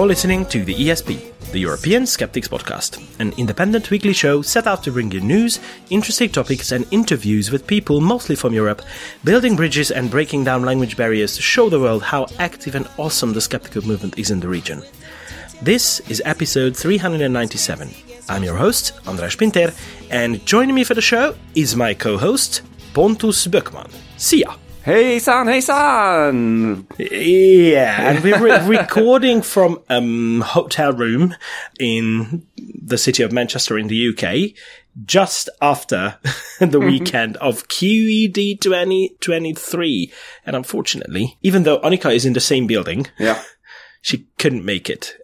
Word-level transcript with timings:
You're 0.00 0.08
listening 0.08 0.46
to 0.46 0.64
the 0.64 0.74
ESP, 0.74 1.50
the 1.52 1.58
European 1.58 2.06
Skeptics 2.06 2.48
Podcast, 2.48 3.06
an 3.20 3.34
independent 3.36 3.90
weekly 3.90 4.14
show 4.14 4.40
set 4.40 4.66
out 4.66 4.82
to 4.84 4.90
bring 4.90 5.12
you 5.12 5.20
news, 5.20 5.60
interesting 5.90 6.30
topics, 6.30 6.72
and 6.72 6.86
interviews 6.90 7.50
with 7.50 7.66
people 7.66 8.00
mostly 8.00 8.34
from 8.34 8.54
Europe, 8.54 8.80
building 9.24 9.56
bridges 9.56 9.90
and 9.90 10.10
breaking 10.10 10.42
down 10.42 10.62
language 10.62 10.96
barriers 10.96 11.36
to 11.36 11.42
show 11.42 11.68
the 11.68 11.78
world 11.78 12.02
how 12.02 12.26
active 12.38 12.74
and 12.76 12.88
awesome 12.96 13.34
the 13.34 13.42
skeptical 13.42 13.86
movement 13.86 14.18
is 14.18 14.30
in 14.30 14.40
the 14.40 14.48
region. 14.48 14.82
This 15.60 16.00
is 16.08 16.22
episode 16.24 16.74
397. 16.74 17.90
I'm 18.30 18.42
your 18.42 18.56
host, 18.56 18.98
Andras 19.06 19.36
Pinter, 19.36 19.70
and 20.08 20.42
joining 20.46 20.74
me 20.74 20.82
for 20.82 20.94
the 20.94 21.02
show 21.02 21.34
is 21.54 21.76
my 21.76 21.92
co 21.92 22.16
host, 22.16 22.62
Pontus 22.94 23.46
Böckman. 23.46 23.92
See 24.16 24.40
ya! 24.40 24.54
Hejsan 24.84 25.46
hejsan! 25.46 26.86
Yeah, 26.98 28.10
and 28.10 28.24
we're 28.24 28.42
re- 28.42 28.66
recording 28.78 29.42
from 29.42 29.78
a 29.90 29.98
um, 29.98 30.40
hotel 30.40 30.92
room 30.94 31.34
in 31.78 32.46
the 32.56 32.96
city 32.96 33.22
of 33.22 33.30
Manchester 33.30 33.76
in 33.78 33.88
the 33.88 34.08
UK 34.08 34.56
just 35.04 35.50
after 35.60 36.16
the 36.60 36.80
weekend 36.80 37.36
of 37.38 37.68
QED 37.68 38.58
2023. 38.60 40.12
And 40.46 40.56
unfortunately, 40.56 41.36
even 41.42 41.64
though 41.64 41.80
Annika 41.80 42.14
is 42.14 42.24
in 42.24 42.32
the 42.32 42.40
same 42.40 42.66
building, 42.66 43.06
Yeah. 43.18 43.42
she 44.00 44.26
couldn't 44.38 44.64
make 44.64 44.88
it. 44.88 45.14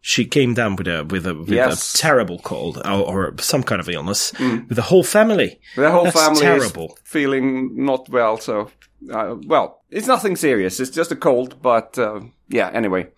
She 0.00 0.24
came 0.24 0.54
down 0.54 0.74
with 0.76 0.88
a 0.88 1.04
with 1.04 1.26
a 1.26 1.34
with 1.34 1.50
Yes. 1.50 1.94
a 1.94 1.98
terrible 1.98 2.38
cold 2.40 2.78
or, 2.78 2.90
or 3.06 3.34
some 3.38 3.62
kind 3.62 3.78
of 3.80 3.88
illness 3.90 4.32
with 4.40 4.70
the 4.74 4.82
whole 4.82 5.04
family. 5.04 5.60
The 5.76 5.90
whole 5.92 6.04
That's 6.04 6.18
family 6.20 6.40
terrible. 6.40 6.86
is 6.96 7.02
feeling 7.04 7.84
not 7.84 8.08
well, 8.08 8.36
so 8.38 8.70
uh, 9.10 9.36
well, 9.46 9.82
it's 9.90 10.06
nothing 10.06 10.36
serious. 10.36 10.80
It's 10.80 10.90
just 10.90 11.12
a 11.12 11.16
cold, 11.16 11.60
but 11.62 11.98
uh, 11.98 12.20
yeah. 12.48 12.70
Anyway, 12.72 13.08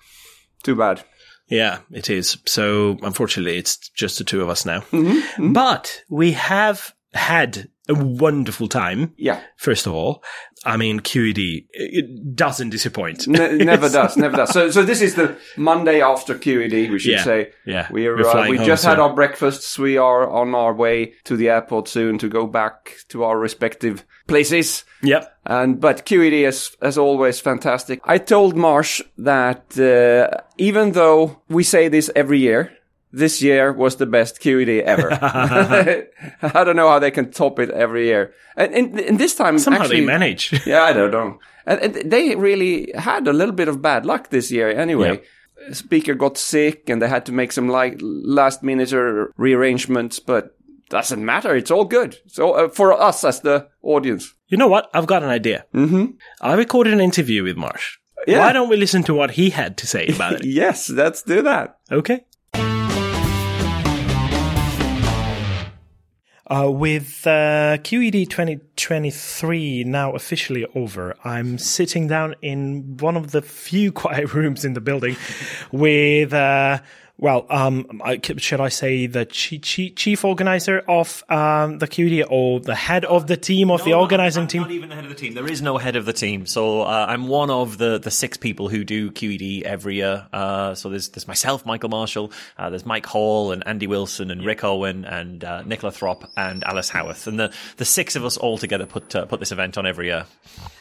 too 0.62 0.74
bad. 0.74 1.04
Yeah, 1.48 1.80
it 1.90 2.08
is. 2.08 2.38
So 2.46 2.98
unfortunately, 3.02 3.58
it's 3.58 3.76
just 3.90 4.18
the 4.18 4.24
two 4.24 4.42
of 4.42 4.48
us 4.48 4.64
now. 4.64 4.80
Mm-hmm. 4.92 5.52
But 5.52 6.02
we 6.08 6.32
have 6.32 6.94
had 7.12 7.68
a 7.88 7.94
wonderful 7.94 8.68
time. 8.68 9.12
Yeah, 9.16 9.40
First 9.56 9.86
of 9.86 9.92
all, 9.92 10.22
I 10.64 10.76
mean 10.76 11.00
QED 11.00 11.66
it 11.72 12.34
doesn't 12.36 12.70
disappoint. 12.70 13.26
ne- 13.28 13.56
never 13.72 13.88
does, 13.88 14.16
never 14.16 14.36
does. 14.36 14.50
So, 14.50 14.70
so 14.70 14.82
this 14.82 15.00
is 15.02 15.14
the 15.14 15.36
Monday 15.56 16.00
after 16.00 16.34
QED. 16.34 16.90
We 16.90 16.98
should 16.98 17.12
Yeah, 17.12 17.22
say. 17.24 17.52
yeah. 17.66 17.88
We're, 17.90 18.16
We're 18.16 18.26
uh, 18.26 18.48
we 18.48 18.56
home 18.56 18.66
just 18.66 18.84
had 18.84 18.92
soon. 18.94 19.00
our 19.00 19.14
breakfasts. 19.14 19.78
We 19.78 19.96
are 19.98 20.28
on 20.28 20.54
our 20.54 20.72
way 20.74 21.14
to 21.24 21.36
the 21.36 21.50
airport 21.50 21.88
soon 21.88 22.18
to 22.18 22.28
go 22.28 22.46
back 22.46 22.96
to 23.08 23.24
our 23.24 23.38
respective 23.38 24.04
places. 24.26 24.84
Yep. 25.02 25.30
And 25.46 25.80
but 25.80 26.06
QED 26.06 26.46
is 26.48 26.76
as 26.80 26.96
always 26.98 27.40
fantastic. 27.40 28.00
I 28.04 28.18
told 28.18 28.56
Marsh 28.56 29.02
that 29.18 29.78
uh, 29.78 30.40
even 30.56 30.92
though 30.92 31.42
we 31.48 31.62
say 31.62 31.88
this 31.88 32.10
every 32.16 32.38
year, 32.38 32.72
this 33.14 33.40
year 33.40 33.72
was 33.72 33.96
the 33.96 34.06
best 34.06 34.40
QED 34.40 34.82
ever. 34.82 35.12
I 36.42 36.64
don't 36.64 36.76
know 36.76 36.88
how 36.88 36.98
they 36.98 37.10
can 37.10 37.30
top 37.30 37.58
it 37.58 37.70
every 37.70 38.06
year. 38.06 38.34
And, 38.56 38.74
and, 38.74 39.00
and 39.00 39.18
this 39.18 39.34
time, 39.34 39.58
Somehow 39.58 39.82
actually, 39.82 40.00
they 40.00 40.06
manage. 40.06 40.52
yeah, 40.66 40.82
I 40.82 40.92
don't 40.92 41.10
know. 41.10 41.38
And, 41.66 41.80
and 41.80 42.10
they 42.10 42.34
really 42.34 42.92
had 42.96 43.26
a 43.26 43.32
little 43.32 43.54
bit 43.54 43.68
of 43.68 43.80
bad 43.80 44.04
luck 44.04 44.30
this 44.30 44.50
year 44.50 44.68
anyway. 44.70 45.22
Speaker 45.72 46.14
got 46.14 46.36
sick 46.36 46.90
and 46.90 47.00
they 47.00 47.08
had 47.08 47.24
to 47.26 47.32
make 47.32 47.52
some 47.52 47.68
like 47.68 47.98
last 48.00 48.62
minute 48.62 48.92
rearrangements, 49.36 50.18
but 50.18 50.58
doesn't 50.90 51.24
matter. 51.24 51.56
It's 51.56 51.70
all 51.70 51.84
good. 51.84 52.18
So 52.26 52.52
uh, 52.52 52.68
for 52.68 52.92
us 52.92 53.24
as 53.24 53.40
the 53.40 53.68
audience. 53.82 54.34
you 54.48 54.58
know 54.58 54.68
what? 54.68 54.90
I've 54.92 55.06
got 55.06 55.22
an 55.22 55.30
idea. 55.30 55.64
Mm-hmm. 55.72 56.16
I 56.42 56.54
recorded 56.54 56.92
an 56.92 57.00
interview 57.00 57.44
with 57.44 57.56
Marsh. 57.56 57.96
Yeah. 58.26 58.40
Why 58.40 58.52
don't 58.52 58.68
we 58.68 58.76
listen 58.76 59.02
to 59.04 59.14
what 59.14 59.32
he 59.32 59.50
had 59.50 59.76
to 59.78 59.86
say 59.86 60.06
about 60.06 60.34
it? 60.34 60.44
Yes, 60.44 60.90
let's 60.90 61.22
do 61.22 61.42
that. 61.42 61.78
Okay. 61.90 62.24
Uh, 66.46 66.70
with 66.70 67.26
uh, 67.26 67.78
QED 67.78 68.28
2023 68.28 69.84
now 69.84 70.12
officially 70.12 70.66
over, 70.74 71.16
I'm 71.24 71.56
sitting 71.56 72.06
down 72.06 72.34
in 72.42 72.98
one 72.98 73.16
of 73.16 73.30
the 73.30 73.40
few 73.40 73.90
quiet 74.02 74.34
rooms 74.34 74.62
in 74.62 74.74
the 74.74 74.80
building 74.82 75.16
with, 75.72 76.34
uh, 76.34 76.80
well, 77.16 77.46
um, 77.48 78.02
I, 78.04 78.20
should 78.38 78.60
I 78.60 78.68
say 78.68 79.06
the 79.06 79.24
chi- 79.24 79.58
chi- 79.62 79.92
chief 79.94 80.24
organizer 80.24 80.80
of 80.88 81.22
um, 81.30 81.78
the 81.78 81.86
QED 81.86 82.26
or 82.28 82.58
the 82.58 82.74
head 82.74 83.04
of 83.04 83.28
the 83.28 83.36
team 83.36 83.70
of 83.70 83.84
the 83.84 83.90
No, 83.90 84.00
organizing 84.00 84.42
not, 84.44 84.50
team? 84.50 84.62
Not 84.62 84.70
even 84.72 84.88
the 84.88 84.96
head 84.96 85.04
of 85.04 85.10
the 85.10 85.16
team. 85.16 85.34
There 85.34 85.46
is 85.50 85.62
no 85.62 85.78
head 85.78 85.94
of 85.94 86.06
the 86.06 86.12
team. 86.12 86.44
So 86.44 86.82
uh, 86.82 87.06
I'm 87.08 87.28
one 87.28 87.50
of 87.50 87.78
the, 87.78 87.98
the 87.98 88.10
six 88.10 88.36
people 88.36 88.68
who 88.68 88.82
do 88.82 89.12
QED 89.12 89.62
every 89.62 89.94
year. 89.96 90.26
Uh, 90.32 90.74
so 90.74 90.88
there's 90.90 91.10
there's 91.10 91.28
myself, 91.28 91.64
Michael 91.64 91.88
Marshall. 91.88 92.32
Uh, 92.58 92.68
there's 92.70 92.84
Mike 92.84 93.06
Hall 93.06 93.52
and 93.52 93.62
Andy 93.64 93.86
Wilson 93.86 94.32
and 94.32 94.44
Rick 94.44 94.64
Owen 94.64 95.04
and 95.04 95.44
uh, 95.44 95.62
Nicola 95.62 95.92
Throp 95.92 96.28
and 96.36 96.64
Alice 96.64 96.88
Howarth. 96.88 97.28
And 97.28 97.38
the, 97.38 97.52
the 97.76 97.84
six 97.84 98.16
of 98.16 98.24
us 98.24 98.36
all 98.36 98.58
together 98.58 98.86
put 98.86 99.14
uh, 99.14 99.24
put 99.26 99.38
this 99.38 99.52
event 99.52 99.78
on 99.78 99.86
every 99.86 100.06
year. 100.06 100.26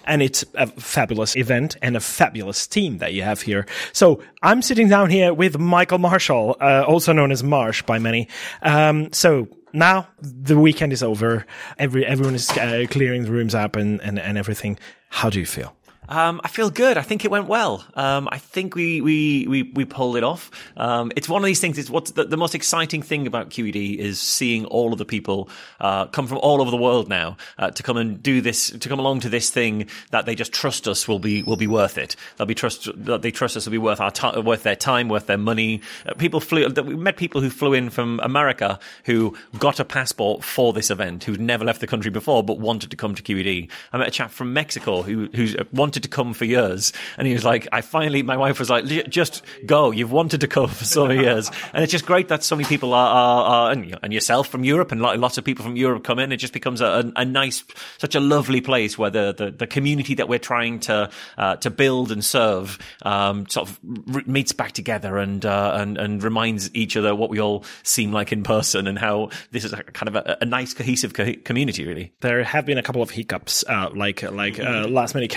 and 0.06 0.22
it's 0.24 0.44
a 0.56 0.66
fabulous 0.68 1.36
event 1.38 1.78
and 1.84 1.96
a 1.96 2.00
fabulous 2.00 2.66
team 2.68 2.98
that 2.98 3.14
you 3.14 3.22
have 3.22 3.42
here. 3.42 3.66
So 3.94 4.22
I'm 4.42 4.62
sitting 4.64 4.90
down 4.90 5.10
here 5.12 5.32
with 5.34 5.60
Michael 5.60 6.00
Marshall, 6.00 6.23
uh, 6.32 6.86
also 6.88 7.14
known 7.14 7.32
as 7.32 7.44
Marsh 7.44 7.82
by 7.84 8.00
many. 8.00 8.28
Um, 8.62 9.12
so 9.12 9.48
now 9.74 10.08
the 10.20 10.58
weekend 10.58 10.94
is 10.94 11.04
over. 11.04 11.46
Every 11.78 12.06
everyone 12.06 12.36
is 12.36 12.50
uh, 12.52 12.86
clearing 12.90 13.24
the 13.24 13.32
rooms 13.32 13.56
up 13.56 13.76
and, 13.76 14.02
and 14.02 14.20
and 14.20 14.38
everything. 14.38 14.78
How 15.10 15.30
do 15.30 15.40
you 15.40 15.46
feel? 15.46 15.76
Um, 16.10 16.42
I 16.44 16.48
feel 16.48 16.70
good. 16.70 16.98
I 16.98 17.02
think 17.02 17.24
it 17.24 17.32
went 17.32 17.48
well. 17.48 17.86
Um, 17.96 18.28
I 18.32 18.38
think 18.38 18.76
we, 18.76 19.02
we, 19.02 19.48
we, 19.48 19.64
we 19.64 19.86
pulled 19.86 20.18
it 20.18 20.24
off. 20.24 20.52
Um, 20.76 21.12
it's 21.16 21.30
one 21.30 21.42
of 21.42 21.46
these 21.46 21.60
things. 21.60 21.78
It's 21.78 21.90
what's 21.90 22.12
the, 22.12 22.26
the 22.26 22.38
most 22.38 22.56
exciting 22.56 23.02
thing 23.02 23.26
about 23.26 23.50
QED 23.50 23.98
is 23.98 24.20
seeing 24.20 24.66
all 24.66 24.92
of 24.92 25.00
the 25.00 25.06
people, 25.06 25.50
uh, 25.80 26.08
come 26.08 26.28
from 26.28 26.40
all 26.40 26.62
over 26.62 26.72
the 26.72 26.78
world 26.78 27.08
now, 27.08 27.38
uh, 27.58 27.72
to 27.72 27.84
come 27.84 27.98
and 27.98 28.22
do 28.22 28.42
this, 28.42 28.70
to 28.70 28.90
come 28.90 29.00
along 29.00 29.22
to 29.22 29.30
this 29.30 29.50
thing 29.50 29.88
that 30.12 30.26
they 30.26 30.36
just 30.36 30.52
trust 30.52 30.88
us 30.88 31.08
will 31.08 31.20
be, 31.20 31.44
will 31.44 31.56
be 31.56 31.68
worth 31.68 31.98
it. 31.98 32.16
They'll 32.38 32.48
be 32.48 32.56
trust, 32.56 32.90
that 33.06 33.22
they 33.22 33.32
trust 33.32 33.56
us 33.56 33.66
will 33.66 33.72
be 33.72 33.78
worth 33.78 34.02
our 34.02 34.12
time, 34.12 34.44
worth 34.44 34.64
their 34.64 34.76
time, 34.76 35.08
worth 35.08 35.28
their 35.28 35.38
money. 35.38 35.82
Uh, 36.06 36.14
people 36.16 36.40
flew, 36.40 36.68
we 36.68 36.96
met 36.96 37.18
people 37.18 37.42
who 37.42 37.50
flew 37.50 37.74
in 37.74 37.90
from 37.90 38.20
America 38.24 38.80
who 39.06 39.36
got 39.58 39.80
a 39.80 39.86
passport 39.86 40.44
for 40.44 40.74
this 40.74 40.92
event, 40.92 41.24
who'd 41.24 41.40
never 41.40 41.64
left 41.64 41.80
the 41.80 41.88
country 41.88 42.12
before, 42.12 42.44
but 42.44 42.60
wanted 42.60 42.92
to 42.92 42.98
come 42.98 43.16
to 43.16 43.24
QED. 43.24 43.70
I 43.94 43.98
met 43.98 44.08
a 44.08 44.12
chap 44.12 44.32
from 44.32 44.54
Mexico 44.54 45.02
who, 45.02 45.30
who's 45.34 45.56
uh, 45.56 45.64
wanted 45.94 46.02
to 46.04 46.10
come 46.10 46.34
for 46.34 46.46
years. 46.46 46.92
And 47.20 47.28
he 47.28 47.34
was 47.34 47.46
like, 47.46 47.68
I 47.72 47.82
finally, 47.82 48.24
my 48.24 48.36
wife 48.36 48.58
was 48.58 48.68
like, 48.68 48.86
just 49.10 49.44
go. 49.64 49.92
You've 49.92 50.12
wanted 50.12 50.42
to 50.42 50.48
come 50.48 50.68
for 50.70 50.86
so 50.86 51.06
many 51.06 51.22
years. 51.22 51.52
And 51.72 51.84
it's 51.84 51.92
just 51.92 52.08
great 52.08 52.30
that 52.30 52.44
so 52.44 52.56
many 52.56 52.68
people 52.68 52.96
are, 52.96 53.08
are, 53.08 53.44
are 53.44 53.72
and, 53.72 54.00
and 54.02 54.12
yourself 54.12 54.48
from 54.48 54.64
Europe 54.64 54.92
and 54.92 55.02
lots 55.02 55.38
of 55.38 55.44
people 55.44 55.64
from 55.64 55.76
Europe 55.76 56.04
come 56.04 56.18
in. 56.18 56.32
It 56.32 56.38
just 56.38 56.54
becomes 56.54 56.82
a, 56.82 57.12
a, 57.16 57.24
nice, 57.24 57.64
such 58.00 58.16
a 58.16 58.20
lovely 58.20 58.60
place 58.60 58.98
where 58.98 59.12
the, 59.12 59.36
the, 59.38 59.52
the 59.52 59.68
community 59.68 60.16
that 60.16 60.28
we're 60.28 60.40
trying 60.40 60.80
to, 60.82 61.12
uh, 61.38 61.58
to 61.58 61.70
build 61.70 62.12
and 62.12 62.26
serve, 62.26 62.80
um, 63.04 63.48
sort 63.48 63.70
of 63.70 64.28
meets 64.28 64.52
back 64.52 64.72
together 64.72 65.20
and, 65.20 65.46
uh, 65.46 65.74
and, 65.76 66.00
and 66.00 66.24
reminds 66.24 66.74
each 66.74 66.98
other 66.98 67.14
what 67.14 67.30
we 67.30 67.40
all 67.40 67.64
seem 67.84 68.12
like 68.12 68.32
in 68.32 68.42
person 68.42 68.88
and 68.88 68.98
how 68.98 69.30
this 69.52 69.64
is 69.64 69.76
kind 69.94 70.08
of 70.08 70.16
a, 70.16 70.40
a 70.42 70.46
nice 70.46 70.74
cohesive 70.74 71.14
co- 71.14 71.36
community, 71.46 71.86
really. 71.86 72.14
There 72.22 72.44
have 72.44 72.66
been 72.66 72.80
a 72.80 72.84
couple 72.84 73.04
of 73.04 73.12
hiccups, 73.12 73.64
uh, 73.68 73.92
like 73.94 74.24
like 74.24 74.60
uh, 74.60 74.88
last 74.88 75.14
minute 75.14 75.30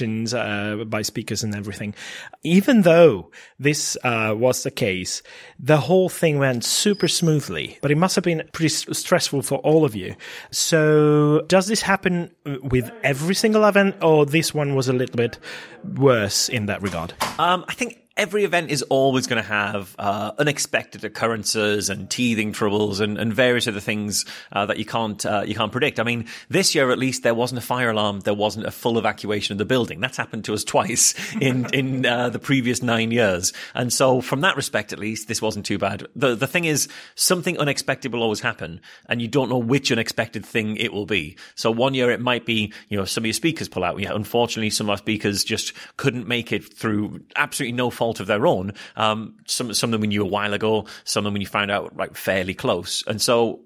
uh, 0.00 0.84
by 0.86 1.02
speakers 1.02 1.42
and 1.42 1.54
everything. 1.54 1.94
Even 2.42 2.82
though 2.82 3.30
this 3.58 3.96
uh, 4.04 4.34
was 4.36 4.62
the 4.62 4.70
case, 4.70 5.22
the 5.58 5.78
whole 5.78 6.08
thing 6.08 6.38
went 6.38 6.64
super 6.64 7.08
smoothly. 7.08 7.78
But 7.82 7.90
it 7.90 7.96
must 7.96 8.14
have 8.14 8.24
been 8.24 8.42
pretty 8.52 8.68
stressful 8.68 9.42
for 9.42 9.58
all 9.58 9.84
of 9.84 9.94
you. 9.94 10.14
So, 10.50 11.42
does 11.48 11.66
this 11.66 11.82
happen 11.82 12.30
with 12.44 12.90
every 13.02 13.34
single 13.34 13.64
event, 13.64 13.96
or 14.02 14.26
this 14.26 14.54
one 14.54 14.74
was 14.74 14.88
a 14.88 14.92
little 14.92 15.16
bit 15.16 15.38
worse 15.96 16.48
in 16.48 16.66
that 16.66 16.82
regard? 16.82 17.14
Um, 17.38 17.64
I 17.68 17.74
think 17.74 18.01
every 18.16 18.44
event 18.44 18.70
is 18.70 18.82
always 18.82 19.26
going 19.26 19.42
to 19.42 19.48
have 19.48 19.94
uh, 19.98 20.32
unexpected 20.38 21.04
occurrences 21.04 21.88
and 21.88 22.10
teething 22.10 22.52
troubles 22.52 23.00
and, 23.00 23.18
and 23.18 23.32
various 23.32 23.66
other 23.66 23.80
things 23.80 24.24
uh, 24.52 24.66
that 24.66 24.78
you 24.78 24.84
can't 24.84 25.24
uh, 25.24 25.42
you 25.46 25.54
can't 25.54 25.72
predict. 25.72 25.98
I 25.98 26.02
mean, 26.02 26.26
this 26.48 26.74
year 26.74 26.90
at 26.90 26.98
least 26.98 27.22
there 27.22 27.34
wasn't 27.34 27.58
a 27.58 27.64
fire 27.64 27.90
alarm, 27.90 28.20
there 28.20 28.34
wasn't 28.34 28.66
a 28.66 28.70
full 28.70 28.98
evacuation 28.98 29.52
of 29.52 29.58
the 29.58 29.64
building. 29.64 30.00
That's 30.00 30.16
happened 30.16 30.44
to 30.44 30.54
us 30.54 30.64
twice 30.72 31.14
in 31.40 31.72
in 31.72 32.06
uh, 32.06 32.28
the 32.28 32.38
previous 32.38 32.82
nine 32.82 33.10
years, 33.10 33.52
and 33.74 33.92
so 33.92 34.20
from 34.20 34.40
that 34.42 34.56
respect, 34.56 34.92
at 34.92 34.98
least, 34.98 35.28
this 35.28 35.42
wasn't 35.42 35.66
too 35.66 35.78
bad. 35.78 36.06
the 36.14 36.34
The 36.34 36.46
thing 36.46 36.64
is, 36.64 36.88
something 37.14 37.58
unexpected 37.58 38.12
will 38.12 38.22
always 38.22 38.40
happen, 38.40 38.80
and 39.06 39.22
you 39.22 39.28
don't 39.28 39.48
know 39.48 39.58
which 39.58 39.90
unexpected 39.90 40.44
thing 40.44 40.76
it 40.76 40.92
will 40.92 41.06
be. 41.06 41.36
So 41.54 41.70
one 41.70 41.94
year 41.94 42.10
it 42.10 42.20
might 42.20 42.46
be 42.46 42.72
you 42.88 42.96
know 42.96 43.04
some 43.04 43.22
of 43.22 43.26
your 43.26 43.32
speakers 43.34 43.68
pull 43.68 43.84
out. 43.84 43.98
Yeah, 43.98 44.12
unfortunately, 44.14 44.70
some 44.70 44.86
of 44.86 44.90
our 44.90 44.98
speakers 44.98 45.44
just 45.44 45.72
couldn't 45.96 46.26
make 46.28 46.52
it 46.52 46.72
through 46.72 47.20
absolutely 47.36 47.76
no 47.76 47.90
fault 48.02 48.18
of 48.18 48.26
their 48.26 48.48
own. 48.48 48.72
Um, 48.96 49.36
some 49.46 49.72
some 49.72 49.88
of 49.88 49.92
them 49.92 50.00
we 50.00 50.08
knew 50.08 50.22
a 50.22 50.26
while 50.26 50.54
ago, 50.54 50.86
some 51.04 51.24
of 51.24 51.32
them 51.32 51.40
you 51.40 51.46
found 51.46 51.70
out 51.70 51.96
like 51.96 52.16
fairly 52.16 52.52
close, 52.52 53.04
and 53.06 53.22
so 53.22 53.60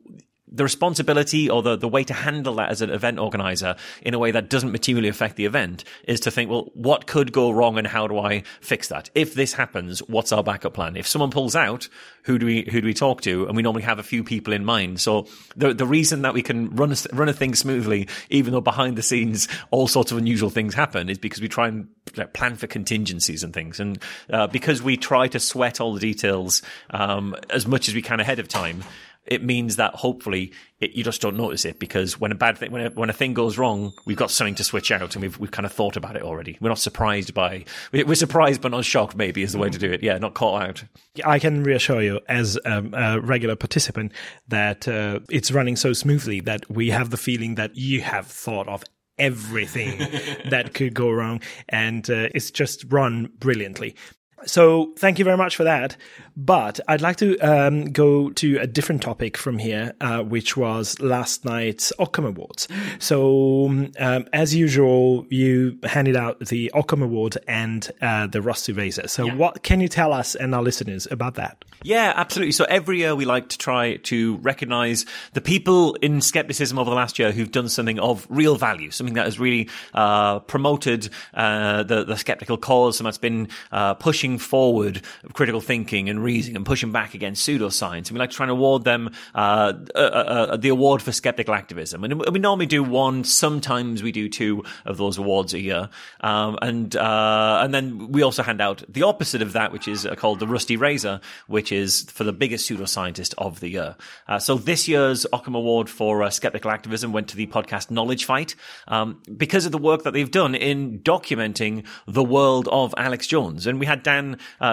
the 0.49 0.63
responsibility 0.63 1.51
or 1.51 1.63
the, 1.63 1.77
the 1.77 1.89
way 1.89 2.05
to 2.05 2.15
handle 2.15 2.55
that 2.55 2.71
as 2.71 2.81
an 2.81 2.91
event 2.91 3.19
organizer 3.19 3.77
in 4.03 4.15
a 4.15 4.19
way 4.19 4.31
that 4.31 4.49
doesn't 4.49 4.71
materially 4.71 5.09
affect 5.09 5.37
the 5.37 5.45
event 5.45 5.85
is 6.05 6.21
to 6.21 6.31
think, 6.31 6.51
well, 6.51 6.71
what 6.75 7.07
could 7.07 7.33
go 7.33 7.51
wrong 7.51 7.79
and 7.79 7.87
how 7.87 8.07
do 8.07 8.19
I 8.19 8.43
fix 8.61 8.89
that? 8.89 9.11
If 9.15 9.35
this 9.35 9.53
happens, 9.53 10.01
what's 10.01 10.33
our 10.33 10.43
backup 10.43 10.75
plan? 10.75 10.97
If 10.97 11.07
someone 11.07 11.31
pulls 11.31 11.57
out, 11.57 11.89
who 12.23 12.39
do 12.39 12.47
we, 12.47 12.63
who 12.71 12.81
do 12.81 12.87
we 12.87 12.95
talk 12.95 13.23
to? 13.23 13.47
And 13.47 13.57
we 13.57 13.63
normally 13.63 13.83
have 13.83 13.99
a 13.99 14.05
few 14.05 14.23
people 14.23 14.53
in 14.53 14.65
mind. 14.65 15.01
So 15.01 15.27
the, 15.57 15.75
the 15.75 15.87
reason 15.87 16.23
that 16.23 16.35
we 16.35 16.43
can 16.43 16.71
run 16.71 16.93
a, 16.93 16.97
run 17.13 17.29
a 17.29 17.33
thing 17.33 17.55
smoothly, 17.55 18.09
even 18.31 18.53
though 18.53 18.61
behind 18.61 18.97
the 18.97 19.03
scenes 19.03 19.49
all 19.71 19.89
sorts 19.89 20.13
of 20.13 20.19
unusual 20.19 20.51
things 20.51 20.75
happen 20.75 21.09
is 21.09 21.19
because 21.19 21.41
we 21.41 21.49
try 21.49 21.69
and 21.69 21.89
plan 22.33 22.55
for 22.57 22.67
contingencies 22.67 23.43
and 23.43 23.53
things. 23.53 23.81
And, 23.81 24.01
uh, 24.31 24.47
because 24.47 24.81
we 24.83 24.97
try 24.97 25.29
to 25.29 25.41
sweat 25.41 25.81
all 25.81 25.93
the 25.93 26.01
details, 26.01 26.63
um, 26.91 27.35
as 27.51 27.67
much 27.67 27.89
as 27.89 27.95
we 27.95 28.03
can 28.03 28.21
ahead 28.21 28.39
of 28.39 28.49
time, 28.49 28.85
it 29.27 29.43
means 29.43 29.77
that 29.77 29.95
hopefully 29.95 30.53
it, 30.81 30.93
you 30.93 31.03
just 31.03 31.21
don't 31.21 31.37
notice 31.37 31.65
it 31.65 31.79
because 31.79 32.21
when 32.21 32.33
a 32.33 32.35
bad 32.35 32.59
thing, 32.59 32.71
when 32.71 32.87
a, 32.87 32.91
when 32.91 33.11
a 33.11 33.13
thing 33.13 33.35
goes 33.35 33.59
wrong, 33.59 33.93
we've 34.05 34.17
got 34.17 34.31
something 34.31 34.55
to 34.57 34.65
switch 34.65 34.91
out 34.91 35.15
and 35.15 35.23
we've, 35.23 35.39
we've 35.39 35.51
kind 35.51 35.67
of 35.67 35.73
thought 35.73 35.97
about 35.97 36.17
it 36.17 36.23
already. 36.23 36.59
We're 36.61 36.69
not 36.69 36.79
surprised 36.79 37.35
by, 37.35 37.65
we're 37.93 38.15
surprised 38.15 38.61
but 38.61 38.71
not 38.71 38.85
shocked 38.85 39.17
maybe 39.17 39.43
is 39.43 39.53
the 39.53 39.59
way 39.59 39.71
to 39.71 39.79
do 39.79 39.91
it. 39.91 40.03
Yeah, 40.03 40.19
not 40.19 40.35
caught 40.35 40.63
out. 40.63 40.85
I 41.25 41.39
can 41.39 41.63
reassure 41.63 42.03
you 42.03 42.21
as 42.29 42.59
a, 42.65 42.85
a 42.93 43.21
regular 43.21 43.57
participant 43.57 44.13
that 44.49 44.87
uh, 44.87 45.21
it's 45.31 45.51
running 45.51 45.77
so 45.77 45.93
smoothly 45.93 46.41
that 46.41 46.71
we 46.71 46.91
have 46.91 47.11
the 47.11 47.17
feeling 47.17 47.55
that 47.57 47.77
you 47.77 48.03
have 48.03 48.27
thought 48.27 48.69
of 48.69 48.85
everything 49.19 49.99
that 50.51 50.75
could 50.75 50.95
go 50.95 51.11
wrong 51.11 51.41
and 51.69 52.11
uh, 52.11 52.29
it's 52.35 52.51
just 52.51 52.85
run 52.91 53.31
brilliantly. 53.39 53.97
So 54.45 54.93
thank 54.99 55.19
you 55.19 55.25
very 55.25 55.37
much 55.37 55.57
for 55.57 55.65
that. 55.65 55.97
But 56.37 56.81
I'd 56.87 57.01
like 57.01 57.17
to 57.17 57.39
um, 57.39 57.87
go 57.93 58.29
to 58.31 58.59
a 58.59 58.67
different 58.67 59.01
topic 59.01 59.39
from 59.39 59.57
here, 59.57 59.95
uh, 60.03 60.23
which 60.23 60.55
was 60.55 61.01
last 61.01 61.47
night's 61.47 61.95
Occam 61.99 62.27
Awards. 62.27 62.69
So, 62.99 63.89
um, 63.99 64.29
as 64.35 64.55
usual, 64.55 65.27
you 65.31 65.79
handed 65.83 66.15
out 66.15 66.39
the 66.41 66.71
Occam 66.75 67.01
Award 67.01 67.39
and 67.49 67.91
uh, 68.03 68.27
the 68.27 68.43
Rusty 68.43 68.75
Razor. 68.75 69.09
So, 69.09 69.25
yeah. 69.25 69.35
what 69.35 69.63
can 69.63 69.81
you 69.81 69.89
tell 69.89 70.13
us 70.13 70.35
and 70.35 70.55
our 70.55 70.63
listeners 70.63 71.09
about 71.11 71.37
that? 71.37 71.65
Yeah, 71.83 72.13
absolutely. 72.15 72.53
So, 72.53 72.65
every 72.65 72.99
year 72.99 73.15
we 73.15 73.25
like 73.25 73.49
to 73.51 73.59
try 73.59 73.97
to 73.97 74.37
recognize 74.37 75.07
the 75.33 75.41
people 75.41 75.95
in 75.97 76.21
skepticism 76.21 76.79
over 76.79 76.91
the 76.91 76.97
last 76.97 77.19
year 77.19 77.33
who've 77.33 77.51
done 77.51 77.71
something 77.71 77.99
of 77.99 78.27
real 78.29 78.57
value, 78.57 78.91
something 78.91 79.15
that 79.15 79.25
has 79.25 79.41
really 79.41 79.71
uh, 79.95 80.41
promoted 80.41 81.09
uh, 81.33 81.83
the, 81.83 82.05
the 82.05 82.17
skeptical 82.19 82.59
cause, 82.59 83.01
and 83.01 83.07
that's 83.07 83.17
been 83.17 83.49
uh, 83.73 83.95
pushing 84.27 84.39
forward 84.39 85.03
critical 85.35 85.61
thinking 85.61 86.09
and 86.09 86.23
reasoning 86.23 86.57
and 86.57 86.67
pushing 86.67 86.91
back 86.91 87.15
against 87.15 87.47
pseudoscience. 87.47 88.09
And 88.09 88.13
we 88.13 88.19
like 88.19 88.31
trying 88.31 88.49
to 88.49 88.55
award 88.55 88.85
them 88.85 89.11
uh, 89.35 89.73
uh, 89.95 89.99
uh, 89.99 90.57
the 90.57 90.69
award 90.71 91.03
for 91.03 91.13
skeptical 91.13 91.55
activism. 91.55 92.03
And 92.03 92.21
we 92.33 92.39
normally 92.39 92.67
do 92.67 92.83
one, 92.83 93.25
sometimes 93.25 94.03
we 94.03 94.13
do 94.13 94.29
two 94.29 94.65
of 94.85 94.97
those 94.97 95.19
awards 95.19 95.55
a 95.55 95.61
year. 95.61 95.89
Um, 96.21 96.59
and 96.61 96.97
uh, 96.97 97.61
and 97.63 97.73
then 97.73 98.11
we 98.13 98.23
also 98.23 98.43
hand 98.43 98.61
out 98.61 98.83
the 98.89 99.03
opposite 99.03 99.43
of 99.43 99.53
that, 99.53 99.73
which 99.73 99.87
is 99.87 100.09
called 100.17 100.41
the 100.41 100.47
Rusty 100.47 100.77
Razor, 100.77 101.21
which 101.47 101.71
is 101.71 102.03
for 102.11 102.25
the 102.25 102.33
biggest 102.33 102.69
pseudoscientist 102.69 103.35
of 103.39 103.61
the 103.61 103.69
year. 103.69 103.97
Uh, 104.27 104.39
so 104.39 104.57
this 104.57 104.89
year's 104.89 105.27
Occam 105.33 105.55
Award 105.55 105.89
for 105.89 106.23
uh, 106.23 106.31
skeptical 106.31 106.71
activism 106.71 107.13
went 107.13 107.29
to 107.29 107.37
the 107.37 107.47
podcast 107.47 107.91
Knowledge 107.91 108.25
Fight 108.25 108.57
um, 108.89 109.21
because 109.37 109.67
of 109.67 109.73
the 109.73 109.79
work 109.79 110.03
that 110.03 110.13
they've 110.13 110.31
done 110.31 110.55
in 110.55 110.99
documenting 111.01 111.85
the 112.07 112.25
world 112.25 112.69
of 112.73 112.95
Alex 112.97 113.27
Jones. 113.27 113.67
And 113.67 113.79
we 113.79 113.87
had 113.87 114.03
Dan 114.03 114.16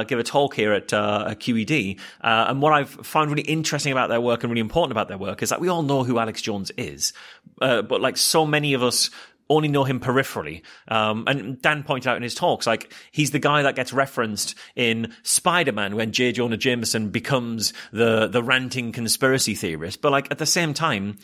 give 0.07 0.19
a 0.19 0.23
talk 0.23 0.55
here 0.55 0.73
at, 0.73 0.93
at 0.93 1.39
QED 1.39 1.99
uh, 2.21 2.45
and 2.49 2.61
what 2.61 2.73
I've 2.73 2.89
found 2.89 3.29
really 3.29 3.43
interesting 3.43 3.91
about 3.91 4.09
their 4.09 4.21
work 4.21 4.43
and 4.43 4.51
really 4.51 4.61
important 4.61 4.91
about 4.91 5.07
their 5.07 5.17
work 5.17 5.43
is 5.43 5.49
that 5.49 5.59
we 5.59 5.67
all 5.67 5.83
know 5.83 6.03
who 6.03 6.19
Alex 6.19 6.41
Jones 6.41 6.71
is. 6.77 7.13
Uh, 7.61 7.81
but 7.81 8.01
like 8.01 8.17
so 8.17 8.45
many 8.45 8.73
of 8.73 8.83
us 8.83 9.09
only 9.49 9.67
know 9.67 9.83
him 9.83 9.99
peripherally. 9.99 10.61
Um, 10.87 11.25
and 11.27 11.61
Dan 11.61 11.83
pointed 11.83 12.07
out 12.07 12.17
in 12.17 12.23
his 12.23 12.33
talks, 12.33 12.65
like, 12.65 12.93
he's 13.11 13.31
the 13.31 13.39
guy 13.39 13.61
that 13.63 13.75
gets 13.75 13.91
referenced 13.91 14.55
in 14.75 15.13
Spider-Man 15.23 15.95
when 15.95 16.11
J. 16.11 16.31
Jonah 16.31 16.57
Jameson 16.57 17.09
becomes 17.09 17.73
the, 17.91 18.27
the 18.27 18.41
ranting 18.41 18.91
conspiracy 18.91 19.53
theorist. 19.53 20.01
But 20.01 20.11
like, 20.11 20.31
at 20.31 20.37
the 20.37 20.45
same 20.45 20.73
time, 20.73 21.17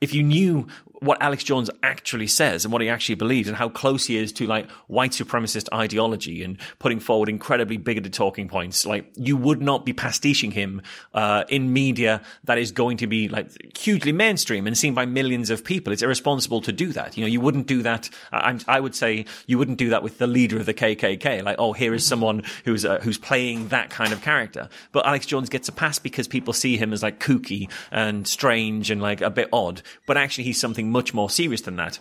if 0.00 0.14
you 0.14 0.22
knew 0.22 0.66
what 1.00 1.20
Alex 1.22 1.44
Jones 1.44 1.70
actually 1.82 2.26
says 2.26 2.64
and 2.64 2.72
what 2.72 2.82
he 2.82 2.88
actually 2.88 3.14
believes 3.14 3.48
and 3.48 3.56
how 3.56 3.68
close 3.68 4.06
he 4.06 4.16
is 4.16 4.32
to 4.32 4.46
like 4.46 4.68
white 4.88 5.12
supremacist 5.12 5.68
ideology 5.72 6.42
and 6.42 6.58
putting 6.78 6.98
forward 6.98 7.28
incredibly 7.28 7.76
bigoted 7.76 8.12
talking 8.12 8.48
points, 8.48 8.84
like 8.84 9.10
you 9.14 9.36
would 9.36 9.62
not 9.62 9.84
be 9.84 9.92
pastiching 9.92 10.50
him 10.50 10.82
uh, 11.14 11.44
in 11.48 11.72
media 11.72 12.20
that 12.44 12.58
is 12.58 12.72
going 12.72 12.96
to 12.96 13.06
be 13.06 13.28
like 13.28 13.76
hugely 13.78 14.12
mainstream 14.12 14.66
and 14.66 14.76
seen 14.76 14.94
by 14.94 15.06
millions 15.06 15.50
of 15.50 15.62
people. 15.62 15.92
It's 15.92 16.02
irresponsible 16.02 16.60
to 16.62 16.72
do 16.72 16.92
that. 16.92 17.16
You 17.16 17.24
know, 17.24 17.28
you 17.28 17.40
wouldn't 17.40 17.66
do 17.66 17.82
that. 17.82 18.10
I, 18.32 18.58
I 18.66 18.80
would 18.80 18.94
say 18.94 19.24
you 19.46 19.58
wouldn't 19.58 19.78
do 19.78 19.90
that 19.90 20.02
with 20.02 20.18
the 20.18 20.26
leader 20.26 20.58
of 20.58 20.66
the 20.66 20.74
KKK. 20.74 21.44
Like, 21.44 21.56
oh, 21.58 21.72
here 21.72 21.94
is 21.94 22.04
someone 22.04 22.42
who's 22.64 22.84
uh, 22.84 22.98
who's 23.00 23.18
playing 23.18 23.68
that 23.68 23.90
kind 23.90 24.12
of 24.12 24.22
character. 24.22 24.68
But 24.90 25.06
Alex 25.06 25.26
Jones 25.26 25.48
gets 25.48 25.68
a 25.68 25.72
pass 25.72 25.98
because 25.98 26.26
people 26.26 26.52
see 26.52 26.76
him 26.76 26.92
as 26.92 27.02
like 27.02 27.20
kooky 27.20 27.70
and 27.92 28.26
strange 28.26 28.90
and 28.90 29.00
like 29.00 29.20
a 29.20 29.30
bit 29.30 29.48
odd. 29.52 29.82
But 30.06 30.16
actually, 30.16 30.44
he's 30.44 30.60
something 30.60 30.90
much 30.90 31.14
more 31.14 31.30
serious 31.30 31.62
than 31.62 31.76
that. 31.76 31.98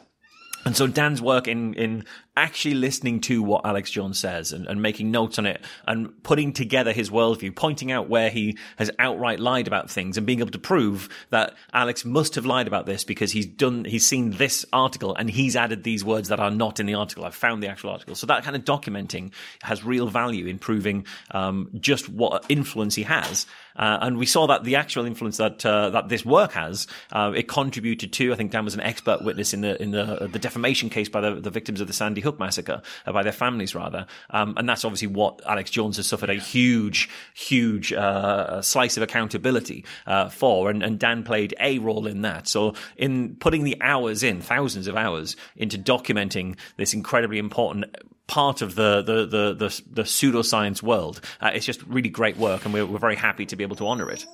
And 0.67 0.75
so 0.75 0.85
Dan's 0.85 1.21
work 1.21 1.47
in, 1.47 1.75
in 1.75 2.03
actually 2.35 2.75
listening 2.75 3.21
to 3.21 3.41
what 3.41 3.65
Alex 3.65 3.89
Jones 3.89 4.19
says 4.19 4.51
and, 4.51 4.67
and, 4.67 4.81
making 4.81 5.11
notes 5.11 5.39
on 5.39 5.45
it 5.45 5.61
and 5.87 6.21
putting 6.23 6.51
together 6.51 6.91
his 6.91 7.09
worldview, 7.09 7.55
pointing 7.55 7.91
out 7.91 8.09
where 8.09 8.29
he 8.29 8.57
has 8.75 8.91
outright 8.99 9.39
lied 9.39 9.65
about 9.67 9.89
things 9.89 10.17
and 10.17 10.27
being 10.27 10.39
able 10.39 10.51
to 10.51 10.59
prove 10.59 11.07
that 11.29 11.53
Alex 11.73 12.03
must 12.03 12.35
have 12.35 12.45
lied 12.45 12.67
about 12.67 12.85
this 12.85 13.05
because 13.05 13.31
he's 13.31 13.45
done, 13.45 13.85
he's 13.85 14.05
seen 14.05 14.31
this 14.31 14.65
article 14.73 15.15
and 15.15 15.29
he's 15.29 15.55
added 15.55 15.83
these 15.83 16.03
words 16.03 16.27
that 16.29 16.39
are 16.39 16.51
not 16.51 16.81
in 16.81 16.85
the 16.85 16.95
article. 16.95 17.23
I've 17.23 17.33
found 17.33 17.63
the 17.63 17.69
actual 17.69 17.91
article. 17.91 18.15
So 18.15 18.27
that 18.27 18.43
kind 18.43 18.55
of 18.57 18.65
documenting 18.65 19.31
has 19.63 19.85
real 19.85 20.07
value 20.07 20.47
in 20.47 20.59
proving 20.59 21.05
um, 21.31 21.69
just 21.79 22.09
what 22.09 22.45
influence 22.49 22.93
he 22.93 23.03
has. 23.03 23.45
Uh, 23.77 23.99
and 24.01 24.17
we 24.17 24.25
saw 24.25 24.47
that 24.47 24.63
the 24.63 24.75
actual 24.75 25.05
influence 25.05 25.37
that 25.37 25.65
uh, 25.65 25.89
that 25.91 26.09
this 26.09 26.25
work 26.25 26.51
has, 26.53 26.87
uh, 27.11 27.31
it 27.35 27.47
contributed 27.47 28.11
to. 28.13 28.33
I 28.33 28.35
think 28.35 28.51
Dan 28.51 28.65
was 28.65 28.73
an 28.73 28.81
expert 28.81 29.23
witness 29.23 29.53
in 29.53 29.61
the 29.61 29.81
in 29.81 29.91
the 29.91 30.27
the 30.31 30.39
defamation 30.39 30.89
case 30.89 31.09
by 31.09 31.21
the, 31.21 31.35
the 31.35 31.49
victims 31.49 31.81
of 31.81 31.87
the 31.87 31.93
Sandy 31.93 32.21
Hook 32.21 32.39
massacre, 32.39 32.81
uh, 33.05 33.11
by 33.11 33.23
their 33.23 33.31
families 33.31 33.75
rather. 33.75 34.07
Um, 34.29 34.55
and 34.57 34.67
that's 34.67 34.83
obviously 34.83 35.07
what 35.07 35.41
Alex 35.45 35.69
Jones 35.69 35.97
has 35.97 36.07
suffered 36.07 36.29
a 36.29 36.35
huge, 36.35 37.09
huge 37.33 37.93
uh, 37.93 38.61
slice 38.61 38.97
of 38.97 39.03
accountability 39.03 39.85
uh, 40.05 40.29
for. 40.29 40.69
And, 40.69 40.83
and 40.83 40.99
Dan 40.99 41.23
played 41.23 41.53
a 41.59 41.79
role 41.79 42.07
in 42.07 42.21
that. 42.21 42.47
So 42.47 42.73
in 42.97 43.35
putting 43.35 43.63
the 43.63 43.77
hours 43.81 44.23
in, 44.23 44.41
thousands 44.41 44.87
of 44.87 44.95
hours 44.95 45.35
into 45.55 45.77
documenting 45.77 46.57
this 46.77 46.93
incredibly 46.93 47.37
important 47.37 47.85
part 48.27 48.61
of 48.61 48.75
the 48.75 49.01
the 49.01 49.25
the 49.25 49.53
the, 49.53 49.81
the 49.89 50.03
pseudoscience 50.03 50.83
world. 50.83 51.21
Uh, 51.41 51.51
it's 51.53 51.65
just 51.65 51.81
really 51.83 52.09
great 52.09 52.37
work, 52.37 52.65
and 52.65 52.73
we're, 52.73 52.85
we're 52.85 52.99
very 52.99 53.15
happy 53.15 53.45
to 53.45 53.55
be 53.55 53.63
able 53.63 53.77
to 53.77 53.87
honor 53.87 54.09
it. 54.09 54.25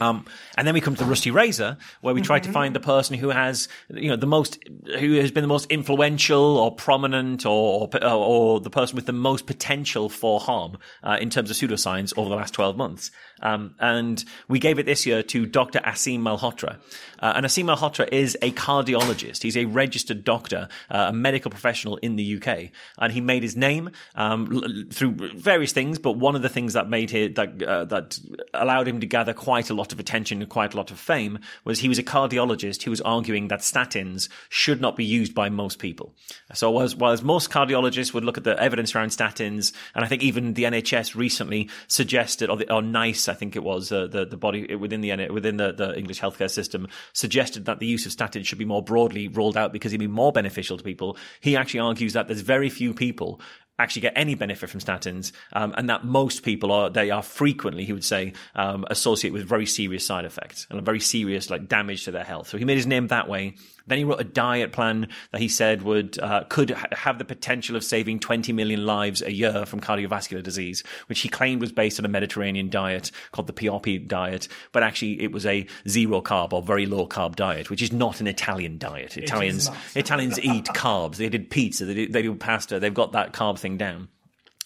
Um, 0.00 0.26
and 0.56 0.66
then 0.66 0.74
we 0.74 0.80
come 0.80 0.94
to 0.94 1.04
the 1.04 1.08
Rusty 1.08 1.30
Razor, 1.30 1.78
where 2.00 2.14
we 2.14 2.20
try 2.20 2.38
to 2.38 2.52
find 2.52 2.74
the 2.74 2.80
person 2.80 3.16
who 3.16 3.30
has, 3.30 3.68
you 3.88 4.08
know, 4.08 4.16
the 4.16 4.26
most, 4.26 4.58
who 4.98 5.14
has 5.14 5.30
been 5.30 5.42
the 5.42 5.48
most 5.48 5.70
influential 5.70 6.58
or 6.58 6.74
prominent 6.74 7.46
or, 7.46 7.88
or, 7.94 8.04
or 8.04 8.60
the 8.60 8.70
person 8.70 8.96
with 8.96 9.06
the 9.06 9.12
most 9.12 9.46
potential 9.46 10.08
for 10.08 10.38
harm, 10.40 10.78
uh, 11.02 11.16
in 11.20 11.30
terms 11.30 11.50
of 11.50 11.56
pseudoscience 11.56 12.12
over 12.16 12.28
the 12.28 12.36
last 12.36 12.52
12 12.54 12.76
months. 12.76 13.10
Um, 13.42 13.74
and 13.78 14.24
we 14.48 14.58
gave 14.58 14.78
it 14.78 14.86
this 14.86 15.06
year 15.06 15.22
to 15.24 15.46
Dr. 15.46 15.80
Aseem 15.80 16.20
Malhotra. 16.20 16.76
Uh, 17.18 17.32
and 17.36 17.46
Aseem 17.46 17.64
Malhotra 17.64 18.08
is 18.12 18.36
a 18.42 18.50
cardiologist. 18.52 19.42
He's 19.42 19.56
a 19.56 19.66
registered 19.66 20.24
doctor, 20.24 20.68
uh, 20.90 21.06
a 21.08 21.12
medical 21.12 21.50
professional 21.50 21.96
in 21.98 22.16
the 22.16 22.36
UK. 22.36 22.70
And 22.98 23.12
he 23.12 23.20
made 23.20 23.42
his 23.42 23.56
name 23.56 23.90
um, 24.14 24.88
through 24.90 25.12
various 25.36 25.72
things, 25.72 25.98
but 25.98 26.12
one 26.12 26.34
of 26.34 26.42
the 26.42 26.48
things 26.48 26.72
that 26.74 26.88
made 26.88 27.10
him, 27.10 27.34
that, 27.34 27.62
uh, 27.62 27.84
that 27.86 28.18
allowed 28.54 28.88
him 28.88 29.00
to 29.00 29.06
gather 29.06 29.32
quite 29.32 29.70
a 29.70 29.74
lot 29.74 29.92
of 29.92 30.00
attention 30.00 30.40
and 30.40 30.50
quite 30.50 30.74
a 30.74 30.76
lot 30.76 30.90
of 30.90 30.98
fame 30.98 31.38
was 31.64 31.80
he 31.80 31.88
was 31.88 31.98
a 31.98 32.02
cardiologist 32.02 32.82
who 32.82 32.90
was 32.90 33.00
arguing 33.02 33.48
that 33.48 33.60
statins 33.60 34.28
should 34.48 34.80
not 34.80 34.96
be 34.96 35.04
used 35.04 35.34
by 35.34 35.48
most 35.48 35.78
people. 35.78 36.14
So 36.54 36.70
whilst 36.70 37.24
most 37.24 37.50
cardiologists 37.50 38.14
would 38.14 38.24
look 38.24 38.38
at 38.38 38.44
the 38.44 38.60
evidence 38.60 38.94
around 38.94 39.10
statins, 39.10 39.72
and 39.94 40.04
I 40.04 40.08
think 40.08 40.22
even 40.22 40.54
the 40.54 40.64
NHS 40.64 41.14
recently 41.14 41.68
suggested, 41.86 42.50
or, 42.50 42.56
the, 42.56 42.72
or 42.72 42.82
NICE 42.82 43.25
I 43.28 43.34
think 43.34 43.56
it 43.56 43.62
was 43.62 43.92
uh, 43.92 44.06
the 44.06 44.24
the 44.24 44.36
body 44.36 44.74
within 44.74 45.00
the 45.00 45.28
within 45.30 45.56
the, 45.56 45.72
the 45.72 45.96
English 45.96 46.20
healthcare 46.20 46.50
system 46.50 46.88
suggested 47.12 47.64
that 47.66 47.78
the 47.78 47.86
use 47.86 48.06
of 48.06 48.12
statins 48.12 48.46
should 48.46 48.58
be 48.58 48.64
more 48.64 48.82
broadly 48.82 49.28
rolled 49.28 49.56
out 49.56 49.72
because 49.72 49.92
it'd 49.92 50.00
be 50.00 50.06
more 50.06 50.32
beneficial 50.32 50.76
to 50.76 50.84
people. 50.84 51.16
He 51.40 51.56
actually 51.56 51.80
argues 51.80 52.12
that 52.12 52.28
there's 52.28 52.40
very 52.40 52.70
few 52.70 52.94
people 52.94 53.40
actually 53.78 54.02
get 54.02 54.14
any 54.16 54.34
benefit 54.34 54.70
from 54.70 54.80
statins, 54.80 55.32
um, 55.52 55.74
and 55.76 55.90
that 55.90 56.04
most 56.04 56.42
people 56.42 56.72
are 56.72 56.90
they 56.90 57.10
are 57.10 57.22
frequently, 57.22 57.84
he 57.84 57.92
would 57.92 58.04
say, 58.04 58.32
um, 58.54 58.84
associated 58.88 59.34
with 59.34 59.46
very 59.46 59.66
serious 59.66 60.06
side 60.06 60.24
effects 60.24 60.66
and 60.70 60.78
a 60.78 60.82
very 60.82 61.00
serious 61.00 61.50
like 61.50 61.68
damage 61.68 62.04
to 62.04 62.10
their 62.10 62.24
health. 62.24 62.48
So 62.48 62.58
he 62.58 62.64
made 62.64 62.76
his 62.76 62.86
name 62.86 63.08
that 63.08 63.28
way. 63.28 63.54
Then 63.86 63.98
he 63.98 64.04
wrote 64.04 64.20
a 64.20 64.24
diet 64.24 64.72
plan 64.72 65.08
that 65.32 65.40
he 65.40 65.48
said 65.48 65.82
would 65.82 66.18
uh, 66.18 66.44
could 66.48 66.70
ha- 66.70 66.88
have 66.92 67.18
the 67.18 67.24
potential 67.24 67.76
of 67.76 67.84
saving 67.84 68.20
20 68.20 68.52
million 68.52 68.84
lives 68.84 69.22
a 69.22 69.32
year 69.32 69.66
from 69.66 69.80
cardiovascular 69.80 70.42
disease, 70.42 70.82
which 71.06 71.20
he 71.20 71.28
claimed 71.28 71.60
was 71.60 71.72
based 71.72 71.98
on 71.98 72.04
a 72.04 72.08
Mediterranean 72.08 72.70
diet 72.70 73.10
called 73.32 73.46
the 73.46 73.52
Pioppi 73.52 74.06
diet, 74.06 74.48
but 74.72 74.82
actually 74.82 75.20
it 75.22 75.32
was 75.32 75.46
a 75.46 75.66
zero 75.88 76.20
carb 76.20 76.52
or 76.52 76.62
very 76.62 76.86
low 76.86 77.06
carb 77.06 77.36
diet, 77.36 77.70
which 77.70 77.82
is 77.82 77.92
not 77.92 78.20
an 78.20 78.26
Italian 78.26 78.78
diet. 78.78 79.16
Italians 79.16 79.70
Italians 79.94 80.38
eat 80.40 80.64
carbs. 80.74 81.16
They 81.16 81.28
did 81.28 81.50
pizza. 81.50 81.84
They 81.84 81.94
do, 81.94 82.08
they 82.08 82.22
do 82.22 82.34
pasta. 82.34 82.80
They've 82.80 82.92
got 82.92 83.12
that 83.12 83.32
carb 83.32 83.58
thing 83.58 83.76
down. 83.76 84.08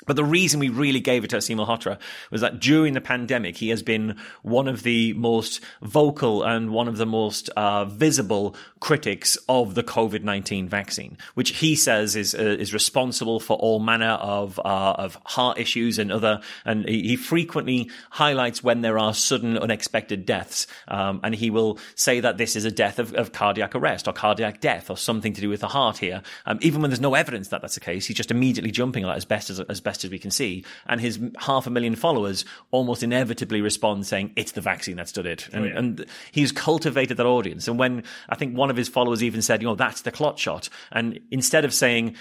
But 0.06 0.16
the 0.16 0.24
reason 0.24 0.60
we 0.60 0.68
really 0.68 1.00
gave 1.00 1.24
it 1.24 1.30
to 1.30 1.36
Aseem 1.36 1.56
Malhotra 1.56 1.98
was 2.30 2.40
that 2.40 2.60
during 2.60 2.94
the 2.94 3.00
pandemic, 3.00 3.56
he 3.56 3.68
has 3.70 3.82
been 3.82 4.16
one 4.42 4.68
of 4.68 4.82
the 4.82 5.12
most 5.14 5.60
vocal 5.82 6.42
and 6.42 6.70
one 6.70 6.88
of 6.88 6.96
the 6.96 7.06
most 7.06 7.48
uh, 7.50 7.84
visible 7.84 8.54
critics 8.80 9.36
of 9.48 9.74
the 9.74 9.82
COVID 9.82 10.22
nineteen 10.22 10.68
vaccine, 10.68 11.18
which 11.34 11.50
he 11.58 11.74
says 11.74 12.16
is 12.16 12.34
uh, 12.34 12.38
is 12.38 12.72
responsible 12.72 13.40
for 13.40 13.56
all 13.56 13.80
manner 13.80 14.12
of 14.20 14.58
uh, 14.58 14.94
of 14.98 15.18
heart 15.24 15.58
issues 15.58 15.98
and 15.98 16.12
other. 16.12 16.40
And 16.64 16.88
he, 16.88 17.16
frequently 17.16 17.90
highlights 18.10 18.62
when 18.62 18.80
there 18.80 18.98
are 18.98 19.12
sudden, 19.12 19.58
unexpected 19.58 20.24
deaths, 20.24 20.66
um, 20.88 21.20
and 21.22 21.34
he 21.34 21.50
will 21.50 21.78
say 21.94 22.20
that 22.20 22.38
this 22.38 22.56
is 22.56 22.64
a 22.64 22.70
death 22.70 22.98
of, 22.98 23.14
of, 23.14 23.32
cardiac 23.32 23.74
arrest 23.74 24.08
or 24.08 24.12
cardiac 24.12 24.60
death 24.60 24.90
or 24.90 24.96
something 24.96 25.32
to 25.32 25.40
do 25.40 25.48
with 25.48 25.60
the 25.60 25.68
heart 25.68 25.98
here. 25.98 26.22
Um, 26.46 26.58
even 26.62 26.80
when 26.80 26.90
there's 26.90 27.00
no 27.00 27.14
evidence 27.14 27.48
that 27.48 27.60
that's 27.60 27.74
the 27.74 27.80
case, 27.80 28.06
he's 28.06 28.16
just 28.16 28.30
immediately 28.30 28.70
jumping 28.70 29.04
on 29.04 29.12
it 29.12 29.16
as 29.16 29.24
best 29.24 29.50
as 29.50 29.60
as 29.60 29.80
best 29.80 29.89
best 29.90 30.04
as 30.04 30.10
we 30.10 30.20
can 30.20 30.30
see. 30.30 30.64
And 30.86 31.00
his 31.00 31.18
half 31.38 31.66
a 31.66 31.70
million 31.70 31.96
followers 31.96 32.44
almost 32.70 33.02
inevitably 33.02 33.60
respond 33.60 34.06
saying, 34.06 34.32
it's 34.36 34.52
the 34.52 34.60
vaccine 34.60 34.96
that's 34.96 35.10
done 35.10 35.26
it. 35.26 35.48
And, 35.52 35.64
oh, 35.64 35.68
yeah. 35.68 35.78
and 35.78 36.06
he's 36.30 36.52
cultivated 36.52 37.16
that 37.16 37.26
audience. 37.26 37.66
And 37.66 37.76
when 37.76 38.04
I 38.28 38.36
think 38.36 38.56
one 38.56 38.70
of 38.70 38.76
his 38.76 38.88
followers 38.88 39.20
even 39.22 39.42
said, 39.42 39.62
you 39.62 39.68
know, 39.68 39.74
that's 39.74 40.02
the 40.02 40.12
clot 40.12 40.38
shot. 40.38 40.68
And 40.92 41.18
instead 41.32 41.64
of 41.64 41.74
saying, 41.74 42.14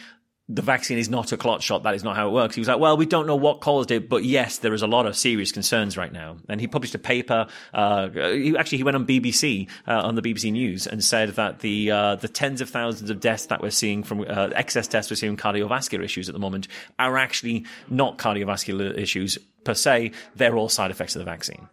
the 0.50 0.64
vaccine 0.64 0.98
is 0.98 1.10
not 1.10 1.32
a 1.32 1.38
clot 1.38 1.62
shot. 1.62 1.84
That 1.84 1.94
is 1.94 2.04
not 2.04 2.16
how 2.16 2.28
it 2.28 2.32
works. 2.32 2.56
He 2.56 2.62
was 2.62 2.68
like, 2.68 2.80
well, 2.80 2.98
we 2.98 3.06
don't 3.06 3.28
know 3.28 3.36
what 3.36 3.62
caused 3.62 3.92
it, 3.92 4.10
but 4.10 4.24
yes, 4.24 4.58
there 4.58 4.74
is 4.74 4.82
a 4.82 4.88
lot 4.88 5.06
of 5.06 5.16
serious 5.16 5.52
concerns 5.52 5.96
right 5.96 6.12
now. 6.12 6.38
And 6.50 6.60
he 6.60 6.68
published 6.68 6.96
a 6.96 7.00
paper. 7.00 7.48
Uh, 7.72 8.10
he, 8.10 8.58
actually, 8.58 8.80
he 8.80 8.84
went 8.84 8.96
on 8.96 9.06
BBC 9.06 9.70
uh, 9.88 10.02
on 10.02 10.16
the 10.16 10.24
BBC 10.24 10.52
News 10.52 10.88
and 10.88 11.04
said 11.04 11.30
that 11.36 11.60
the 11.60 11.92
uh, 11.92 12.16
the 12.16 12.28
tens 12.28 12.62
of 12.62 12.70
thousands 12.70 13.12
of 13.12 13.20
deaths 13.20 13.46
that 13.46 13.62
we're 13.62 13.70
seeing 13.70 14.02
from 14.04 14.22
uh, 14.22 14.50
excess 14.56 14.88
deaths 14.88 15.12
we're 15.12 15.18
seeing 15.18 15.38
cardiovascular 15.38 16.04
issues 16.04 16.28
at 16.28 16.34
the 16.34 16.40
moment 16.40 16.68
are 16.98 17.18
actually 17.18 17.66
not 17.88 18.18
cardiovascular 18.18 18.98
issues 18.98 19.38
per 19.64 19.76
se. 19.76 20.12
They're 20.36 20.58
all 20.58 20.70
side 20.70 20.90
effects 20.90 21.16
of 21.16 21.20
the 21.20 21.26
vaccine 21.26 21.70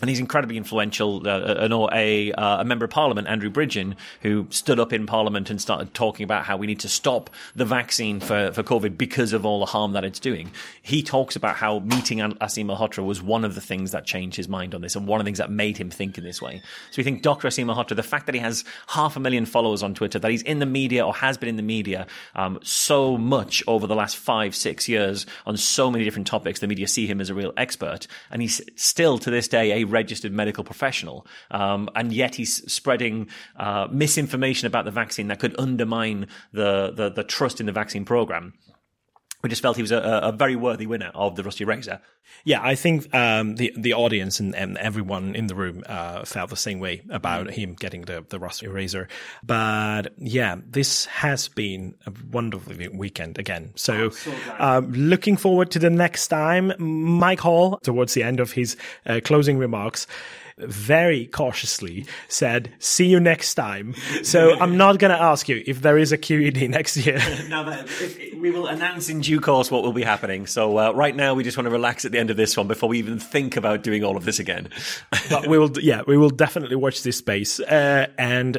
and 0.00 0.10
he's 0.10 0.20
incredibly 0.20 0.56
influential. 0.56 1.26
Uh, 1.26 1.68
a, 1.92 2.32
uh, 2.32 2.60
a 2.60 2.64
member 2.64 2.84
of 2.84 2.90
Parliament, 2.90 3.28
Andrew 3.28 3.50
Bridgen, 3.50 3.94
who 4.22 4.46
stood 4.50 4.78
up 4.78 4.92
in 4.92 5.06
Parliament 5.06 5.50
and 5.50 5.60
started 5.60 5.94
talking 5.94 6.24
about 6.24 6.44
how 6.44 6.56
we 6.56 6.66
need 6.66 6.80
to 6.80 6.88
stop 6.88 7.30
the 7.54 7.64
vaccine 7.64 8.20
for, 8.20 8.52
for 8.52 8.62
COVID 8.62 8.98
because 8.98 9.32
of 9.32 9.46
all 9.46 9.60
the 9.60 9.66
harm 9.66 9.92
that 9.92 10.04
it's 10.04 10.20
doing. 10.20 10.50
He 10.82 11.02
talks 11.02 11.36
about 11.36 11.56
how 11.56 11.80
meeting 11.80 12.18
Aseem 12.18 12.66
Malhotra 12.66 13.04
was 13.04 13.22
one 13.22 13.44
of 13.44 13.54
the 13.54 13.60
things 13.60 13.92
that 13.92 14.04
changed 14.04 14.36
his 14.36 14.48
mind 14.48 14.74
on 14.74 14.80
this 14.80 14.96
and 14.96 15.06
one 15.06 15.20
of 15.20 15.24
the 15.24 15.28
things 15.28 15.38
that 15.38 15.50
made 15.50 15.76
him 15.76 15.90
think 15.90 16.18
in 16.18 16.24
this 16.24 16.42
way. 16.42 16.60
So 16.90 16.98
we 16.98 17.04
think 17.04 17.22
Dr. 17.22 17.48
Aseem 17.48 17.66
Malhotra, 17.66 17.96
the 17.96 18.02
fact 18.02 18.26
that 18.26 18.34
he 18.34 18.40
has 18.40 18.64
half 18.88 19.16
a 19.16 19.20
million 19.20 19.46
followers 19.46 19.82
on 19.82 19.94
Twitter, 19.94 20.18
that 20.18 20.30
he's 20.30 20.42
in 20.42 20.58
the 20.58 20.66
media 20.66 21.04
or 21.04 21.14
has 21.14 21.38
been 21.38 21.48
in 21.48 21.56
the 21.56 21.62
media 21.62 22.06
um, 22.34 22.58
so 22.62 23.16
much 23.16 23.62
over 23.66 23.86
the 23.86 23.94
last 23.94 24.16
five, 24.16 24.54
six 24.54 24.88
years 24.88 25.26
on 25.46 25.56
so 25.56 25.90
many 25.90 26.04
different 26.04 26.26
topics, 26.26 26.60
the 26.60 26.66
media 26.66 26.86
see 26.86 27.06
him 27.06 27.20
as 27.20 27.30
a 27.30 27.34
real 27.34 27.52
expert, 27.56 28.06
and 28.30 28.42
he's 28.42 28.60
still 28.76 29.18
to 29.18 29.30
this 29.30 29.48
day 29.48 29.82
a 29.82 29.85
registered 29.86 30.32
medical 30.32 30.64
professional, 30.64 31.26
um, 31.50 31.88
and 31.94 32.12
yet 32.12 32.34
he's 32.34 32.70
spreading 32.70 33.28
uh, 33.56 33.88
misinformation 33.90 34.66
about 34.66 34.84
the 34.84 34.90
vaccine 34.90 35.28
that 35.28 35.38
could 35.38 35.58
undermine 35.58 36.26
the, 36.52 36.92
the, 36.94 37.08
the 37.10 37.24
trust 37.24 37.60
in 37.60 37.66
the 37.66 37.72
vaccine 37.72 38.04
program 38.04 38.52
we 39.42 39.48
just 39.48 39.62
felt 39.62 39.76
he 39.76 39.82
was 39.82 39.92
a, 39.92 39.98
a, 39.98 40.32
very 40.32 40.56
worthy 40.56 40.86
winner 40.86 41.10
of 41.14 41.36
the 41.36 41.42
Rusty 41.42 41.64
Razor. 41.64 42.00
Yeah, 42.44 42.60
I 42.62 42.74
think 42.74 43.14
um, 43.14 43.56
the 43.56 43.72
the 43.76 43.94
audience 43.94 44.40
and, 44.40 44.54
and, 44.54 44.76
everyone 44.78 45.34
in 45.34 45.46
the 45.46 45.54
room 45.54 45.84
uh, 45.86 46.24
felt 46.24 46.50
the 46.50 46.56
same 46.56 46.80
way 46.80 47.02
about 47.10 47.50
him 47.50 47.74
getting 47.74 48.02
the, 48.02 48.24
the 48.28 48.38
Rusty 48.38 48.66
Razor. 48.66 49.08
But 49.44 50.14
yeah, 50.18 50.56
this 50.66 51.06
has 51.06 51.48
been 51.48 51.94
a 52.06 52.12
wonderful 52.30 52.74
weekend 52.94 53.38
again. 53.38 53.72
So, 53.76 54.10
so 54.10 54.32
um, 54.58 54.92
looking 54.92 55.36
forward 55.36 55.70
to 55.72 55.78
the 55.78 55.90
next 55.90 56.28
time. 56.28 56.72
Mike 56.78 57.40
Hall, 57.40 57.78
towards 57.78 58.14
the 58.14 58.22
end 58.22 58.40
of 58.40 58.52
his 58.52 58.76
uh, 59.06 59.20
closing 59.22 59.58
remarks, 59.58 60.06
very 60.58 61.26
cautiously 61.26 62.06
said, 62.28 62.72
see 62.78 63.06
you 63.06 63.20
next 63.20 63.54
time. 63.54 63.94
So 64.22 64.58
I'm 64.58 64.76
not 64.76 64.98
going 64.98 65.10
to 65.10 65.20
ask 65.20 65.48
you 65.48 65.62
if 65.66 65.82
there 65.82 65.98
is 65.98 66.12
a 66.12 66.18
QED 66.18 66.68
next 66.70 66.96
year. 66.96 67.18
now, 67.48 67.64
that, 67.64 67.86
we 68.36 68.50
will 68.50 68.66
announce 68.66 69.08
in 69.08 69.20
due 69.20 69.40
course 69.40 69.70
what 69.70 69.82
will 69.82 69.92
be 69.92 70.02
happening. 70.02 70.46
So 70.46 70.78
uh, 70.78 70.92
right 70.92 71.14
now, 71.14 71.34
we 71.34 71.44
just 71.44 71.58
want 71.58 71.66
to 71.66 71.70
relax 71.70 72.04
at 72.04 72.12
the 72.12 72.18
end 72.18 72.30
of 72.30 72.36
this 72.38 72.56
one 72.56 72.68
before 72.68 72.88
we 72.88 72.98
even 72.98 73.18
think 73.18 73.56
about 73.56 73.82
doing 73.82 74.02
all 74.02 74.16
of 74.16 74.24
this 74.24 74.38
again. 74.38 74.68
but 75.30 75.46
we 75.46 75.58
will, 75.58 75.78
yeah, 75.78 76.02
we 76.06 76.16
will 76.16 76.30
definitely 76.30 76.76
watch 76.76 77.02
this 77.02 77.18
space. 77.18 77.60
Uh, 77.60 78.06
and 78.16 78.58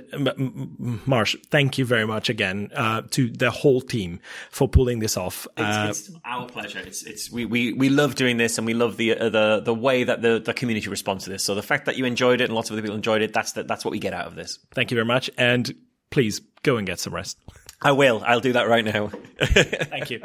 Marsh, 1.06 1.36
thank 1.50 1.80
you 1.80 1.86
very 1.86 2.06
much 2.06 2.30
again 2.30 2.70
uh, 2.76 3.02
to 3.12 3.30
the 3.30 3.50
whole 3.50 3.82
team 3.82 4.20
for 4.52 4.68
pulling 4.68 5.00
this 5.00 5.18
off. 5.18 5.48
It's, 5.58 6.08
it's 6.08 6.18
our 6.24 6.48
pleasure. 6.48 6.80
It's, 6.80 7.02
it's 7.04 7.32
we, 7.32 7.46
we, 7.46 7.74
we 7.74 7.90
love 7.90 8.14
doing 8.16 8.38
this, 8.38 8.58
and 8.60 8.68
we 8.68 8.74
love 8.76 8.98
the 8.98 9.18
uh, 9.18 9.30
the 9.30 9.62
the 9.62 9.74
way 9.74 10.04
that 10.04 10.22
the, 10.22 10.40
the 10.40 10.54
community 10.54 10.90
responds 10.90 11.24
to 11.24 11.30
this. 11.30 11.44
So 11.44 11.56
the 11.56 11.64
fact 11.64 11.87
that 11.88 11.98
you 11.98 12.06
enjoyed 12.06 12.40
it 12.40 12.46
and 12.46 12.54
lots 12.54 12.70
of 12.70 12.74
other 12.74 12.84
people 12.84 12.96
enjoyed 12.96 13.22
it. 13.22 13.34
That's 13.34 13.54
the, 13.54 13.64
that's 13.64 13.84
what 13.84 13.92
we 13.92 14.00
get 14.00 14.14
out 14.14 14.28
of 14.28 14.36
this. 14.36 14.60
Thank 14.76 14.92
you 14.92 14.96
very 14.96 15.06
much, 15.06 15.30
and 15.38 15.74
please 16.12 16.40
go 16.64 16.78
and 16.78 16.86
get 16.86 17.00
some 17.00 17.14
rest. 17.14 17.38
I 17.82 17.92
will. 17.92 18.24
I'll 18.26 18.40
do 18.40 18.54
that 18.54 18.68
right 18.68 18.86
now. 18.86 19.08
Thank 19.42 20.12
you. 20.12 20.22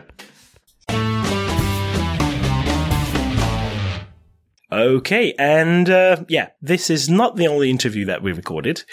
Okay, 4.72 5.34
and 5.38 5.90
uh, 5.90 6.24
yeah, 6.28 6.48
this 6.62 6.88
is 6.88 7.10
not 7.10 7.36
the 7.36 7.46
only 7.46 7.68
interview 7.68 8.06
that 8.06 8.22
we 8.22 8.32
recorded 8.32 8.84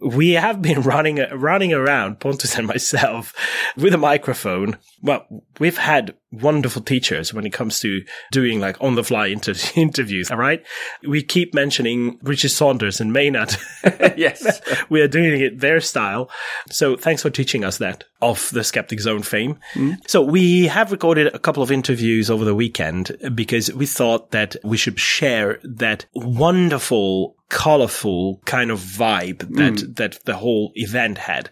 we 0.00 0.32
have 0.32 0.60
been 0.60 0.82
running 0.82 1.16
running 1.32 1.72
around 1.72 2.20
Pontus 2.20 2.56
and 2.56 2.66
myself 2.66 3.34
with 3.76 3.94
a 3.94 3.98
microphone. 3.98 4.76
Well, 5.02 5.26
we've 5.58 5.78
had 5.78 6.14
wonderful 6.30 6.82
teachers 6.82 7.32
when 7.32 7.46
it 7.46 7.52
comes 7.52 7.80
to 7.80 8.02
doing 8.30 8.60
like 8.60 8.76
on 8.80 8.94
the 8.94 9.04
fly 9.04 9.28
inter- 9.28 9.54
interviews. 9.74 10.30
All 10.30 10.36
right, 10.36 10.64
we 11.06 11.22
keep 11.22 11.54
mentioning 11.54 12.18
Richard 12.22 12.50
Saunders 12.50 13.00
and 13.00 13.12
Maynard. 13.12 13.56
yes, 14.16 14.60
we 14.90 15.00
are 15.00 15.08
doing 15.08 15.40
it 15.40 15.60
their 15.60 15.80
style. 15.80 16.30
So 16.70 16.96
thanks 16.96 17.22
for 17.22 17.30
teaching 17.30 17.64
us 17.64 17.78
that 17.78 18.04
of 18.20 18.50
the 18.50 18.64
Skeptic 18.64 19.00
Zone 19.00 19.22
fame. 19.22 19.58
Mm. 19.74 19.98
So 20.08 20.22
we 20.22 20.66
have 20.66 20.92
recorded 20.92 21.34
a 21.34 21.38
couple 21.38 21.62
of 21.62 21.70
interviews 21.70 22.30
over 22.30 22.44
the 22.44 22.54
weekend 22.54 23.16
because 23.34 23.72
we 23.72 23.86
thought 23.86 24.30
that 24.32 24.56
we 24.62 24.76
should 24.76 24.98
share 24.98 25.58
that 25.62 26.06
wonderful 26.14 27.35
colorful 27.48 28.40
kind 28.44 28.70
of 28.70 28.80
vibe 28.80 29.38
that 29.56 29.74
mm. 29.74 29.96
that 29.96 30.18
the 30.24 30.36
whole 30.36 30.72
event 30.74 31.18
had. 31.18 31.48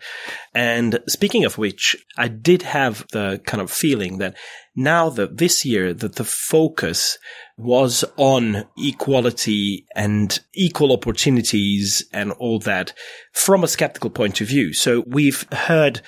And 0.54 0.98
speaking 1.08 1.44
of 1.44 1.58
which, 1.58 1.96
I 2.16 2.28
did 2.28 2.62
have 2.62 3.06
the 3.12 3.40
kind 3.46 3.60
of 3.60 3.70
feeling 3.70 4.18
that 4.18 4.36
now 4.74 5.08
that 5.10 5.36
this 5.36 5.64
year 5.64 5.94
that 5.94 6.16
the 6.16 6.24
focus 6.24 7.18
was 7.56 8.04
on 8.16 8.64
equality 8.76 9.86
and 9.94 10.38
equal 10.54 10.92
opportunities 10.92 12.04
and 12.12 12.32
all 12.32 12.58
that 12.60 12.92
from 13.32 13.62
a 13.62 13.68
skeptical 13.68 14.10
point 14.10 14.40
of 14.40 14.48
view. 14.48 14.72
So 14.72 15.04
we've 15.06 15.46
heard 15.52 16.00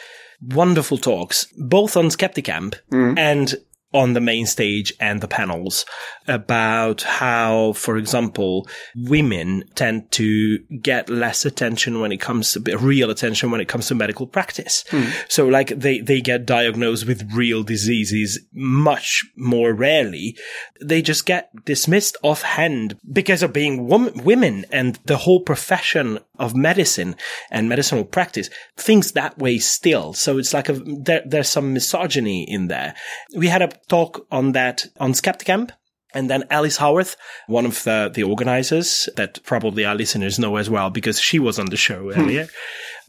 wonderful 0.42 0.98
talks, 0.98 1.46
both 1.56 1.96
on 1.96 2.06
Skepticamp 2.06 2.74
mm. 2.92 3.18
and 3.18 3.54
on 3.96 4.12
the 4.12 4.20
main 4.20 4.46
stage 4.46 4.92
and 5.00 5.20
the 5.20 5.28
panels 5.28 5.86
about 6.28 7.02
how, 7.02 7.72
for 7.72 7.96
example, 7.96 8.68
women 8.94 9.64
tend 9.74 10.10
to 10.12 10.58
get 10.82 11.08
less 11.08 11.46
attention 11.46 12.00
when 12.00 12.12
it 12.12 12.20
comes 12.20 12.52
to 12.52 12.60
real 12.76 13.10
attention 13.10 13.50
when 13.50 13.60
it 13.60 13.68
comes 13.68 13.88
to 13.88 13.94
medical 13.94 14.26
practice. 14.26 14.84
Hmm. 14.90 15.04
So 15.28 15.46
like 15.46 15.68
they, 15.68 16.00
they 16.00 16.20
get 16.20 16.44
diagnosed 16.44 17.06
with 17.06 17.32
real 17.32 17.62
diseases 17.62 18.38
much 18.52 19.24
more 19.34 19.72
rarely. 19.72 20.36
They 20.82 21.00
just 21.00 21.24
get 21.24 21.50
dismissed 21.64 22.18
offhand 22.22 22.98
because 23.10 23.42
of 23.42 23.54
being 23.54 23.86
wom- 23.86 24.12
women 24.24 24.66
and 24.70 24.98
the 25.06 25.16
whole 25.16 25.40
profession 25.40 26.18
of 26.38 26.54
medicine 26.54 27.16
and 27.50 27.68
medicinal 27.68 28.04
practice 28.04 28.50
thinks 28.76 29.12
that 29.12 29.38
way 29.38 29.58
still. 29.58 30.12
So 30.12 30.36
it's 30.36 30.52
like 30.52 30.68
a, 30.68 30.74
there, 30.74 31.22
there's 31.24 31.48
some 31.48 31.72
misogyny 31.72 32.44
in 32.44 32.68
there. 32.68 32.94
We 33.34 33.48
had 33.48 33.62
a 33.62 33.70
talk 33.88 34.26
on 34.30 34.52
that 34.52 34.86
on 34.98 35.12
Skepticamp 35.12 35.70
and 36.16 36.30
then 36.30 36.44
Alice 36.50 36.78
Howarth, 36.78 37.16
one 37.46 37.66
of 37.66 37.82
the, 37.84 38.10
the 38.12 38.22
organizers 38.22 39.08
that 39.16 39.42
probably 39.44 39.84
our 39.84 39.94
listeners 39.94 40.38
know 40.38 40.56
as 40.56 40.70
well 40.70 40.88
because 40.88 41.20
she 41.20 41.38
was 41.38 41.58
on 41.58 41.66
the 41.66 41.76
show 41.76 42.10
hmm. 42.10 42.20
earlier. 42.20 42.48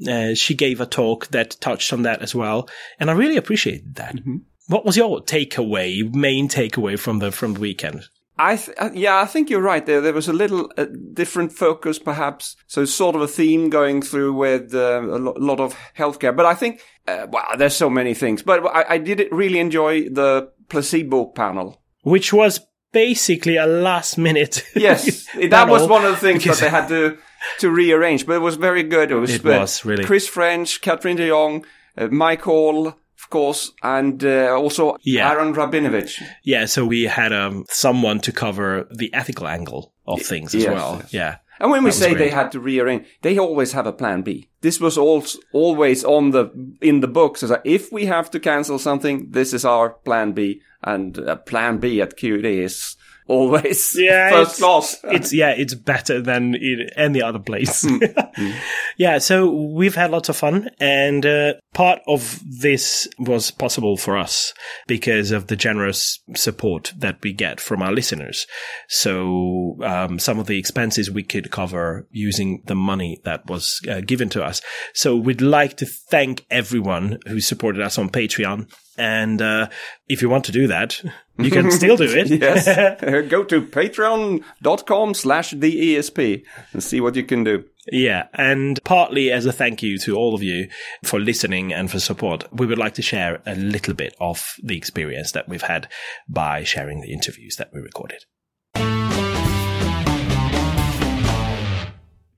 Uh, 0.08 0.34
she 0.36 0.54
gave 0.54 0.82
a 0.82 0.86
talk 0.86 1.28
that 1.28 1.58
touched 1.62 1.94
on 1.94 2.02
that 2.04 2.22
as 2.22 2.36
well. 2.36 2.68
And 3.00 3.10
I 3.10 3.14
really 3.14 3.38
appreciated 3.38 3.96
that. 3.96 4.18
Mm-hmm. 4.18 4.38
What 4.68 4.86
was 4.86 4.98
your 4.98 5.22
takeaway, 5.22 6.14
main 6.14 6.50
takeaway 6.50 7.00
from 7.00 7.20
the, 7.20 7.32
from 7.32 7.54
the 7.54 7.62
weekend? 7.62 8.04
I 8.38 8.58
th- 8.58 8.78
uh, 8.78 8.90
yeah, 8.94 9.20
I 9.20 9.26
think 9.26 9.50
you're 9.50 9.62
right. 9.62 9.84
There, 9.84 10.02
there 10.02 10.14
was 10.14 10.28
a 10.28 10.34
little 10.34 10.72
uh, 10.78 10.86
different 11.14 11.54
focus, 11.54 11.98
perhaps. 11.98 12.56
So 12.68 12.86
sort 12.86 13.16
of 13.16 13.22
a 13.22 13.28
theme 13.28 13.70
going 13.70 14.02
through 14.02 14.34
with 14.34 14.76
uh, 14.76 15.02
a 15.02 15.18
lo- 15.18 15.36
lot 15.38 15.60
of 15.60 15.76
healthcare. 15.98 16.36
But 16.36 16.46
I 16.46 16.54
think, 16.54 16.82
uh, 17.08 17.26
wow, 17.32 17.56
there's 17.58 17.76
so 17.76 17.90
many 17.90 18.14
things. 18.14 18.44
But 18.44 18.66
I, 18.68 18.86
I 18.90 18.98
did 18.98 19.28
really 19.32 19.60
enjoy 19.60 20.10
the 20.10 20.52
placebo 20.70 21.26
panel. 21.26 21.82
Which 22.04 22.32
was 22.34 22.60
basically 22.92 23.58
a 23.58 23.66
last 23.66 24.18
minute. 24.18 24.64
Yes, 24.76 25.28
that 25.50 25.68
was 25.68 25.88
one 25.88 26.06
of 26.06 26.12
the 26.12 26.18
things 26.18 26.44
that 26.44 26.58
they 26.60 26.70
had 26.70 26.88
to 26.90 27.18
to 27.60 27.70
rearrange, 27.70 28.26
but 28.26 28.34
it 28.38 28.42
was 28.42 28.56
very 28.56 28.84
good. 28.84 29.12
It 29.12 29.16
was, 29.16 29.30
It 29.36 29.44
was, 29.44 29.86
really. 29.86 30.04
Chris 30.04 30.28
French, 30.28 30.82
Catherine 30.82 31.18
de 31.18 31.28
Jong, 31.30 31.66
uh, 31.98 32.08
Mike 32.08 32.42
Hall, 32.42 32.88
of 32.88 33.30
course, 33.30 33.72
and 33.84 34.24
uh, 34.24 34.56
also 34.56 34.98
Yeah. 35.04 35.30
Aaron 35.32 35.54
Rabinowitz. 35.54 36.22
Yeah, 36.44 36.66
so 36.66 36.86
we 36.86 37.04
had 37.04 37.34
um, 37.34 37.66
someone 37.70 38.20
to 38.22 38.32
cover 38.32 38.88
the 38.92 39.14
ethical 39.14 39.48
angle 39.48 39.94
of 40.06 40.22
things 40.22 40.56
as 40.56 40.64
yes, 40.64 40.74
well. 40.74 40.98
yes. 41.02 41.14
Yeah. 41.14 41.36
And 41.60 41.72
when 41.72 41.84
we 41.84 41.92
say 41.92 42.14
great. 42.14 42.18
they 42.20 42.30
had 42.30 42.52
to 42.52 42.60
rearrange, 42.60 43.08
they 43.22 43.38
always 43.38 43.72
have 43.72 43.88
a 43.88 43.94
plan 43.94 44.22
B. 44.22 44.50
This 44.62 44.80
was 44.80 44.98
also 44.98 45.40
always 45.54 46.04
on 46.04 46.32
the 46.32 46.50
in 46.82 47.00
the 47.00 47.08
books. 47.08 47.42
So 47.42 47.62
if 47.64 47.92
we 47.92 48.06
have 48.06 48.30
to 48.32 48.40
cancel 48.40 48.80
something, 48.80 49.32
this 49.32 49.54
is 49.54 49.66
our 49.66 49.90
plan 49.90 50.34
B, 50.34 50.62
and 50.84 51.18
uh, 51.18 51.36
plan 51.38 51.78
B 51.78 52.02
at 52.02 52.18
QED 52.18 52.46
is 52.46 52.96
always 53.28 53.96
Yeah, 53.98 54.30
first 54.32 54.60
it's- 54.60 54.60
class. 54.60 55.00
it's 55.16 55.34
yeah, 55.34 55.50
it's 55.52 55.74
better 55.74 56.22
than 56.22 56.56
in 56.56 56.90
any 56.96 57.22
other 57.22 57.40
place. 57.40 57.84
Hmm. 57.88 58.52
yeah, 58.98 59.18
so 59.20 59.50
we've 59.52 59.96
had 59.96 60.12
lots 60.12 60.30
of 60.30 60.38
fun, 60.38 60.70
and 60.80 61.26
uh, 61.26 61.54
part 61.74 62.00
of 62.08 62.42
this 62.62 63.08
was 63.20 63.52
possible 63.52 63.98
for 63.98 64.18
us 64.18 64.54
because 64.88 65.32
of 65.32 65.48
the 65.48 65.56
generous 65.56 66.20
support 66.36 66.94
that 66.98 67.18
we 67.24 67.34
get 67.34 67.60
from 67.60 67.82
our 67.82 67.92
listeners. 67.92 68.48
So 68.88 69.78
um, 69.84 70.20
some 70.20 70.40
of 70.40 70.48
the 70.48 70.58
expenses 70.58 71.12
we 71.12 71.24
could 71.24 71.52
cover 71.52 72.08
using 72.12 72.64
the 72.66 72.76
money 72.76 73.20
that 73.26 73.46
was 73.48 73.80
uh, 73.90 74.02
given 74.02 74.30
to 74.30 74.44
us. 74.44 74.62
So 74.94 75.16
we'd 75.16 75.42
like 75.42 75.78
to 75.78 75.86
thank 75.86 76.46
everyone 76.50 77.20
who 77.28 77.40
supported 77.40 77.82
us 77.82 77.98
on 77.98 78.10
Patreon. 78.10 78.70
And 78.98 79.42
uh, 79.42 79.70
if 80.08 80.22
you 80.22 80.30
want 80.30 80.46
to 80.46 80.52
do 80.52 80.68
that, 80.68 81.02
you 81.38 81.52
can 81.52 81.72
still 81.72 81.98
do 81.98 82.06
it. 82.06 82.30
yes, 82.42 82.66
go 83.30 83.44
to 83.44 83.62
patreon.com 83.62 85.14
slash 85.14 85.52
the 85.52 85.96
ESP 85.96 86.44
and 86.74 86.84
see 86.84 87.00
what 87.00 87.16
you 87.16 87.24
can 87.24 87.44
do. 87.44 87.64
Yeah, 87.90 88.28
and 88.34 88.80
partly 88.84 89.32
as 89.32 89.46
a 89.46 89.54
thank 89.54 89.82
you 89.82 89.98
to 90.00 90.16
all 90.16 90.36
of 90.36 90.44
you 90.44 90.68
for 91.06 91.20
listening 91.20 91.72
and 91.72 91.90
for 91.90 92.00
support, 92.00 92.44
we 92.52 92.66
would 92.66 92.78
like 92.78 92.96
to 92.96 93.02
share 93.02 93.42
a 93.46 93.56
little 93.56 93.94
bit 93.94 94.14
of 94.20 94.56
the 94.62 94.76
experience 94.76 95.32
that 95.32 95.48
we've 95.48 95.62
had 95.62 95.88
by 96.28 96.64
sharing 96.64 97.02
the 97.02 97.14
interviews 97.14 97.56
that 97.58 97.70
we 97.74 97.80
recorded. 97.80 98.26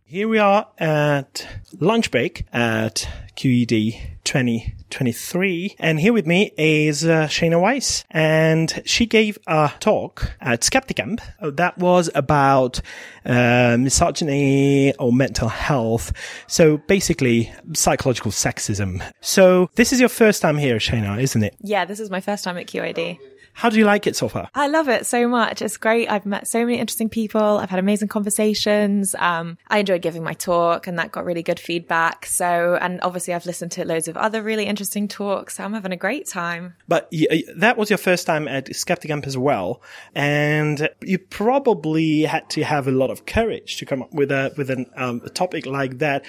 Here 0.10 0.28
we 0.28 0.40
are 0.40 0.68
at 0.80 1.48
lunch 1.80 2.10
break 2.10 2.48
at 2.52 3.08
QED 3.36 4.18
2023. 4.24 5.76
And 5.78 6.00
here 6.00 6.14
with 6.14 6.26
me 6.26 6.52
is 6.58 7.06
uh, 7.06 7.28
Shayna 7.28 7.62
Weiss. 7.62 8.06
And 8.10 8.82
she 8.86 9.06
gave 9.06 9.38
a 9.46 9.72
talk 9.80 10.32
at 10.42 10.62
Skepticamp 10.62 11.22
that 11.58 11.78
was 11.78 12.10
about 12.16 12.82
uh, 13.24 13.78
misogyny 13.80 14.96
or 14.96 15.14
mental 15.14 15.48
health. 15.48 16.12
So 16.48 16.78
basically, 16.78 17.54
psychological 17.74 18.32
sexism. 18.32 19.04
So 19.22 19.70
this 19.76 19.94
is 19.94 20.00
your 20.00 20.10
first 20.10 20.42
time 20.42 20.58
here, 20.58 20.78
Shayna, 20.78 21.22
isn't 21.22 21.44
it? 21.44 21.56
Yeah, 21.62 21.86
this 21.86 22.00
is 22.00 22.10
my 22.10 22.20
first 22.20 22.44
time 22.44 22.58
at 22.58 22.66
QED. 22.66 23.20
How 23.60 23.68
do 23.68 23.78
you 23.78 23.84
like 23.84 24.08
it 24.08 24.16
so 24.16 24.30
far? 24.30 24.50
I 24.56 24.68
love 24.68 24.88
it 24.88 25.06
so 25.06 25.28
much. 25.28 25.62
It's 25.62 25.76
great. 25.76 26.10
I've 26.10 26.26
met 26.26 26.48
so 26.48 26.66
many 26.66 26.80
interesting 26.80 27.10
people. 27.10 27.58
I've 27.58 27.70
had 27.70 27.78
amazing 27.78 28.08
conversations. 28.08 29.16
Um, 29.16 29.58
I 29.68 29.80
enjoyed 29.80 30.02
giving 30.02 30.24
my 30.24 30.32
talk 30.32 30.88
and 30.88 30.98
that 30.98 31.12
got 31.12 31.26
really 31.26 31.44
good 31.44 31.60
feedback. 31.60 32.26
So, 32.26 32.78
and 32.80 33.02
obviously 33.02 33.34
I've 33.34 33.46
listened 33.46 33.74
to 33.74 33.84
loads 33.84 34.08
of 34.08 34.16
other 34.16 34.42
really 34.42 34.64
interesting 34.64 35.10
talks. 35.10 35.58
So 35.58 35.66
I'm 35.66 35.74
having 35.74 35.92
a 35.92 35.98
great 35.98 36.26
time. 36.26 36.76
But 36.88 37.12
that 37.58 37.76
was 37.76 37.90
your 37.90 37.98
first 37.98 38.26
time 38.26 38.48
at 38.48 38.68
Skepticamp 38.68 39.28
as 39.28 39.38
well, 39.38 39.82
and 40.16 40.88
you 41.02 41.18
probably 41.18 42.22
had 42.22 42.50
to 42.52 42.64
have 42.64 42.88
a 42.88 42.92
lot 42.92 43.10
of 43.10 43.26
courage 43.26 43.76
to 43.80 43.86
come 43.86 44.04
up 44.04 44.14
with 44.14 44.32
a 44.32 44.54
with 44.56 44.70
an, 44.70 44.90
um, 44.96 45.22
a 45.26 45.30
topic 45.30 45.66
like 45.66 45.98
that. 45.98 46.24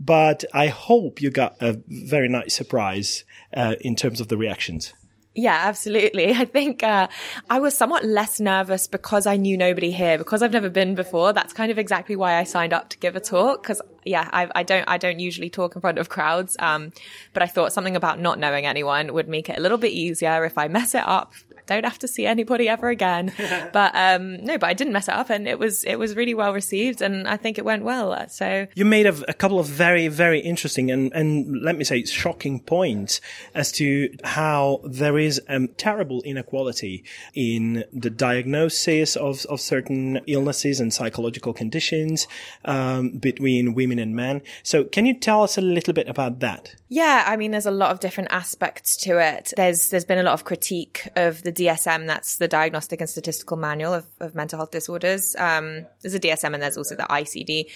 But 0.00 0.44
I 0.52 0.66
hope 0.66 1.22
you 1.22 1.30
got 1.30 1.58
a 1.60 1.78
very 1.86 2.28
nice 2.28 2.56
surprise 2.56 3.22
uh, 3.54 3.76
in 3.80 3.94
terms 3.94 4.20
of 4.20 4.26
the 4.26 4.36
reactions. 4.36 4.92
Yeah, 5.36 5.60
absolutely. 5.64 6.32
I 6.34 6.46
think 6.46 6.82
uh, 6.82 7.08
I 7.48 7.58
was 7.58 7.76
somewhat 7.76 8.04
less 8.04 8.40
nervous 8.40 8.86
because 8.86 9.26
I 9.26 9.36
knew 9.36 9.56
nobody 9.56 9.92
here 9.92 10.18
because 10.18 10.42
I've 10.42 10.52
never 10.52 10.70
been 10.70 10.94
before. 10.94 11.32
That's 11.32 11.52
kind 11.52 11.70
of 11.70 11.78
exactly 11.78 12.16
why 12.16 12.36
I 12.36 12.44
signed 12.44 12.72
up 12.72 12.88
to 12.90 12.98
give 12.98 13.14
a 13.14 13.20
talk 13.20 13.62
because 13.62 13.80
yeah, 14.04 14.28
I, 14.32 14.48
I 14.54 14.62
don't 14.62 14.84
I 14.88 14.98
don't 14.98 15.18
usually 15.18 15.50
talk 15.50 15.74
in 15.74 15.80
front 15.80 15.98
of 15.98 16.08
crowds. 16.08 16.56
Um, 16.58 16.92
but 17.32 17.42
I 17.42 17.46
thought 17.46 17.72
something 17.72 17.96
about 17.96 18.18
not 18.20 18.38
knowing 18.38 18.64
anyone 18.64 19.12
would 19.12 19.28
make 19.28 19.50
it 19.50 19.58
a 19.58 19.60
little 19.60 19.78
bit 19.78 19.92
easier 19.92 20.44
if 20.44 20.56
I 20.56 20.68
mess 20.68 20.94
it 20.94 21.06
up. 21.06 21.34
I 21.56 21.74
don't 21.74 21.84
have 21.84 21.98
to 21.98 22.08
see 22.08 22.26
anybody 22.26 22.68
ever 22.68 22.88
again. 22.88 23.32
but 23.72 23.92
um, 23.94 24.36
no, 24.44 24.56
but 24.56 24.68
I 24.68 24.74
didn't 24.74 24.92
mess 24.92 25.08
it 25.08 25.14
up, 25.14 25.30
and 25.30 25.46
it 25.48 25.58
was 25.58 25.84
it 25.84 25.96
was 25.96 26.14
really 26.16 26.34
well 26.34 26.52
received, 26.52 27.02
and 27.02 27.28
I 27.28 27.36
think 27.36 27.58
it 27.58 27.64
went 27.64 27.82
well. 27.82 28.28
So 28.28 28.68
You 28.74 28.84
made 28.84 29.06
a, 29.06 29.30
a 29.30 29.34
couple 29.34 29.58
of 29.58 29.66
very, 29.66 30.08
very 30.08 30.40
interesting 30.40 30.90
and, 30.90 31.12
and 31.12 31.62
let 31.62 31.76
me 31.76 31.84
say 31.84 32.04
shocking 32.04 32.60
points 32.60 33.20
as 33.54 33.72
to 33.72 34.14
how 34.24 34.80
there 34.84 35.18
is 35.26 35.42
a 35.48 35.66
terrible 35.66 36.22
inequality 36.22 37.04
in 37.34 37.84
the 37.92 38.10
diagnosis 38.10 39.16
of, 39.16 39.44
of 39.46 39.60
certain 39.60 40.20
illnesses 40.26 40.80
and 40.80 40.92
psychological 40.92 41.52
conditions 41.52 42.26
um, 42.64 43.10
between 43.10 43.74
women 43.74 43.98
and 43.98 44.14
men. 44.14 44.42
So, 44.62 44.84
can 44.84 45.04
you 45.06 45.14
tell 45.14 45.42
us 45.42 45.58
a 45.58 45.60
little 45.60 45.92
bit 45.92 46.08
about 46.08 46.40
that? 46.40 46.74
Yeah, 46.88 47.24
I 47.26 47.36
mean, 47.36 47.50
there's 47.50 47.66
a 47.66 47.70
lot 47.70 47.90
of 47.90 48.00
different 48.00 48.30
aspects 48.32 48.96
to 48.98 49.18
it. 49.18 49.52
There's 49.56 49.90
there's 49.90 50.04
been 50.04 50.18
a 50.18 50.22
lot 50.22 50.34
of 50.34 50.44
critique 50.44 51.08
of 51.16 51.42
the 51.42 51.52
DSM, 51.52 52.06
that's 52.06 52.36
the 52.36 52.48
Diagnostic 52.48 53.00
and 53.00 53.10
Statistical 53.10 53.56
Manual 53.56 53.94
of, 53.94 54.06
of 54.20 54.34
Mental 54.34 54.58
Health 54.58 54.70
Disorders. 54.70 55.34
Um, 55.36 55.86
there's 56.02 56.14
a 56.14 56.20
DSM 56.20 56.54
and 56.54 56.62
there's 56.62 56.76
also 56.76 56.94
the 56.94 57.02
ICD, 57.04 57.66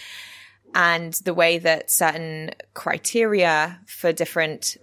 and 0.75 1.15
the 1.25 1.35
way 1.35 1.59
that 1.59 1.91
certain 1.91 2.51
criteria 2.75 3.81
for 3.87 4.13
different 4.13 4.77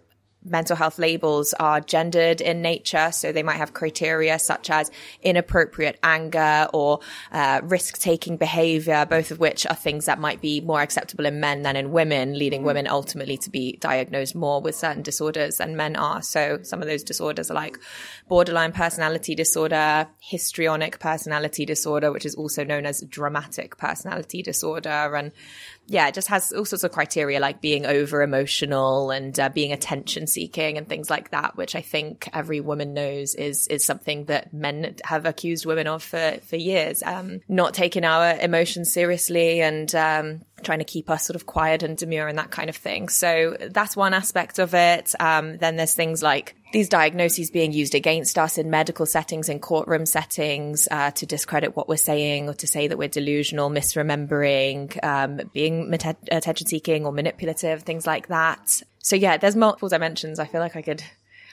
mental 0.49 0.75
health 0.75 0.99
labels 0.99 1.53
are 1.59 1.79
gendered 1.81 2.41
in 2.41 2.61
nature. 2.61 3.11
So 3.11 3.31
they 3.31 3.43
might 3.43 3.57
have 3.57 3.73
criteria 3.73 4.39
such 4.39 4.69
as 4.69 4.91
inappropriate 5.21 5.99
anger 6.03 6.67
or 6.73 6.99
uh, 7.31 7.61
risk 7.63 7.99
taking 7.99 8.37
behavior, 8.37 9.05
both 9.05 9.31
of 9.31 9.39
which 9.39 9.65
are 9.65 9.75
things 9.75 10.05
that 10.05 10.19
might 10.19 10.41
be 10.41 10.61
more 10.61 10.81
acceptable 10.81 11.25
in 11.25 11.39
men 11.39 11.63
than 11.63 11.75
in 11.75 11.91
women, 11.91 12.37
leading 12.37 12.63
women 12.63 12.87
ultimately 12.87 13.37
to 13.37 13.49
be 13.49 13.77
diagnosed 13.77 14.35
more 14.35 14.61
with 14.61 14.75
certain 14.75 15.03
disorders 15.03 15.57
than 15.57 15.75
men 15.75 15.95
are. 15.95 16.21
So 16.21 16.59
some 16.63 16.81
of 16.81 16.87
those 16.87 17.03
disorders 17.03 17.51
are 17.51 17.55
like 17.55 17.77
borderline 18.27 18.71
personality 18.71 19.35
disorder, 19.35 20.07
histrionic 20.19 20.99
personality 20.99 21.65
disorder, 21.65 22.11
which 22.11 22.25
is 22.25 22.35
also 22.35 22.63
known 22.63 22.85
as 22.85 23.01
dramatic 23.01 23.77
personality 23.77 24.41
disorder. 24.41 25.15
And 25.15 25.31
yeah, 25.89 26.09
it 26.09 26.13
just 26.13 26.27
has 26.27 26.51
all 26.51 26.65
sorts 26.65 26.83
of 26.83 26.91
criteria 26.91 27.39
like 27.39 27.61
being 27.61 27.85
over 27.85 28.21
emotional 28.21 29.09
and 29.09 29.39
uh, 29.39 29.47
being 29.47 29.71
attention 29.71 30.27
seeking 30.27 30.77
and 30.77 30.87
things 30.87 31.09
like 31.09 31.31
that, 31.31 31.55
which 31.55 31.75
I 31.75 31.81
think 31.81 32.29
every 32.33 32.59
woman 32.59 32.93
knows 32.93 33.35
is 33.35 33.67
is 33.67 33.85
something 33.85 34.25
that 34.25 34.53
men 34.53 34.95
have 35.05 35.25
accused 35.25 35.65
women 35.65 35.87
of 35.87 36.03
for 36.03 36.39
for 36.45 36.57
years. 36.57 37.01
Um, 37.03 37.39
not 37.47 37.73
taking 37.73 38.03
our 38.03 38.37
emotions 38.37 38.91
seriously 38.91 39.61
and 39.61 39.93
um, 39.95 40.41
trying 40.63 40.79
to 40.79 40.85
keep 40.85 41.09
us 41.09 41.25
sort 41.25 41.35
of 41.35 41.45
quiet 41.45 41.83
and 41.83 41.97
demure 41.97 42.27
and 42.27 42.37
that 42.37 42.51
kind 42.51 42.69
of 42.69 42.75
thing. 42.75 43.09
So 43.09 43.57
that's 43.59 43.95
one 43.95 44.13
aspect 44.13 44.59
of 44.59 44.73
it. 44.73 45.13
Um, 45.19 45.57
then 45.57 45.75
there's 45.75 45.93
things 45.93 46.23
like 46.23 46.55
these 46.73 46.89
diagnoses 46.89 47.51
being 47.51 47.71
used 47.71 47.95
against 47.95 48.37
us 48.37 48.57
in 48.57 48.69
medical 48.69 49.05
settings, 49.05 49.49
in 49.49 49.59
courtroom 49.59 50.05
settings, 50.05 50.87
uh, 50.91 51.11
to 51.11 51.25
discredit 51.25 51.75
what 51.75 51.87
we're 51.87 51.95
saying 51.95 52.49
or 52.49 52.53
to 52.55 52.67
say 52.67 52.87
that 52.87 52.97
we're 52.97 53.07
delusional, 53.07 53.69
misremembering, 53.69 55.01
um, 55.03 55.39
being 55.53 55.93
attention 55.93 56.67
seeking 56.67 57.05
or 57.05 57.11
manipulative, 57.11 57.83
things 57.83 58.05
like 58.05 58.27
that. 58.27 58.81
So 58.99 59.15
yeah, 59.15 59.37
there's 59.37 59.55
multiple 59.55 59.89
dimensions. 59.89 60.39
I 60.39 60.45
feel 60.45 60.59
like 60.59 60.75
I 60.75 60.81
could, 60.81 61.03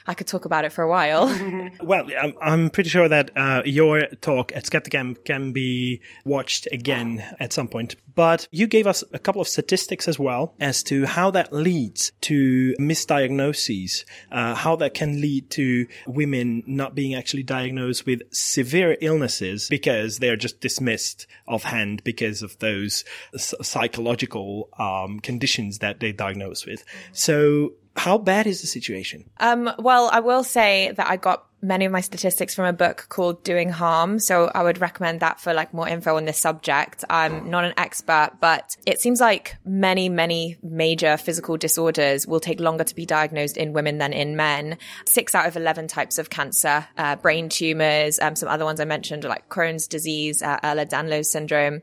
I 0.07 0.15
could 0.15 0.27
talk 0.27 0.45
about 0.45 0.65
it 0.65 0.73
for 0.73 0.83
a 0.83 0.89
while. 0.89 1.29
Well, 1.83 2.07
I'm, 2.21 2.35
I'm 2.41 2.71
pretty 2.71 2.89
sure 2.89 3.09
that 3.09 3.31
uh, 3.37 3.63
your 3.65 4.07
talk 4.21 4.55
at 4.55 4.65
Skepticamp 4.65 5.25
can 5.25 5.53
be 5.53 6.01
watched 6.25 6.69
again 6.73 7.23
at 7.41 7.53
some 7.53 7.69
point. 7.69 7.97
But 8.15 8.49
you 8.51 8.67
gave 8.67 8.87
us 8.87 9.03
a 9.13 9.19
couple 9.19 9.41
of 9.41 9.49
statistics 9.49 10.09
as 10.09 10.19
well 10.19 10.55
as 10.61 10.83
to 10.85 11.05
how 11.05 11.31
that 11.33 11.53
leads 11.53 12.13
to 12.23 12.75
misdiagnoses, 12.79 14.05
uh, 14.31 14.55
how 14.55 14.77
that 14.77 14.95
can 14.95 15.21
lead 15.21 15.51
to 15.51 15.87
women 16.07 16.63
not 16.67 16.95
being 16.95 17.15
actually 17.15 17.43
diagnosed 17.43 18.07
with 18.07 18.23
severe 18.33 18.97
illnesses 19.01 19.69
because 19.69 20.19
they're 20.19 20.37
just 20.37 20.61
dismissed 20.61 21.27
offhand 21.47 22.03
because 22.05 22.43
of 22.43 22.59
those 22.61 23.05
psychological 23.37 24.69
um, 24.79 25.21
conditions 25.21 25.79
that 25.81 26.01
they 26.01 26.13
diagnose 26.13 26.67
with. 26.67 26.85
So 27.13 27.73
How 27.97 28.19
bad 28.19 28.47
is 28.47 28.61
the 28.61 28.67
situation? 28.67 29.31
Um, 29.39 29.71
well, 29.79 30.11
I 30.13 30.21
will 30.21 30.45
say 30.45 30.93
that 30.97 31.09
I 31.09 31.17
got 31.17 31.47
many 31.65 31.87
of 31.87 31.93
my 31.93 32.01
statistics 32.03 32.55
from 32.55 32.67
a 32.67 32.73
book 32.73 33.07
called 33.09 33.43
Doing 33.43 33.71
Harm. 33.71 34.19
So 34.19 34.51
I 34.55 34.63
would 34.63 34.81
recommend 34.81 35.21
that 35.21 35.41
for 35.41 35.55
like 35.55 35.73
more 35.73 35.89
info 35.89 36.17
on 36.17 36.27
this 36.27 36.39
subject. 36.39 37.05
I'm 37.09 37.51
not 37.51 37.65
an 37.65 37.73
expert, 37.79 38.33
but 38.41 38.77
it 38.87 39.01
seems 39.01 39.21
like 39.21 39.57
many, 39.65 40.09
many 40.09 40.59
major 40.63 41.17
physical 41.17 41.57
disorders 41.57 42.27
will 42.27 42.41
take 42.41 42.61
longer 42.61 42.85
to 42.85 42.95
be 42.95 43.07
diagnosed 43.07 43.57
in 43.57 43.73
women 43.73 43.99
than 43.99 44.13
in 44.13 44.37
men. 44.37 44.77
Six 45.07 45.35
out 45.35 45.47
of 45.47 45.57
11 45.57 45.89
types 45.89 46.19
of 46.19 46.29
cancer, 46.29 46.87
uh, 46.99 47.17
brain 47.17 47.49
tumors, 47.49 48.21
um, 48.21 48.37
some 48.37 48.49
other 48.49 48.65
ones 48.65 48.79
I 48.79 48.85
mentioned 48.85 49.25
like 49.25 49.49
Crohn's 49.49 49.87
disease, 49.87 50.43
uh, 50.43 50.61
Ehlers-Danlos 50.61 51.27
syndrome. 51.27 51.81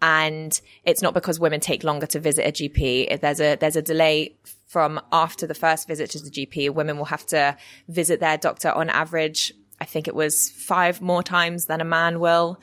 And 0.00 0.58
it's 0.84 1.02
not 1.02 1.12
because 1.12 1.38
women 1.38 1.60
take 1.60 1.84
longer 1.84 2.06
to 2.06 2.20
visit 2.20 2.46
a 2.46 2.52
GP. 2.52 3.20
There's 3.20 3.40
a, 3.40 3.56
there's 3.56 3.76
a 3.76 3.82
delay 3.82 4.36
from 4.68 5.00
after 5.10 5.46
the 5.46 5.54
first 5.54 5.88
visit 5.88 6.10
to 6.10 6.18
the 6.18 6.30
GP, 6.30 6.70
women 6.70 6.98
will 6.98 7.06
have 7.06 7.24
to 7.26 7.56
visit 7.88 8.20
their 8.20 8.36
doctor 8.36 8.70
on 8.70 8.90
average. 8.90 9.17
I 9.80 9.84
think 9.84 10.08
it 10.08 10.14
was 10.14 10.50
five 10.50 11.00
more 11.00 11.22
times 11.22 11.66
than 11.66 11.80
a 11.80 11.84
man 11.84 12.20
will. 12.20 12.60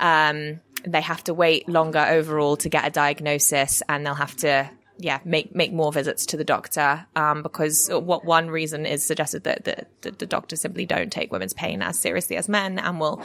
Um, 0.00 0.60
they 0.86 1.00
have 1.00 1.24
to 1.24 1.34
wait 1.34 1.68
longer 1.68 1.98
overall 1.98 2.56
to 2.58 2.68
get 2.68 2.86
a 2.86 2.90
diagnosis 2.90 3.82
and 3.88 4.04
they'll 4.04 4.14
have 4.14 4.36
to 4.36 4.70
yeah, 4.98 5.18
make 5.24 5.54
make 5.54 5.72
more 5.72 5.92
visits 5.92 6.26
to 6.26 6.36
the 6.36 6.44
doctor 6.44 7.04
um, 7.16 7.42
because 7.42 7.88
what 7.90 8.24
one 8.24 8.48
reason 8.48 8.86
is 8.86 9.04
suggested 9.04 9.42
that 9.44 9.64
the, 9.64 9.86
the, 10.02 10.10
the 10.12 10.26
doctors 10.26 10.60
simply 10.60 10.86
don't 10.86 11.10
take 11.10 11.32
women's 11.32 11.52
pain 11.52 11.82
as 11.82 11.98
seriously 11.98 12.36
as 12.36 12.48
men 12.48 12.78
and 12.78 13.00
will 13.00 13.20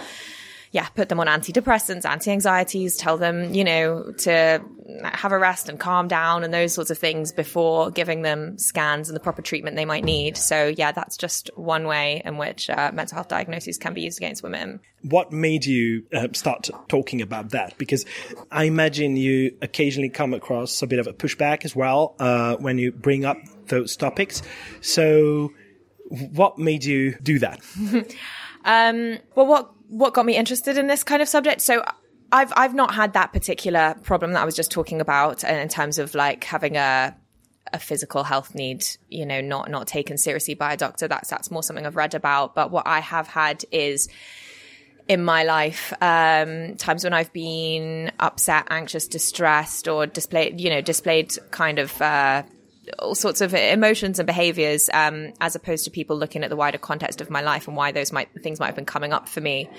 yeah, 0.71 0.87
put 0.89 1.09
them 1.09 1.19
on 1.19 1.27
antidepressants, 1.27 2.05
anti-anxieties, 2.05 2.97
tell 2.97 3.17
them, 3.17 3.53
you 3.53 3.63
know, 3.63 4.11
to 4.19 4.63
have 5.03 5.31
a 5.31 5.39
rest 5.39 5.67
and 5.67 5.79
calm 5.79 6.07
down 6.07 6.43
and 6.43 6.53
those 6.53 6.73
sorts 6.73 6.91
of 6.91 6.97
things 6.97 7.31
before 7.31 7.89
giving 7.89 8.21
them 8.21 8.57
scans 8.57 9.09
and 9.09 9.15
the 9.15 9.19
proper 9.19 9.41
treatment 9.41 9.75
they 9.75 9.85
might 9.85 10.03
need. 10.03 10.37
So 10.37 10.67
yeah, 10.67 10.91
that's 10.91 11.17
just 11.17 11.49
one 11.55 11.85
way 11.85 12.21
in 12.23 12.37
which 12.37 12.69
uh, 12.69 12.91
mental 12.93 13.15
health 13.15 13.29
diagnoses 13.29 13.77
can 13.77 13.93
be 13.93 14.01
used 14.01 14.19
against 14.19 14.43
women. 14.43 14.79
What 15.01 15.31
made 15.31 15.65
you 15.65 16.03
uh, 16.13 16.27
start 16.33 16.69
talking 16.87 17.21
about 17.21 17.49
that? 17.49 17.77
Because 17.77 18.05
I 18.51 18.65
imagine 18.65 19.15
you 19.15 19.55
occasionally 19.61 20.09
come 20.09 20.33
across 20.33 20.81
a 20.81 20.87
bit 20.87 20.99
of 20.99 21.07
a 21.07 21.13
pushback 21.13 21.65
as 21.65 21.75
well 21.75 22.15
uh, 22.19 22.57
when 22.57 22.77
you 22.77 22.91
bring 22.91 23.25
up 23.25 23.37
those 23.67 23.95
topics. 23.95 24.43
So 24.81 25.51
what 26.09 26.57
made 26.57 26.83
you 26.83 27.15
do 27.23 27.39
that? 27.39 27.59
um, 28.65 29.17
well, 29.35 29.47
what 29.47 29.71
what 29.87 30.13
got 30.13 30.25
me 30.25 30.35
interested 30.35 30.77
in 30.77 30.87
this 30.87 31.03
kind 31.03 31.21
of 31.21 31.27
subject. 31.27 31.61
So 31.61 31.83
I've 32.31 32.53
I've 32.55 32.75
not 32.75 32.93
had 32.93 33.13
that 33.13 33.33
particular 33.33 33.95
problem 34.03 34.33
that 34.33 34.41
I 34.41 34.45
was 34.45 34.55
just 34.55 34.71
talking 34.71 35.01
about 35.01 35.43
in 35.43 35.67
terms 35.69 35.99
of 35.99 36.13
like 36.15 36.43
having 36.43 36.75
a 36.77 37.15
a 37.71 37.79
physical 37.79 38.23
health 38.23 38.55
need, 38.55 38.85
you 39.09 39.25
know, 39.25 39.41
not 39.41 39.69
not 39.69 39.87
taken 39.87 40.17
seriously 40.17 40.53
by 40.53 40.73
a 40.73 40.77
doctor. 40.77 41.07
That's 41.07 41.29
that's 41.29 41.51
more 41.51 41.63
something 41.63 41.85
I've 41.85 41.95
read 41.95 42.13
about. 42.13 42.55
But 42.55 42.71
what 42.71 42.87
I 42.87 42.99
have 42.99 43.27
had 43.27 43.65
is 43.71 44.09
in 45.07 45.23
my 45.23 45.43
life, 45.43 45.91
um, 46.01 46.75
times 46.75 47.03
when 47.03 47.13
I've 47.13 47.33
been 47.33 48.11
upset, 48.19 48.67
anxious, 48.69 49.07
distressed, 49.07 49.87
or 49.87 50.05
displayed, 50.05 50.61
you 50.61 50.69
know, 50.69 50.81
displayed 50.81 51.35
kind 51.49 51.79
of 51.79 51.99
uh, 51.99 52.43
all 52.97 53.15
sorts 53.15 53.41
of 53.41 53.53
emotions 53.53 54.19
and 54.19 54.25
behaviors, 54.25 54.89
um, 54.93 55.33
as 55.39 55.55
opposed 55.55 55.85
to 55.85 55.91
people 55.91 56.17
looking 56.17 56.43
at 56.43 56.49
the 56.49 56.55
wider 56.55 56.77
context 56.77 57.21
of 57.21 57.29
my 57.29 57.41
life 57.41 57.67
and 57.67 57.77
why 57.77 57.91
those 57.91 58.11
might 58.11 58.29
things 58.41 58.59
might 58.59 58.67
have 58.67 58.75
been 58.75 58.85
coming 58.85 59.13
up 59.13 59.29
for 59.29 59.41
me. 59.41 59.69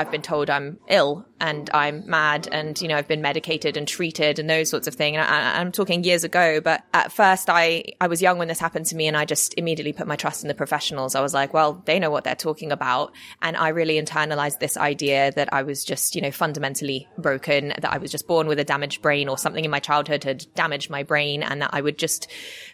I've 0.00 0.10
been 0.10 0.22
told 0.22 0.48
I'm 0.48 0.78
ill 0.88 1.26
and 1.40 1.68
I'm 1.74 2.08
mad 2.08 2.48
and, 2.50 2.80
you 2.80 2.88
know, 2.88 2.96
I've 2.96 3.06
been 3.06 3.20
medicated 3.20 3.76
and 3.76 3.86
treated 3.86 4.38
and 4.38 4.48
those 4.48 4.70
sorts 4.70 4.86
of 4.86 4.94
things. 4.94 5.18
And 5.18 5.26
I, 5.26 5.60
am 5.60 5.72
talking 5.72 6.04
years 6.04 6.24
ago, 6.24 6.62
but 6.62 6.82
at 6.94 7.12
first 7.12 7.50
I, 7.50 7.84
I 8.00 8.06
was 8.06 8.22
young 8.22 8.38
when 8.38 8.48
this 8.48 8.58
happened 8.58 8.86
to 8.86 8.96
me 8.96 9.06
and 9.06 9.16
I 9.16 9.26
just 9.26 9.52
immediately 9.58 9.92
put 9.92 10.06
my 10.06 10.16
trust 10.16 10.42
in 10.42 10.48
the 10.48 10.54
professionals. 10.54 11.14
I 11.14 11.20
was 11.20 11.34
like, 11.34 11.52
well, 11.52 11.82
they 11.84 11.98
know 11.98 12.10
what 12.10 12.24
they're 12.24 12.34
talking 12.34 12.72
about. 12.72 13.12
And 13.42 13.58
I 13.58 13.68
really 13.68 14.00
internalized 14.00 14.58
this 14.58 14.78
idea 14.78 15.32
that 15.32 15.52
I 15.52 15.64
was 15.64 15.84
just, 15.84 16.14
you 16.14 16.22
know, 16.22 16.30
fundamentally 16.30 17.06
broken, 17.18 17.68
that 17.68 17.92
I 17.92 17.98
was 17.98 18.10
just 18.10 18.26
born 18.26 18.46
with 18.46 18.58
a 18.58 18.64
damaged 18.64 19.02
brain 19.02 19.28
or 19.28 19.36
something 19.36 19.66
in 19.66 19.70
my 19.70 19.80
childhood 19.80 20.24
had 20.24 20.46
damaged 20.54 20.88
my 20.88 21.02
brain 21.02 21.42
and 21.42 21.60
that 21.60 21.70
I 21.74 21.82
would 21.82 21.98
just 21.98 22.26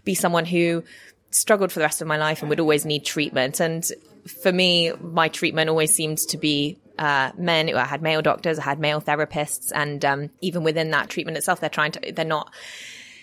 be 0.04 0.14
someone 0.14 0.44
who 0.44 0.84
struggled 1.30 1.72
for 1.72 1.80
the 1.80 1.84
rest 1.84 2.00
of 2.00 2.06
my 2.06 2.18
life 2.18 2.40
and 2.40 2.48
would 2.50 2.60
always 2.60 2.84
need 2.84 3.04
treatment. 3.04 3.58
And 3.58 3.84
for 4.42 4.52
me, 4.52 4.92
my 5.00 5.28
treatment 5.28 5.70
always 5.70 5.92
seemed 5.92 6.18
to 6.18 6.38
be 6.38 6.78
uh, 6.98 7.32
men. 7.36 7.74
I 7.74 7.84
had 7.84 8.02
male 8.02 8.22
doctors, 8.22 8.58
I 8.58 8.62
had 8.62 8.78
male 8.78 9.00
therapists, 9.00 9.72
and 9.74 10.04
um, 10.04 10.30
even 10.40 10.62
within 10.62 10.90
that 10.90 11.08
treatment 11.08 11.36
itself, 11.36 11.60
they're 11.60 11.68
trying 11.70 11.92
to, 11.92 12.12
they're 12.12 12.24
not, 12.24 12.52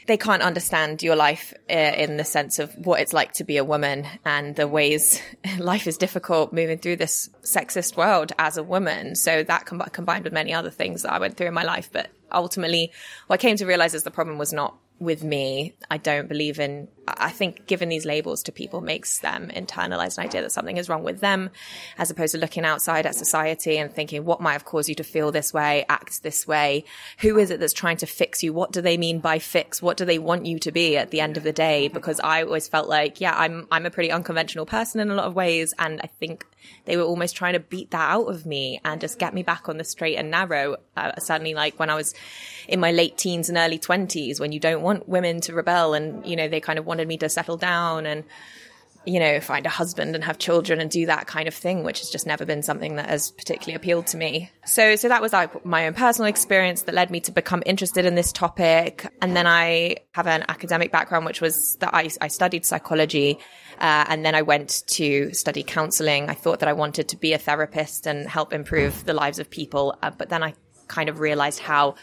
they 0.07 0.17
can't 0.17 0.41
understand 0.41 1.01
your 1.01 1.15
life 1.15 1.53
uh, 1.69 1.73
in 1.73 2.17
the 2.17 2.23
sense 2.23 2.59
of 2.59 2.73
what 2.75 2.99
it's 2.99 3.13
like 3.13 3.33
to 3.33 3.43
be 3.43 3.57
a 3.57 3.63
woman 3.63 4.05
and 4.25 4.55
the 4.55 4.67
ways 4.67 5.21
life 5.57 5.87
is 5.87 5.97
difficult 5.97 6.51
moving 6.51 6.77
through 6.77 6.97
this 6.97 7.29
sexist 7.41 7.95
world 7.95 8.31
as 8.37 8.57
a 8.57 8.63
woman. 8.63 9.15
So 9.15 9.43
that 9.43 9.65
com- 9.65 9.83
combined 9.91 10.25
with 10.25 10.33
many 10.33 10.53
other 10.53 10.71
things 10.71 11.03
that 11.03 11.13
I 11.13 11.19
went 11.19 11.37
through 11.37 11.47
in 11.47 11.53
my 11.53 11.63
life, 11.63 11.89
but 11.91 12.09
ultimately, 12.31 12.91
what 13.27 13.39
I 13.39 13.41
came 13.41 13.57
to 13.57 13.65
realize 13.65 13.93
is 13.93 14.03
the 14.03 14.11
problem 14.11 14.37
was 14.37 14.53
not 14.53 14.77
with 14.99 15.23
me. 15.23 15.75
I 15.89 15.97
don't 15.97 16.27
believe 16.27 16.59
in, 16.59 16.87
I 17.05 17.31
think 17.31 17.65
giving 17.67 17.89
these 17.89 18.05
labels 18.05 18.43
to 18.43 18.51
people 18.51 18.79
makes 18.79 19.19
them 19.19 19.49
internalize 19.53 20.17
an 20.17 20.23
idea 20.23 20.41
that 20.41 20.53
something 20.53 20.77
is 20.77 20.87
wrong 20.87 21.03
with 21.03 21.19
them, 21.19 21.49
as 21.97 22.09
opposed 22.09 22.31
to 22.33 22.37
looking 22.37 22.63
outside 22.63 23.05
at 23.05 23.15
society 23.15 23.77
and 23.77 23.93
thinking, 23.93 24.23
what 24.23 24.39
might 24.39 24.53
have 24.53 24.63
caused 24.63 24.87
you 24.87 24.95
to 24.95 25.03
feel 25.03 25.31
this 25.31 25.53
way, 25.53 25.85
act 25.89 26.23
this 26.23 26.47
way? 26.47 26.85
Who 27.19 27.37
is 27.37 27.51
it 27.51 27.59
that's 27.59 27.73
trying 27.73 27.97
to 27.97 28.05
fix 28.05 28.41
you? 28.41 28.53
What 28.53 28.71
do 28.71 28.79
they 28.79 28.97
mean 28.97 29.19
by 29.19 29.39
fix? 29.39 29.81
What 29.81 29.97
do 29.97 30.05
they 30.05 30.17
want 30.17 30.45
you 30.45 30.59
to 30.59 30.71
be 30.71 30.95
at 30.95 31.11
the 31.11 31.19
end 31.19 31.35
of 31.35 31.43
the 31.43 31.51
day? 31.51 31.89
Because 31.89 32.21
I 32.21 32.43
always 32.43 32.69
felt 32.69 32.87
like, 32.87 33.19
yeah, 33.19 33.35
I'm, 33.35 33.67
I'm 33.69 33.85
a 33.85 33.91
pretty 33.91 34.11
unconventional 34.11 34.65
person 34.65 35.01
in 35.01 35.11
a 35.11 35.15
lot 35.15 35.25
of 35.25 35.35
ways. 35.35 35.73
And 35.77 35.99
I 36.01 36.07
think 36.07 36.45
they 36.85 36.95
were 36.95 37.03
almost 37.03 37.35
trying 37.35 37.53
to 37.53 37.59
beat 37.59 37.91
that 37.91 38.11
out 38.11 38.27
of 38.27 38.45
me 38.45 38.79
and 38.85 39.01
just 39.01 39.19
get 39.19 39.33
me 39.33 39.43
back 39.43 39.67
on 39.67 39.77
the 39.77 39.83
straight 39.83 40.15
and 40.15 40.31
narrow. 40.31 40.77
Uh, 40.95 41.11
certainly 41.19 41.53
like 41.53 41.77
when 41.79 41.89
I 41.89 41.95
was 41.95 42.13
in 42.67 42.79
my 42.79 42.91
late 42.91 43.17
teens 43.17 43.49
and 43.49 43.57
early 43.57 43.79
twenties, 43.79 44.39
when 44.39 44.53
you 44.53 44.59
don't 44.61 44.81
want 44.81 45.09
women 45.09 45.41
to 45.41 45.53
rebel 45.53 45.93
and, 45.93 46.25
you 46.25 46.37
know, 46.37 46.47
they 46.47 46.61
kind 46.61 46.79
of 46.79 46.85
wanted 46.93 47.07
me 47.07 47.17
to 47.17 47.27
settle 47.27 47.57
down 47.57 48.05
and, 48.05 48.23
you 49.03 49.19
know, 49.19 49.39
find 49.39 49.65
a 49.65 49.69
husband 49.69 50.13
and 50.13 50.23
have 50.23 50.37
children 50.37 50.79
and 50.79 50.91
do 50.91 51.07
that 51.07 51.25
kind 51.25 51.47
of 51.47 51.53
thing, 51.55 51.83
which 51.83 51.99
has 52.01 52.09
just 52.11 52.27
never 52.27 52.45
been 52.45 52.61
something 52.61 52.97
that 52.97 53.09
has 53.09 53.31
particularly 53.31 53.73
appealed 53.75 54.05
to 54.07 54.17
me. 54.17 54.51
So, 54.65 54.95
so 54.95 55.07
that 55.07 55.23
was 55.23 55.33
like 55.33 55.65
my 55.65 55.87
own 55.87 55.95
personal 55.95 56.29
experience 56.29 56.83
that 56.83 56.93
led 56.93 57.09
me 57.09 57.19
to 57.21 57.31
become 57.31 57.63
interested 57.65 58.05
in 58.05 58.13
this 58.13 58.31
topic. 58.31 59.11
And 59.23 59.35
then 59.35 59.47
I 59.47 59.95
have 60.11 60.27
an 60.27 60.45
academic 60.47 60.91
background, 60.91 61.25
which 61.25 61.41
was 61.41 61.77
that 61.77 61.95
I, 61.95 62.09
I 62.21 62.27
studied 62.27 62.63
psychology. 62.63 63.39
Uh, 63.79 64.05
and 64.07 64.23
then 64.23 64.35
I 64.35 64.43
went 64.43 64.83
to 64.99 65.33
study 65.33 65.63
counseling. 65.63 66.29
I 66.29 66.35
thought 66.35 66.59
that 66.59 66.69
I 66.69 66.73
wanted 66.73 67.09
to 67.09 67.17
be 67.17 67.33
a 67.33 67.39
therapist 67.39 68.05
and 68.05 68.29
help 68.29 68.53
improve 68.53 69.03
the 69.03 69.15
lives 69.15 69.39
of 69.39 69.49
people. 69.49 69.97
Uh, 70.03 70.11
but 70.11 70.29
then 70.29 70.43
I 70.43 70.53
kind 70.87 71.09
of 71.09 71.19
realized 71.19 71.59
how 71.59 71.95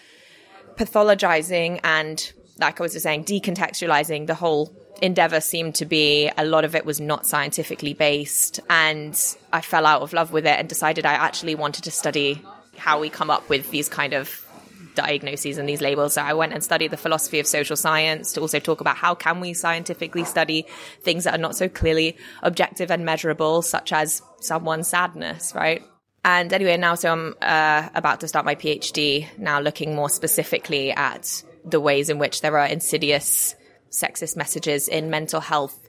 pathologizing 0.74 1.79
and 1.85 2.33
like 2.61 2.81
I 2.81 2.83
was 2.83 2.92
just 2.92 3.03
saying, 3.05 3.24
decontextualizing 3.24 4.26
the 4.26 4.35
whole 4.35 4.72
endeavor 5.03 5.40
seemed 5.40 5.76
to 5.76 5.87
be 5.87 6.31
a 6.37 6.44
lot 6.44 6.64
of 6.64 6.74
it 6.74 6.85
was 6.85 7.00
not 7.00 7.26
scientifically 7.26 7.94
based. 7.94 8.61
And 8.68 9.18
I 9.53 9.61
fell 9.61 9.87
out 9.87 10.03
of 10.03 10.12
love 10.12 10.33
with 10.33 10.46
it 10.46 10.59
and 10.59 10.68
decided 10.68 11.07
I 11.07 11.14
actually 11.14 11.55
wanted 11.55 11.85
to 11.85 11.90
study 11.90 12.42
how 12.76 13.00
we 13.00 13.11
come 13.11 13.31
up 13.31 13.48
with 13.48 13.70
these 13.70 13.88
kind 13.88 14.14
of 14.14 14.46
diagnoses 14.94 15.59
and 15.59 15.68
these 15.68 15.81
labels. 15.81 16.14
So 16.14 16.22
I 16.22 16.35
went 16.35 16.53
and 16.53 16.62
studied 16.62 16.90
the 16.90 16.96
philosophy 16.96 17.38
of 17.40 17.46
social 17.46 17.76
science 17.76 18.33
to 18.33 18.40
also 18.40 18.59
talk 18.59 18.81
about 18.81 18.96
how 18.96 19.14
can 19.14 19.40
we 19.40 19.55
scientifically 19.55 20.24
study 20.24 20.66
things 21.03 21.24
that 21.24 21.35
are 21.35 21.38
not 21.38 21.57
so 21.57 21.68
clearly 21.68 22.16
objective 22.42 22.90
and 22.90 23.05
measurable, 23.05 23.62
such 23.62 23.92
as 23.92 24.22
someone's 24.40 24.88
sadness, 24.88 25.55
right? 25.55 25.83
And 26.24 26.53
anyway, 26.53 26.76
now 26.76 26.96
so 26.96 27.12
I'm 27.12 27.35
uh, 27.40 27.88
about 27.94 28.20
to 28.20 28.29
start 28.29 28.44
my 28.44 28.55
PhD 28.55 29.26
now, 29.38 29.61
looking 29.61 29.94
more 29.94 30.11
specifically 30.11 30.92
at 30.92 31.42
the 31.64 31.81
ways 31.81 32.11
in 32.11 32.18
which 32.18 32.40
there 32.42 32.59
are 32.59 32.66
insidious 32.66 33.55
sexist 33.90 34.37
messages 34.37 34.88
in 34.88 35.11
mental 35.11 35.40
health 35.40 35.88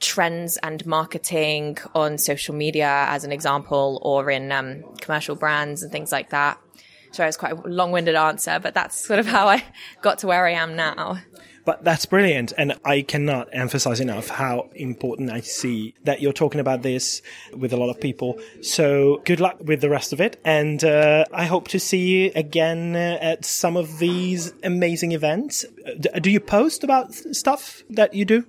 trends 0.00 0.58
and 0.58 0.84
marketing 0.84 1.78
on 1.94 2.18
social 2.18 2.54
media, 2.54 3.06
as 3.08 3.24
an 3.24 3.32
example, 3.32 3.98
or 4.02 4.30
in 4.30 4.52
um, 4.52 4.84
commercial 5.00 5.34
brands 5.34 5.82
and 5.82 5.90
things 5.90 6.12
like 6.12 6.30
that. 6.30 6.58
Sorry, 7.12 7.28
it's 7.28 7.38
quite 7.38 7.52
a 7.52 7.68
long-winded 7.68 8.14
answer, 8.14 8.58
but 8.60 8.74
that's 8.74 8.96
sort 8.96 9.20
of 9.20 9.26
how 9.26 9.48
I 9.48 9.64
got 10.02 10.18
to 10.18 10.26
where 10.26 10.46
I 10.46 10.52
am 10.52 10.76
now. 10.76 11.18
But 11.66 11.82
that's 11.82 12.06
brilliant. 12.06 12.52
And 12.56 12.78
I 12.84 13.02
cannot 13.02 13.48
emphasize 13.52 14.00
enough 14.00 14.28
how 14.28 14.70
important 14.74 15.30
I 15.30 15.40
see 15.40 15.94
that 16.04 16.22
you're 16.22 16.32
talking 16.32 16.60
about 16.60 16.82
this 16.82 17.20
with 17.52 17.72
a 17.72 17.76
lot 17.76 17.90
of 17.90 18.00
people. 18.00 18.40
So 18.62 19.20
good 19.24 19.40
luck 19.40 19.56
with 19.60 19.80
the 19.80 19.90
rest 19.90 20.12
of 20.12 20.20
it. 20.20 20.40
And 20.44 20.82
uh, 20.84 21.24
I 21.32 21.44
hope 21.44 21.68
to 21.68 21.80
see 21.80 22.06
you 22.06 22.32
again 22.36 22.94
uh, 22.94 23.18
at 23.20 23.44
some 23.44 23.76
of 23.76 23.98
these 23.98 24.54
amazing 24.62 25.10
events. 25.10 25.64
Uh, 25.84 26.20
do 26.20 26.30
you 26.30 26.40
post 26.40 26.84
about 26.84 27.12
stuff 27.12 27.82
that 27.90 28.14
you 28.14 28.24
do? 28.24 28.46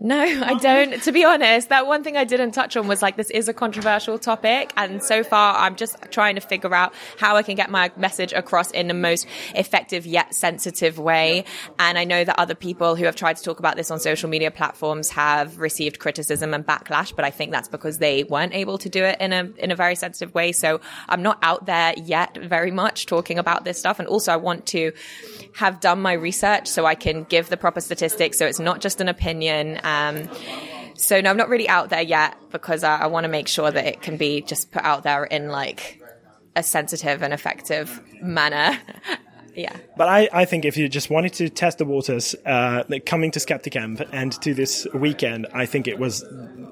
No, 0.00 0.20
I 0.20 0.54
don't. 0.54 1.02
To 1.02 1.10
be 1.10 1.24
honest, 1.24 1.70
that 1.70 1.88
one 1.88 2.04
thing 2.04 2.16
I 2.16 2.22
didn't 2.22 2.52
touch 2.52 2.76
on 2.76 2.86
was 2.86 3.02
like 3.02 3.16
this 3.16 3.30
is 3.30 3.48
a 3.48 3.52
controversial 3.52 4.16
topic. 4.16 4.72
And 4.76 5.02
so 5.02 5.24
far, 5.24 5.56
I'm 5.56 5.74
just 5.74 5.96
trying 6.12 6.36
to 6.36 6.40
figure 6.40 6.72
out 6.72 6.94
how 7.18 7.34
I 7.34 7.42
can 7.42 7.56
get 7.56 7.68
my 7.68 7.90
message 7.96 8.32
across 8.32 8.70
in 8.70 8.86
the 8.86 8.94
most 8.94 9.26
effective 9.56 10.06
yet 10.06 10.36
sensitive 10.36 11.00
way. 11.00 11.44
And 11.80 11.98
I 11.98 12.04
know 12.04 12.22
that 12.22 12.38
other 12.38 12.54
people 12.54 12.94
who 12.94 13.06
have 13.06 13.16
tried 13.16 13.38
to 13.38 13.42
talk 13.42 13.58
about 13.58 13.74
this 13.74 13.90
on 13.90 13.98
social 13.98 14.28
media 14.28 14.52
platforms 14.52 15.10
have 15.10 15.58
received 15.58 15.98
criticism 15.98 16.54
and 16.54 16.64
backlash, 16.64 17.14
but 17.16 17.24
I 17.24 17.30
think 17.30 17.50
that's 17.50 17.68
because 17.68 17.98
they 17.98 18.22
weren't 18.22 18.54
able 18.54 18.78
to 18.78 18.88
do 18.88 19.02
it 19.02 19.20
in 19.20 19.32
a, 19.32 19.50
in 19.58 19.72
a 19.72 19.76
very 19.76 19.96
sensitive 19.96 20.32
way. 20.32 20.52
So 20.52 20.80
I'm 21.08 21.22
not 21.22 21.40
out 21.42 21.66
there 21.66 21.94
yet 21.96 22.38
very 22.40 22.70
much 22.70 23.06
talking 23.06 23.40
about 23.40 23.64
this 23.64 23.80
stuff. 23.80 23.98
And 23.98 24.06
also 24.06 24.32
I 24.32 24.36
want 24.36 24.64
to 24.66 24.92
have 25.54 25.80
done 25.80 26.00
my 26.00 26.12
research 26.12 26.68
so 26.68 26.86
I 26.86 26.94
can 26.94 27.24
give 27.24 27.48
the 27.48 27.56
proper 27.56 27.80
statistics. 27.80 28.38
So 28.38 28.46
it's 28.46 28.60
not 28.60 28.80
just 28.80 29.00
an 29.00 29.08
opinion. 29.08 29.80
Um, 29.88 30.28
so 30.94 31.20
no, 31.20 31.30
I'm 31.30 31.36
not 31.36 31.48
really 31.48 31.68
out 31.68 31.90
there 31.90 32.02
yet 32.02 32.36
because 32.50 32.82
I, 32.82 33.02
I 33.02 33.06
want 33.06 33.24
to 33.24 33.28
make 33.28 33.48
sure 33.48 33.70
that 33.70 33.86
it 33.86 34.02
can 34.02 34.16
be 34.16 34.42
just 34.42 34.72
put 34.72 34.84
out 34.84 35.04
there 35.04 35.24
in 35.24 35.48
like 35.48 36.02
a 36.56 36.62
sensitive 36.62 37.22
and 37.22 37.32
effective 37.32 38.00
manner. 38.20 38.78
yeah. 39.54 39.76
But 39.96 40.08
I, 40.08 40.28
I 40.32 40.44
think 40.44 40.64
if 40.64 40.76
you 40.76 40.88
just 40.88 41.08
wanted 41.08 41.32
to 41.34 41.48
test 41.48 41.78
the 41.78 41.84
waters, 41.84 42.34
uh, 42.44 42.84
like 42.88 43.06
coming 43.06 43.30
to 43.30 43.38
Skepticamp 43.38 44.08
and 44.12 44.32
to 44.42 44.54
this 44.54 44.86
weekend, 44.92 45.46
I 45.54 45.66
think 45.66 45.86
it 45.86 45.98
was 45.98 46.24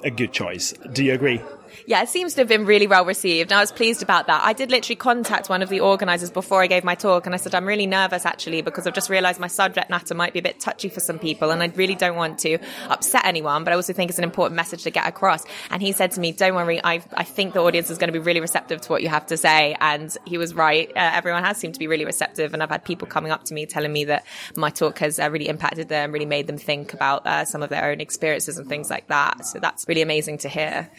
a 0.02 0.10
good 0.10 0.32
choice. 0.32 0.72
Do 0.92 1.04
you 1.04 1.14
agree? 1.14 1.40
Yeah, 1.86 2.02
it 2.02 2.08
seems 2.08 2.34
to 2.34 2.40
have 2.40 2.48
been 2.48 2.66
really 2.66 2.88
well 2.88 3.04
received. 3.04 3.52
And 3.52 3.58
I 3.58 3.62
was 3.62 3.70
pleased 3.70 4.02
about 4.02 4.26
that. 4.26 4.42
I 4.44 4.52
did 4.52 4.72
literally 4.72 4.96
contact 4.96 5.48
one 5.48 5.62
of 5.62 5.68
the 5.68 5.80
organisers 5.80 6.30
before 6.30 6.60
I 6.60 6.66
gave 6.66 6.82
my 6.82 6.96
talk 6.96 7.26
and 7.26 7.34
I 7.34 7.38
said, 7.38 7.54
I'm 7.54 7.64
really 7.64 7.86
nervous 7.86 8.26
actually 8.26 8.60
because 8.60 8.88
I've 8.88 8.94
just 8.94 9.08
realised 9.08 9.38
my 9.38 9.46
subject 9.46 9.88
matter 9.88 10.14
might 10.14 10.32
be 10.32 10.40
a 10.40 10.42
bit 10.42 10.58
touchy 10.58 10.88
for 10.88 10.98
some 10.98 11.20
people 11.20 11.52
and 11.52 11.62
I 11.62 11.66
really 11.76 11.94
don't 11.94 12.16
want 12.16 12.40
to 12.40 12.58
upset 12.88 13.24
anyone, 13.24 13.62
but 13.62 13.72
I 13.72 13.76
also 13.76 13.92
think 13.92 14.10
it's 14.10 14.18
an 14.18 14.24
important 14.24 14.56
message 14.56 14.82
to 14.82 14.90
get 14.90 15.06
across. 15.06 15.44
And 15.70 15.80
he 15.80 15.92
said 15.92 16.10
to 16.12 16.20
me, 16.20 16.32
don't 16.32 16.56
worry, 16.56 16.80
I, 16.82 17.02
I 17.14 17.22
think 17.22 17.54
the 17.54 17.60
audience 17.60 17.88
is 17.88 17.98
going 17.98 18.08
to 18.08 18.12
be 18.12 18.18
really 18.18 18.40
receptive 18.40 18.80
to 18.80 18.88
what 18.90 19.02
you 19.02 19.08
have 19.08 19.26
to 19.26 19.36
say. 19.36 19.76
And 19.80 20.14
he 20.26 20.38
was 20.38 20.54
right. 20.54 20.88
Uh, 20.88 21.10
everyone 21.14 21.44
has 21.44 21.56
seemed 21.56 21.74
to 21.74 21.80
be 21.80 21.86
really 21.86 22.04
receptive. 22.04 22.52
And 22.52 22.64
I've 22.64 22.70
had 22.70 22.84
people 22.84 23.06
coming 23.06 23.30
up 23.30 23.44
to 23.44 23.54
me 23.54 23.64
telling 23.64 23.92
me 23.92 24.06
that 24.06 24.24
my 24.56 24.70
talk 24.70 24.98
has 24.98 25.20
uh, 25.20 25.30
really 25.30 25.48
impacted 25.48 25.88
them, 25.88 26.10
really 26.10 26.26
made 26.26 26.48
them 26.48 26.58
think 26.58 26.94
about 26.94 27.24
uh, 27.26 27.44
some 27.44 27.62
of 27.62 27.70
their 27.70 27.84
own 27.90 28.00
experiences 28.00 28.58
and 28.58 28.68
things 28.68 28.90
like 28.90 29.06
that. 29.06 29.46
So 29.46 29.60
that's 29.60 29.86
really 29.86 30.02
amazing 30.02 30.38
to 30.38 30.48
hear. 30.48 30.90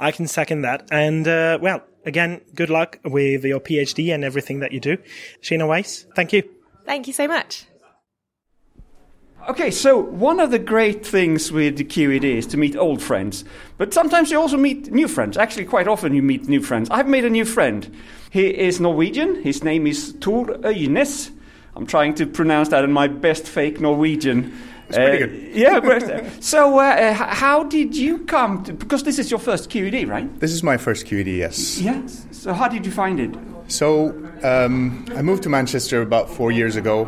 I 0.00 0.10
can 0.10 0.26
second 0.26 0.62
that. 0.62 0.88
And, 0.90 1.28
uh, 1.28 1.58
well, 1.60 1.82
again, 2.04 2.40
good 2.54 2.70
luck 2.70 2.98
with 3.04 3.44
your 3.44 3.60
PhD 3.60 4.12
and 4.12 4.24
everything 4.24 4.60
that 4.60 4.72
you 4.72 4.80
do. 4.80 4.96
Sheena 5.42 5.68
Weiss, 5.68 6.06
thank 6.16 6.32
you. 6.32 6.42
Thank 6.86 7.06
you 7.06 7.12
so 7.12 7.28
much. 7.28 7.66
Okay, 9.48 9.70
so 9.70 9.98
one 9.98 10.38
of 10.38 10.50
the 10.50 10.58
great 10.58 11.04
things 11.04 11.50
with 11.50 11.78
the 11.78 11.84
QED 11.84 12.24
is 12.24 12.46
to 12.48 12.58
meet 12.58 12.76
old 12.76 13.02
friends, 13.02 13.42
but 13.78 13.94
sometimes 13.94 14.30
you 14.30 14.38
also 14.38 14.58
meet 14.58 14.92
new 14.92 15.08
friends. 15.08 15.38
Actually, 15.38 15.64
quite 15.64 15.88
often 15.88 16.14
you 16.14 16.22
meet 16.22 16.46
new 16.46 16.60
friends. 16.60 16.90
I've 16.90 17.08
made 17.08 17.24
a 17.24 17.30
new 17.30 17.46
friend. 17.46 17.90
He 18.30 18.48
is 18.48 18.80
Norwegian. 18.80 19.42
His 19.42 19.64
name 19.64 19.86
is 19.86 20.14
Tor 20.20 20.46
Øynes. 20.62 21.30
I'm 21.74 21.86
trying 21.86 22.14
to 22.16 22.26
pronounce 22.26 22.68
that 22.68 22.84
in 22.84 22.92
my 22.92 23.08
best 23.08 23.46
fake 23.46 23.80
Norwegian. 23.80 24.52
It's 24.90 24.98
pretty 24.98 25.22
uh, 25.64 25.80
good. 25.80 26.02
yeah. 26.02 26.30
so, 26.40 26.78
uh, 26.78 26.82
uh 26.82 27.12
how 27.14 27.64
did 27.64 27.96
you 27.96 28.18
come 28.26 28.64
to? 28.64 28.72
Because 28.72 29.04
this 29.04 29.18
is 29.18 29.30
your 29.30 29.40
first 29.40 29.70
QED, 29.70 30.08
right? 30.08 30.28
This 30.40 30.52
is 30.52 30.62
my 30.62 30.76
first 30.76 31.06
QED. 31.06 31.36
Yes. 31.36 31.80
Yes. 31.80 32.26
So, 32.32 32.52
how 32.52 32.68
did 32.68 32.84
you 32.84 32.92
find 32.92 33.20
it? 33.20 33.30
So, 33.68 34.10
um, 34.42 35.06
I 35.16 35.22
moved 35.22 35.44
to 35.44 35.48
Manchester 35.48 36.02
about 36.02 36.28
four 36.28 36.50
years 36.50 36.76
ago. 36.76 37.06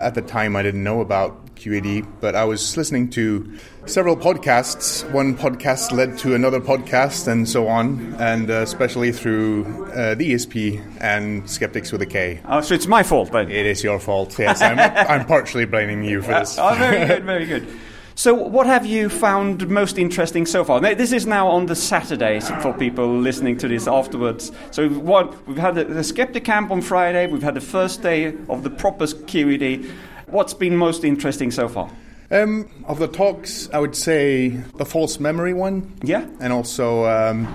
At 0.00 0.14
the 0.14 0.22
time, 0.22 0.56
I 0.56 0.62
didn't 0.62 0.82
know 0.82 1.00
about 1.00 1.41
QED, 1.62 2.06
but 2.20 2.34
I 2.34 2.44
was 2.44 2.76
listening 2.76 3.08
to 3.10 3.56
several 3.86 4.16
podcasts. 4.16 5.08
One 5.12 5.36
podcast 5.36 5.92
led 5.92 6.18
to 6.18 6.34
another 6.34 6.60
podcast, 6.60 7.28
and 7.28 7.48
so 7.48 7.68
on, 7.68 8.16
and 8.18 8.50
uh, 8.50 8.54
especially 8.54 9.12
through 9.12 9.86
uh, 9.92 10.16
the 10.16 10.32
ESP 10.32 10.82
and 11.00 11.48
Skeptics 11.48 11.92
with 11.92 12.02
a 12.02 12.06
K. 12.06 12.40
Oh, 12.46 12.60
so 12.62 12.74
it's 12.74 12.88
my 12.88 13.04
fault, 13.04 13.30
then? 13.30 13.48
It 13.50 13.66
is 13.66 13.84
your 13.84 14.00
fault, 14.00 14.36
yes. 14.38 14.60
I'm, 14.60 14.78
I'm 15.10 15.24
partially 15.24 15.64
blaming 15.64 16.02
you 16.02 16.20
for 16.20 16.32
this. 16.32 16.58
oh, 16.58 16.74
very 16.74 17.06
good, 17.06 17.24
very 17.24 17.46
good. 17.46 17.68
So, 18.14 18.34
what 18.34 18.66
have 18.66 18.84
you 18.84 19.08
found 19.08 19.68
most 19.68 19.98
interesting 19.98 20.44
so 20.44 20.64
far? 20.64 20.80
This 20.80 21.12
is 21.12 21.26
now 21.26 21.48
on 21.48 21.66
the 21.66 21.74
Saturday 21.74 22.40
for 22.40 22.74
people 22.74 23.18
listening 23.18 23.56
to 23.58 23.68
this 23.68 23.86
afterwards. 23.86 24.52
So, 24.70 24.88
what, 24.90 25.46
we've 25.48 25.56
had 25.56 25.76
the, 25.76 25.84
the 25.84 26.00
Skepticamp 26.00 26.70
on 26.70 26.82
Friday, 26.82 27.26
we've 27.26 27.42
had 27.42 27.54
the 27.54 27.62
first 27.62 28.02
day 28.02 28.34
of 28.48 28.64
the 28.64 28.70
proper 28.70 29.06
QED. 29.06 29.90
What's 30.32 30.54
been 30.54 30.78
most 30.78 31.04
interesting 31.04 31.50
so 31.50 31.68
far? 31.68 31.90
Um, 32.30 32.66
of 32.86 32.98
the 32.98 33.06
talks, 33.06 33.68
I 33.70 33.78
would 33.78 33.94
say 33.94 34.48
the 34.78 34.86
false 34.86 35.20
memory 35.20 35.52
one. 35.52 35.92
Yeah. 36.02 36.26
And 36.40 36.54
also 36.54 37.04
um, 37.04 37.46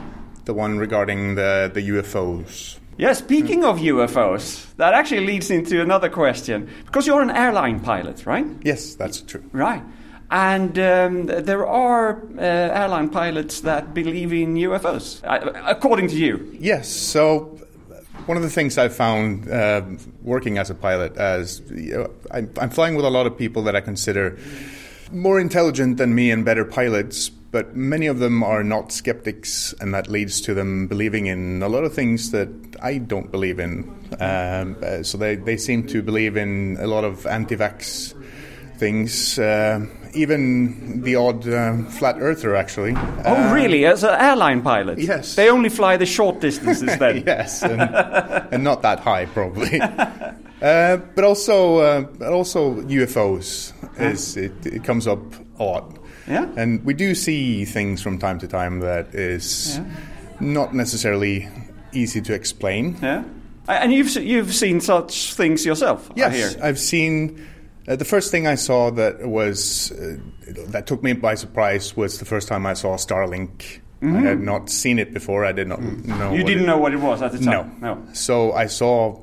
the 0.46 0.54
one 0.54 0.78
regarding 0.78 1.34
the, 1.34 1.72
the 1.74 1.82
UFOs. 1.90 2.78
Yeah, 3.00 3.14
speaking 3.14 3.64
of 3.64 3.80
UFOs, 3.80 4.76
that 4.76 4.94
actually 4.94 5.26
leads 5.26 5.50
into 5.50 5.82
another 5.82 6.08
question. 6.08 6.70
Because 6.86 7.08
you're 7.08 7.24
an 7.24 7.32
airline 7.32 7.80
pilot, 7.80 8.28
right? 8.28 8.46
Yes, 8.62 8.94
that's 8.94 9.22
true. 9.22 9.44
Right. 9.52 9.82
And 10.30 10.78
um, 10.78 11.26
there 11.26 11.66
are 11.66 12.22
uh, 12.38 12.42
airline 12.42 13.10
pilots 13.10 13.62
that 13.62 13.96
believe 13.96 14.34
in 14.34 14.54
UFOs, 14.54 15.24
uh, 15.24 15.52
according 15.66 16.10
to 16.10 16.16
you. 16.16 16.56
Yes. 16.60 16.90
So 16.90 17.60
one 18.28 18.38
of 18.38 18.44
the 18.44 18.50
things 18.50 18.78
I've 18.78 18.96
found 18.96 19.50
uh, 19.50 19.82
working 20.22 20.58
as 20.58 20.70
a 20.70 20.76
pilot, 20.76 21.18
as 21.18 21.62
you 21.72 21.98
know, 21.98 22.12
I'm, 22.30 22.52
I'm, 22.60 22.70
flying 22.70 22.96
with 22.96 23.06
a 23.06 23.10
lot 23.10 23.26
of 23.26 23.38
people 23.38 23.64
that 23.64 23.76
I 23.76 23.82
consider 23.82 24.38
more 25.12 25.40
intelligent 25.40 25.98
than 25.98 26.14
me 26.14 26.30
and 26.32 26.44
better 26.44 26.66
pilots, 26.66 27.30
but 27.30 27.76
many 27.76 28.08
of 28.08 28.20
them 28.20 28.44
are 28.44 28.64
not 28.64 28.92
skeptics, 28.92 29.74
and 29.80 29.94
that 29.94 30.10
leads 30.10 30.42
to 30.42 30.54
them 30.54 30.88
believing 30.88 31.28
in 31.28 31.64
a 31.64 31.70
lot 31.70 31.86
of 31.86 31.94
things 31.94 32.32
that 32.32 32.50
I 32.82 32.98
don't 32.98 33.32
believe 33.32 33.60
in. 33.60 33.90
Um, 34.20 34.76
uh, 34.84 35.04
so 35.04 35.18
they, 35.18 35.36
they 35.36 35.56
seem 35.56 35.88
to 35.88 36.02
believe 36.02 36.36
in 36.36 36.78
a 36.80 36.88
lot 36.88 37.06
of 37.06 37.26
anti 37.26 37.56
vax 37.56 38.14
things. 38.78 39.40
Uh, 39.40 39.86
even 40.18 41.02
the 41.02 41.16
odd 41.16 41.48
uh, 41.48 41.78
flat 41.84 42.18
earther, 42.20 42.56
actually. 42.56 42.94
Oh, 42.96 43.36
uh, 43.36 43.54
really? 43.54 43.86
As 43.86 44.04
an 44.04 44.20
airline 44.20 44.62
pilot? 44.62 45.00
Yes. 45.00 45.36
They 45.36 45.50
only 45.50 45.70
fly 45.70 45.98
the 45.98 46.06
short 46.06 46.42
distances 46.42 46.98
then? 47.00 47.24
yes, 47.26 47.64
and, 47.64 47.82
and, 47.82 48.64
not 48.64 48.82
that 48.82 49.00
high, 49.00 49.26
probably. 49.26 49.82
Uh, 50.60 50.98
but 51.14 51.24
also, 51.24 51.78
uh, 51.78 52.04
also 52.28 52.82
UFOs 52.82 53.74
is 54.00 54.36
it, 54.36 54.66
it, 54.66 54.84
comes 54.84 55.06
up 55.06 55.20
a 55.60 55.64
lot. 55.64 56.00
Yeah. 56.28 56.50
And 56.58 56.84
we 56.84 56.96
do 56.96 57.14
see 57.14 57.64
things 57.64 58.02
from 58.02 58.18
time 58.18 58.40
to 58.40 58.48
time 58.48 58.80
that 58.80 59.14
is 59.14 59.78
yeah. 59.78 59.86
not 60.40 60.74
necessarily 60.74 61.48
easy 61.94 62.22
to 62.22 62.34
explain. 62.34 62.98
Yeah. 63.04 63.24
And 63.68 63.94
you've 63.94 64.10
you've 64.16 64.56
seen 64.56 64.82
such 64.82 65.36
things 65.36 65.64
yourself. 65.64 66.10
Yes, 66.16 66.56
I've 66.58 66.80
seen 66.80 67.46
uh, 67.88 67.96
the 67.96 68.06
first 68.06 68.32
thing 68.32 68.48
I 68.48 68.56
saw 68.56 68.90
that 68.92 69.28
was 69.28 69.92
uh, 69.92 70.18
that 70.68 70.88
took 70.88 71.04
me 71.04 71.14
by 71.14 71.36
surprise 71.36 71.96
was 71.96 72.20
the 72.20 72.26
first 72.26 72.48
time 72.48 72.66
I 72.66 72.74
saw 72.74 72.96
Starlink. 72.96 73.82
Mm-hmm. 74.02 74.16
I 74.16 74.22
had 74.22 74.42
not 74.42 74.70
seen 74.70 75.00
it 75.00 75.14
before. 75.14 75.46
I 75.46 75.52
did 75.54 75.68
not 75.68 75.82
know. 75.82 76.34
You 76.34 76.44
didn't 76.44 76.64
it, 76.64 76.68
know 76.68 76.78
what 76.78 76.94
it 76.94 77.00
was 77.00 77.22
at 77.22 77.32
the 77.32 77.40
time. 77.40 77.80
No, 77.82 77.96
no. 77.96 78.14
So 78.14 78.52
I 78.52 78.68
saw 78.68 79.20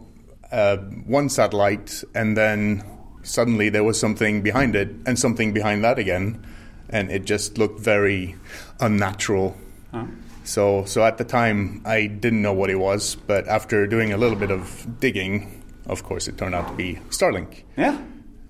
uh, 0.50 0.79
one 1.07 1.29
satellite, 1.29 2.03
and 2.14 2.37
then 2.37 2.83
suddenly 3.22 3.68
there 3.68 3.85
was 3.85 4.00
something 4.00 4.42
behind 4.42 4.74
it, 4.74 4.88
and 5.07 5.18
something 5.18 5.53
behind 5.53 5.85
that 5.85 5.98
again, 5.98 6.44
and 6.88 7.11
it 7.12 7.24
just 7.24 7.59
looked 7.59 7.81
very 7.81 8.35
unnatural. 8.81 9.57
Huh. 9.92 10.07
So, 10.44 10.85
so 10.85 11.05
at 11.05 11.18
the 11.18 11.24
time, 11.24 11.83
I 11.87 12.07
didn't 12.07 12.42
know 12.42 12.53
what 12.53 12.68
it 12.68 12.77
was, 12.77 13.14
but 13.14 13.48
after 13.48 13.87
doing 13.87 14.12
a 14.12 14.16
little 14.16 14.37
bit 14.37 14.50
of 14.50 14.87
digging, 15.00 15.62
of 15.87 16.03
course, 16.03 16.29
it 16.29 16.37
turned 16.37 16.55
out 16.55 16.68
to 16.68 16.74
be 16.74 16.96
Starlink. 17.09 17.62
Yeah. 17.77 17.98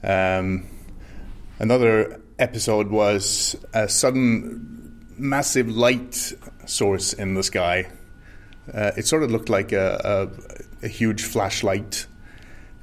Um, 0.04 0.68
another 1.58 2.20
episode 2.38 2.88
was 2.90 3.56
a 3.72 3.88
sudden 3.88 5.06
massive 5.16 5.68
light 5.68 6.32
source 6.66 7.12
in 7.12 7.34
the 7.34 7.42
sky. 7.42 7.86
Uh, 8.72 8.92
it 8.96 9.06
sort 9.06 9.22
of 9.22 9.30
looked 9.30 9.48
like 9.48 9.72
a, 9.72 10.30
a, 10.82 10.86
a, 10.86 10.88
huge 10.88 11.22
flashlight, 11.22 12.06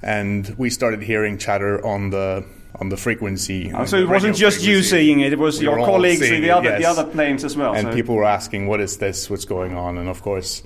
and 0.01 0.55
we 0.57 0.69
started 0.69 1.01
hearing 1.01 1.37
chatter 1.37 1.83
on 1.85 2.11
the 2.11 2.45
on 2.75 2.89
the 2.89 2.97
frequency. 2.97 3.71
Oh, 3.73 3.85
so 3.85 3.97
it 3.97 4.07
wasn't 4.07 4.35
just 4.35 4.57
frequency. 4.57 4.77
you 4.77 4.83
seeing 4.83 5.19
it; 5.21 5.33
it 5.33 5.39
was 5.39 5.59
we 5.59 5.65
your 5.65 5.77
colleagues 5.77 6.21
in 6.21 6.41
the 6.41 6.51
other 6.51 6.69
yes. 6.69 6.81
the 6.81 6.85
other 6.85 7.11
planes 7.11 7.43
as 7.43 7.57
well. 7.57 7.73
And 7.73 7.87
so. 7.87 7.93
people 7.93 8.15
were 8.15 8.25
asking, 8.25 8.67
"What 8.67 8.79
is 8.79 8.97
this? 8.97 9.27
What's 9.27 9.45
going 9.45 9.75
on?" 9.75 9.97
And 9.97 10.07
of 10.07 10.21
course, 10.21 10.61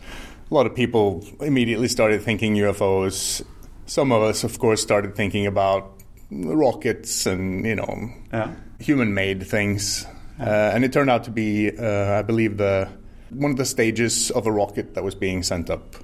a 0.52 0.54
lot 0.54 0.66
of 0.66 0.76
people 0.76 1.26
immediately 1.40 1.88
started 1.88 2.22
thinking 2.22 2.56
UFOs. 2.56 3.42
Some 3.86 4.12
of 4.12 4.22
us, 4.22 4.44
of 4.44 4.60
course, 4.60 4.82
started 4.82 5.16
thinking 5.16 5.46
about 5.48 5.95
rockets 6.32 7.26
and 7.26 7.66
you 7.66 7.76
know 7.76 8.10
yeah. 8.34 8.52
human-made 8.80 9.46
things. 9.48 10.06
Uh, 10.40 10.44
and 10.74 10.84
it 10.84 10.92
turned 10.92 11.10
out 11.10 11.24
to 11.24 11.32
be, 11.32 11.72
uh, 11.78 12.20
I 12.20 12.22
believe, 12.22 12.58
the 12.58 12.90
one 13.30 13.52
of 13.52 13.58
the 13.58 13.66
stages 13.66 14.32
of 14.32 14.46
a 14.48 14.52
rocket 14.52 14.94
that 14.96 15.04
was 15.04 15.16
being 15.16 15.44
sent 15.44 15.70
up. 15.70 15.96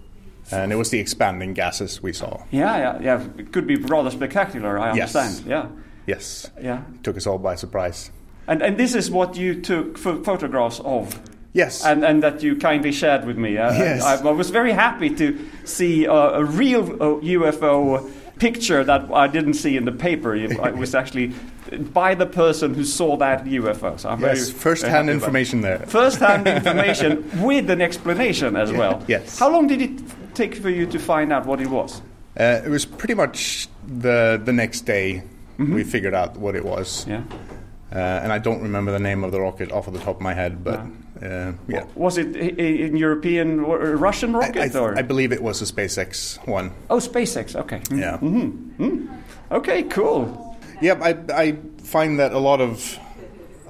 And 0.53 0.73
it 0.73 0.75
was 0.75 0.89
the 0.89 0.99
expanding 0.99 1.53
gases 1.53 2.03
we 2.03 2.11
saw. 2.11 2.43
Yeah, 2.51 2.77
yeah, 2.77 2.99
yeah. 3.01 3.27
It 3.37 3.53
could 3.53 3.67
be 3.67 3.77
rather 3.77 4.11
spectacular. 4.11 4.77
I 4.77 4.91
understand. 4.91 5.35
Yes. 5.35 5.45
Yeah. 5.45 5.67
Yes. 6.05 6.51
Yeah. 6.61 6.81
It 6.95 7.03
took 7.03 7.15
us 7.15 7.25
all 7.25 7.37
by 7.37 7.55
surprise. 7.55 8.11
And 8.47 8.61
and 8.61 8.77
this 8.77 8.95
is 8.95 9.09
what 9.09 9.37
you 9.37 9.61
took 9.61 9.97
ph- 9.97 10.25
photographs 10.25 10.81
of. 10.83 11.19
Yes. 11.53 11.85
And, 11.85 12.03
and 12.03 12.23
that 12.23 12.43
you 12.43 12.55
kindly 12.55 12.91
shared 12.91 13.25
with 13.25 13.37
me. 13.37 13.57
Uh, 13.57 13.73
Yes. 13.73 14.03
I, 14.03 14.27
I 14.27 14.31
was 14.31 14.49
very 14.49 14.71
happy 14.71 15.09
to 15.15 15.37
see 15.65 16.07
uh, 16.07 16.39
a 16.39 16.43
real 16.43 16.83
uh, 16.83 17.19
UFO 17.21 18.09
picture 18.41 18.83
that 18.83 19.13
I 19.13 19.27
didn't 19.27 19.53
see 19.53 19.77
in 19.77 19.85
the 19.85 19.91
paper. 19.91 20.35
It, 20.35 20.75
was 20.75 20.95
actually 20.95 21.27
by 21.93 22.15
the 22.15 22.25
person 22.25 22.73
who 22.73 22.83
saw 22.83 23.15
that 23.17 23.45
UFO. 23.45 23.99
So 23.99 24.09
I'm 24.09 24.19
yes, 24.19 24.49
first-hand 24.51 25.09
information 25.09 25.61
there. 25.61 25.79
First-hand 25.79 26.47
information 26.57 27.41
with 27.41 27.69
an 27.69 27.81
explanation 27.81 28.55
as 28.55 28.71
well. 28.71 29.03
yes. 29.07 29.37
How 29.37 29.49
long 29.49 29.67
did 29.67 29.81
it 29.81 30.01
take 30.33 30.55
for 30.55 30.69
you 30.69 30.87
to 30.87 30.99
find 30.99 31.31
out 31.31 31.45
what 31.45 31.61
it 31.61 31.67
was? 31.67 32.01
Uh, 32.39 32.61
it 32.65 32.69
was 32.69 32.85
pretty 32.85 33.13
much 33.13 33.67
the 33.85 34.41
the 34.43 34.53
next 34.53 34.81
day 34.81 35.23
we 35.57 35.83
figured 35.83 36.15
out 36.15 36.37
what 36.37 36.55
it 36.55 36.65
was. 36.65 37.05
Yeah. 37.07 37.23
Uh, 37.93 38.23
and 38.23 38.31
I 38.31 38.39
don't 38.39 38.61
remember 38.61 38.91
the 38.91 38.99
name 38.99 39.23
of 39.23 39.31
the 39.31 39.41
rocket 39.41 39.71
off 39.71 39.87
of 39.87 39.93
the 39.93 39.99
top 39.99 40.15
of 40.15 40.21
my 40.21 40.33
head, 40.33 40.63
but 40.63 40.79
uh, 41.21 41.53
yeah. 41.67 41.83
Was 41.95 42.17
it 42.17 42.35
i- 42.35 42.39
i- 42.61 42.85
in 42.87 42.95
European 42.97 43.59
or 43.59 43.77
Russian 43.97 44.35
I, 44.35 44.39
rocket 44.39 44.75
I, 44.75 44.79
or? 44.79 44.97
I 44.97 45.01
believe 45.01 45.31
it 45.31 45.41
was 45.43 45.61
a 45.61 45.65
SpaceX 45.65 46.37
one. 46.47 46.71
oh, 46.89 46.97
SpaceX. 46.97 47.55
Okay. 47.55 47.81
Yeah. 47.91 48.17
Mm-hmm. 48.21 48.83
Mm. 48.83 49.07
Okay. 49.51 49.83
Cool. 49.83 50.57
Yeah, 50.81 50.99
I, 51.01 51.15
I 51.33 51.57
find 51.83 52.19
that 52.19 52.31
a 52.33 52.39
lot 52.39 52.59
of 52.61 52.97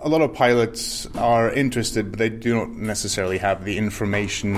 a 0.03 0.09
lot 0.09 0.21
of 0.21 0.33
pilots 0.33 1.05
are 1.17 1.51
interested, 1.51 2.09
but 2.11 2.19
they 2.19 2.29
do 2.29 2.55
not 2.55 2.69
necessarily 2.69 3.37
have 3.37 3.65
the 3.65 3.77
information 3.77 4.57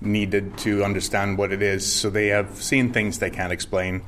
needed 0.00 0.58
to 0.58 0.82
understand 0.84 1.38
what 1.38 1.52
it 1.52 1.62
is. 1.62 1.86
So 1.90 2.10
they 2.10 2.26
have 2.28 2.60
seen 2.60 2.92
things 2.92 3.18
they 3.18 3.30
can't 3.30 3.52
explain 3.52 4.02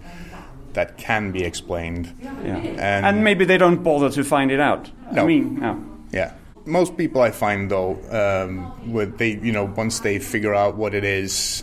that 0.72 0.98
can 0.98 1.30
be 1.30 1.44
explained. 1.44 2.12
Yeah. 2.20 2.56
And, 2.56 3.06
And 3.06 3.24
maybe 3.24 3.44
they 3.44 3.56
don't 3.58 3.82
bother 3.84 4.10
to 4.10 4.24
find 4.24 4.50
it 4.50 4.58
out. 4.60 4.90
I 5.16 5.24
mean, 5.24 5.60
no. 5.60 5.78
yeah, 6.10 6.32
most 6.66 6.96
people 6.96 7.20
I 7.22 7.30
find 7.30 7.70
though, 7.70 7.98
um, 8.10 8.92
with 8.92 9.18
they 9.18 9.36
you 9.38 9.52
know 9.52 9.64
once 9.64 10.00
they 10.00 10.18
figure 10.18 10.54
out 10.54 10.76
what 10.76 10.94
it 10.94 11.04
is, 11.04 11.62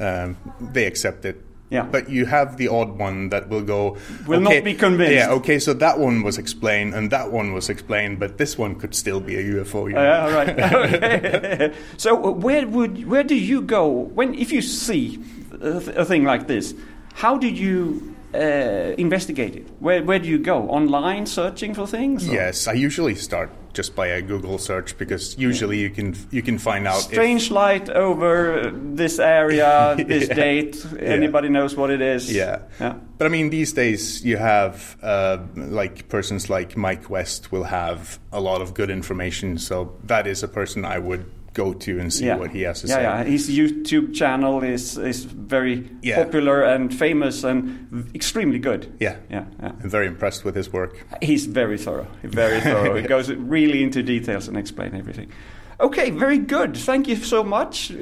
um, 0.00 0.36
they 0.60 0.86
accept 0.86 1.24
it. 1.24 1.44
Yeah. 1.70 1.84
But 1.84 2.10
you 2.10 2.26
have 2.26 2.58
the 2.58 2.68
odd 2.68 2.98
one 2.98 3.30
that 3.30 3.48
will 3.48 3.62
go. 3.62 3.96
Will 4.26 4.40
not 4.40 4.62
be 4.62 4.74
convinced. 4.74 5.14
Yeah. 5.14 5.30
Okay. 5.32 5.58
So 5.58 5.72
that 5.72 5.98
one 5.98 6.22
was 6.22 6.36
explained, 6.36 6.92
and 6.94 7.10
that 7.10 7.32
one 7.32 7.54
was 7.54 7.70
explained, 7.70 8.18
but 8.20 8.36
this 8.36 8.58
one 8.58 8.74
could 8.74 8.94
still 8.94 9.20
be 9.20 9.36
a 9.36 9.42
UFO. 9.42 9.88
You 9.88 9.94
know? 9.94 10.02
Yeah, 10.02 10.24
all 10.26 10.32
right. 10.32 10.48
Okay. 10.50 11.72
so 11.96 12.22
uh, 12.22 12.30
where 12.30 12.66
would 12.68 13.06
where 13.08 13.24
do 13.24 13.34
you 13.34 13.62
go 13.62 13.88
when 13.88 14.34
if 14.34 14.52
you 14.52 14.60
see 14.60 15.18
a, 15.62 15.80
th- 15.80 15.96
a 15.96 16.04
thing 16.04 16.24
like 16.24 16.46
this? 16.46 16.74
How 17.14 17.38
did 17.38 17.56
you 17.56 18.14
uh, 18.34 18.92
investigate 18.98 19.56
it? 19.56 19.66
Where 19.80 20.02
where 20.04 20.18
do 20.18 20.28
you 20.28 20.38
go? 20.38 20.68
Online 20.68 21.24
searching 21.24 21.72
for 21.74 21.86
things? 21.86 22.28
or- 22.28 22.34
Yes, 22.34 22.68
I 22.68 22.74
usually 22.74 23.14
start 23.14 23.50
just 23.72 23.94
by 23.94 24.06
a 24.08 24.22
Google 24.22 24.58
search 24.58 24.96
because 24.98 25.36
usually 25.38 25.78
you 25.78 25.90
can 25.90 26.14
you 26.30 26.42
can 26.42 26.58
find 26.58 26.86
out. 26.86 27.00
Strange 27.00 27.50
light 27.50 27.88
over 27.90 28.70
this 28.74 29.18
area, 29.18 29.94
this 30.06 30.28
Yeah. 30.28 30.34
date. 30.34 30.86
Anybody 30.98 31.48
knows 31.48 31.76
what 31.76 31.90
it 31.90 32.00
is? 32.00 32.32
Yeah. 32.32 32.62
Yeah. 32.80 32.94
But 33.18 33.26
I 33.26 33.30
mean, 33.30 33.50
these 33.50 33.72
days 33.72 34.24
you 34.24 34.36
have 34.36 34.96
uh, 35.02 35.38
like 35.56 36.08
persons 36.08 36.48
like 36.50 36.74
Mick 36.74 37.08
West 37.08 37.52
will 37.52 37.64
have 37.64 38.18
a 38.32 38.40
lot 38.40 38.60
of 38.62 38.74
good 38.74 38.90
information. 38.90 39.58
So 39.58 39.96
that 40.04 40.26
is 40.26 40.42
a 40.42 40.48
person 40.48 40.84
I 40.84 40.98
would 40.98 41.24
go 41.54 41.72
to 41.74 41.98
and 41.98 42.12
see 42.12 42.30
what 42.30 42.50
he 42.50 42.62
has 42.62 42.80
to 42.80 42.88
yeah, 42.88 42.94
say. 42.94 43.02
Yeah, 43.02 43.24
his 43.24 43.48
YouTube 43.50 44.14
channel 44.14 44.62
is 44.62 44.96
is 44.96 45.24
very 45.24 45.88
Yeah. 46.02 46.24
popular 46.24 46.62
and 46.62 46.92
famous 46.94 47.44
and 47.44 48.10
extremely 48.14 48.58
good. 48.58 48.86
Yeah. 49.00 49.16
yeah, 49.30 49.44
yeah. 49.60 49.72
I'm 49.82 49.90
very 49.90 50.06
impressed 50.06 50.44
with 50.44 50.54
his 50.54 50.72
work. 50.72 50.96
He's 51.22 51.46
very 51.46 51.78
thorough, 51.78 52.06
very 52.22 52.60
thorough. 52.60 52.96
He 53.02 53.08
goes 53.08 53.30
really 53.30 53.82
into 53.82 54.02
details 54.02 54.48
and 54.48 54.56
explain 54.56 54.94
everything. 54.94 55.30
Okay, 55.78 56.10
very 56.10 56.38
good. 56.38 56.76
Thank 56.76 57.08
you 57.08 57.16
so 57.16 57.42
much. 57.44 57.92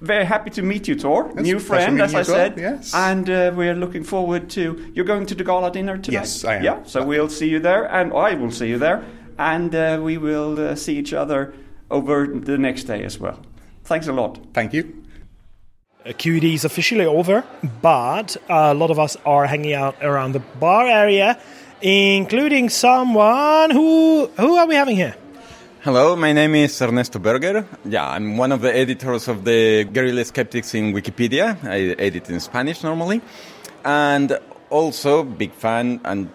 Very 0.00 0.24
happy 0.26 0.50
to 0.50 0.62
meet 0.62 0.86
you, 0.88 0.96
Tor. 0.96 1.30
It's 1.30 1.40
New 1.40 1.58
friend, 1.58 2.00
as 2.02 2.12
I 2.14 2.18
well, 2.18 2.24
said. 2.24 2.58
yes. 2.58 2.92
And 2.94 3.30
uh, 3.30 3.52
we're 3.56 3.74
looking 3.74 4.04
forward 4.04 4.50
to. 4.50 4.92
You're 4.94 5.06
going 5.06 5.26
to 5.26 5.34
the 5.34 5.44
gala 5.44 5.70
dinner 5.70 5.96
tonight. 5.96 6.20
Yes, 6.20 6.44
I 6.44 6.56
am. 6.56 6.64
Yeah, 6.64 6.82
so 6.84 7.02
we'll 7.02 7.30
see 7.30 7.48
you 7.48 7.60
there, 7.60 7.84
and 7.90 8.12
I 8.12 8.34
will 8.34 8.50
see 8.50 8.68
you 8.68 8.78
there, 8.78 9.02
and 9.38 9.74
uh, 9.74 9.98
we 10.02 10.18
will 10.18 10.58
uh, 10.60 10.74
see 10.74 10.98
each 10.98 11.14
other 11.14 11.54
over 11.90 12.26
the 12.26 12.58
next 12.58 12.84
day 12.84 13.04
as 13.04 13.18
well. 13.18 13.38
Thanks 13.84 14.08
a 14.08 14.12
lot. 14.12 14.38
Thank 14.52 14.72
you. 14.72 15.04
QED 16.06 16.54
is 16.54 16.64
officially 16.64 17.06
over, 17.06 17.44
but 17.80 18.36
a 18.48 18.74
lot 18.74 18.90
of 18.90 18.98
us 18.98 19.16
are 19.24 19.46
hanging 19.46 19.72
out 19.72 19.96
around 20.02 20.32
the 20.32 20.40
bar 20.60 20.86
area, 20.86 21.38
including 21.80 22.68
someone 22.68 23.70
who 23.70 24.26
who 24.36 24.56
are 24.56 24.66
we 24.66 24.74
having 24.74 24.96
here? 24.96 25.14
Hello, 25.80 26.16
my 26.16 26.32
name 26.32 26.54
is 26.54 26.80
Ernesto 26.80 27.18
Berger. 27.18 27.66
Yeah, 27.84 28.08
I'm 28.08 28.38
one 28.38 28.52
of 28.52 28.60
the 28.62 28.74
editors 28.74 29.28
of 29.28 29.44
the 29.44 29.84
Guerrilla 29.84 30.24
Skeptics 30.24 30.74
in 30.74 30.92
Wikipedia. 30.94 31.56
I 31.62 31.94
edit 31.98 32.30
in 32.30 32.40
Spanish 32.40 32.82
normally. 32.82 33.20
And 33.84 34.38
also 34.70 35.24
big 35.24 35.52
fan 35.52 36.00
and 36.04 36.30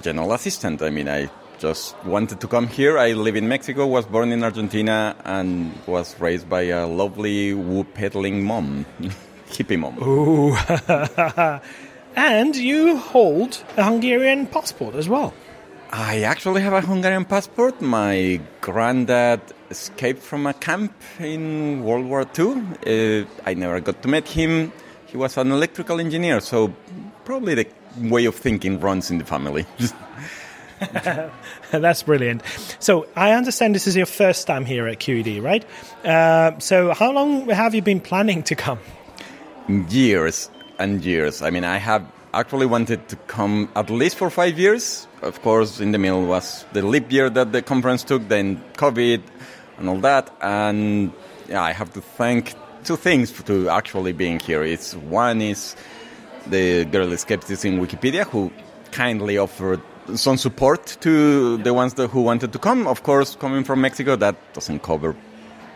general 0.00 0.32
assistant. 0.32 0.82
I 0.82 0.90
mean, 0.90 1.08
I 1.08 1.30
just 1.58 1.96
wanted 2.04 2.40
to 2.40 2.48
come 2.48 2.68
here. 2.68 2.98
I 2.98 3.12
live 3.12 3.36
in 3.36 3.48
Mexico, 3.48 3.86
was 3.86 4.06
born 4.06 4.32
in 4.32 4.42
Argentina, 4.44 5.16
and 5.24 5.72
was 5.86 6.18
raised 6.20 6.48
by 6.48 6.62
a 6.62 6.86
lovely 6.86 7.52
woo 7.54 7.84
peddling 7.84 8.44
mom, 8.44 8.86
hippie 9.48 9.78
mom. 9.78 9.98
Ooh. 10.02 10.56
and 12.16 12.56
you 12.56 12.96
hold 12.96 13.62
a 13.76 13.84
Hungarian 13.84 14.46
passport 14.46 14.94
as 14.94 15.08
well. 15.08 15.34
I 15.90 16.22
actually 16.22 16.60
have 16.62 16.74
a 16.74 16.80
Hungarian 16.80 17.24
passport. 17.24 17.80
My 17.80 18.40
granddad 18.60 19.40
escaped 19.70 20.22
from 20.22 20.46
a 20.46 20.54
camp 20.54 20.92
in 21.18 21.82
World 21.82 22.06
War 22.06 22.26
II. 22.38 22.62
Uh, 22.86 23.26
I 23.44 23.54
never 23.54 23.80
got 23.80 24.02
to 24.02 24.08
meet 24.08 24.28
him. 24.28 24.72
He 25.06 25.16
was 25.16 25.36
an 25.38 25.50
electrical 25.50 25.98
engineer, 25.98 26.40
so 26.40 26.74
probably 27.24 27.54
the 27.54 27.66
way 28.02 28.26
of 28.26 28.34
thinking 28.34 28.78
runs 28.78 29.10
in 29.10 29.18
the 29.18 29.24
family. 29.24 29.66
That's 31.70 32.02
brilliant. 32.02 32.42
So 32.78 33.06
I 33.16 33.32
understand 33.32 33.74
this 33.74 33.86
is 33.86 33.96
your 33.96 34.06
first 34.06 34.46
time 34.46 34.64
here 34.64 34.86
at 34.86 34.98
QED, 34.98 35.42
right? 35.42 35.64
Uh, 36.04 36.58
so 36.58 36.92
how 36.94 37.12
long 37.12 37.48
have 37.50 37.74
you 37.74 37.82
been 37.82 38.00
planning 38.00 38.42
to 38.44 38.54
come? 38.54 38.78
years 39.68 40.50
and 40.78 41.04
years. 41.04 41.42
I 41.42 41.50
mean, 41.50 41.64
I 41.64 41.76
have 41.76 42.06
actually 42.32 42.66
wanted 42.66 43.08
to 43.08 43.16
come 43.26 43.68
at 43.76 43.90
least 43.90 44.16
for 44.16 44.30
five 44.30 44.58
years. 44.58 45.06
Of 45.22 45.42
course, 45.42 45.80
in 45.80 45.92
the 45.92 45.98
middle 45.98 46.26
was 46.26 46.64
the 46.72 46.82
leap 46.82 47.10
year 47.12 47.28
that 47.30 47.52
the 47.52 47.62
conference 47.62 48.04
took, 48.04 48.28
then 48.28 48.62
COVID 48.74 49.22
and 49.78 49.88
all 49.88 49.98
that. 50.00 50.30
And 50.40 51.12
yeah, 51.48 51.62
I 51.62 51.72
have 51.72 51.92
to 51.94 52.00
thank 52.00 52.54
two 52.84 52.96
things 52.96 53.32
to 53.42 53.68
actually 53.68 54.12
being 54.12 54.38
here. 54.40 54.62
It's 54.62 54.94
one 54.94 55.40
is 55.40 55.76
the 56.46 56.84
Guerrilla 56.84 57.18
Skeptics 57.18 57.64
in 57.64 57.78
Wikipedia, 57.78 58.24
who 58.24 58.52
kindly 58.92 59.36
offered 59.38 59.82
some 60.16 60.36
support 60.36 60.96
to 61.00 61.58
the 61.58 61.74
ones 61.74 61.94
that, 61.94 62.08
who 62.08 62.22
wanted 62.22 62.52
to 62.52 62.58
come. 62.58 62.86
Of 62.86 63.02
course, 63.02 63.36
coming 63.36 63.64
from 63.64 63.80
Mexico, 63.80 64.16
that 64.16 64.36
doesn't 64.54 64.82
cover 64.82 65.14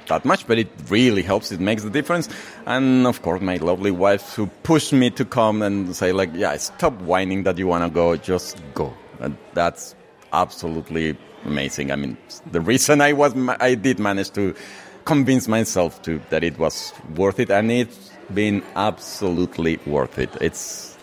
that 0.08 0.24
much, 0.24 0.46
but 0.46 0.58
it 0.58 0.68
really 0.88 1.22
helps. 1.22 1.52
It 1.52 1.60
makes 1.60 1.82
the 1.82 1.90
difference. 1.90 2.28
And 2.66 3.06
of 3.06 3.22
course, 3.22 3.40
my 3.40 3.56
lovely 3.56 3.90
wife 3.90 4.34
who 4.34 4.46
pushed 4.62 4.92
me 4.92 5.10
to 5.10 5.24
come 5.24 5.62
and 5.62 5.94
say, 5.94 6.12
like, 6.12 6.30
yeah, 6.34 6.56
stop 6.56 6.94
whining 7.02 7.44
that 7.44 7.58
you 7.58 7.66
want 7.66 7.84
to 7.84 7.90
go, 7.90 8.16
just 8.16 8.60
go. 8.74 8.92
And 9.20 9.36
that's 9.54 9.94
absolutely 10.32 11.16
amazing. 11.44 11.92
I 11.92 11.96
mean, 11.96 12.16
the 12.50 12.60
reason 12.60 13.00
I 13.00 13.12
was, 13.12 13.34
I 13.60 13.74
did 13.74 13.98
manage 13.98 14.30
to 14.32 14.54
convince 15.04 15.48
myself 15.48 16.02
to 16.02 16.20
that 16.30 16.44
it 16.44 16.58
was 16.58 16.92
worth 17.16 17.38
it, 17.40 17.50
and 17.50 17.70
it's 17.70 18.10
been 18.32 18.62
absolutely 18.76 19.78
worth 19.86 20.18
it. 20.18 20.30
It's 20.40 20.96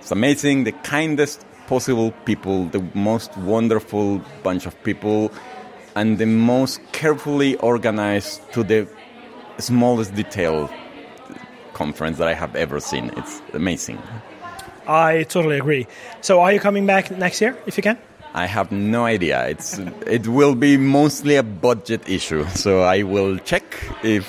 it's 0.00 0.10
amazing. 0.10 0.64
The 0.64 0.72
kindest 0.72 1.46
possible 1.66 2.12
people, 2.24 2.66
the 2.66 2.84
most 2.94 3.36
wonderful 3.38 4.20
bunch 4.42 4.66
of 4.66 4.80
people, 4.84 5.32
and 5.94 6.18
the 6.18 6.26
most 6.26 6.80
carefully 6.92 7.56
organized 7.56 8.40
to 8.52 8.62
the 8.62 8.88
smallest 9.58 10.14
detail 10.14 10.70
conference 11.72 12.18
that 12.18 12.28
I 12.28 12.34
have 12.34 12.54
ever 12.56 12.80
seen. 12.80 13.10
It's 13.16 13.42
amazing. 13.52 13.98
I 14.86 15.24
totally 15.24 15.58
agree. 15.58 15.86
So 16.20 16.40
are 16.40 16.52
you 16.52 16.60
coming 16.60 16.86
back 16.86 17.10
next 17.10 17.40
year 17.40 17.56
if 17.66 17.76
you 17.76 17.82
can? 17.82 17.98
I 18.34 18.46
have 18.46 18.72
no 18.72 19.04
idea. 19.04 19.46
It's 19.46 19.78
it 20.06 20.26
will 20.26 20.54
be 20.56 20.76
mostly 20.76 21.36
a 21.36 21.42
budget 21.42 22.08
issue, 22.08 22.44
so 22.54 22.82
I 22.82 23.02
will 23.02 23.38
check 23.38 23.64
if 24.02 24.26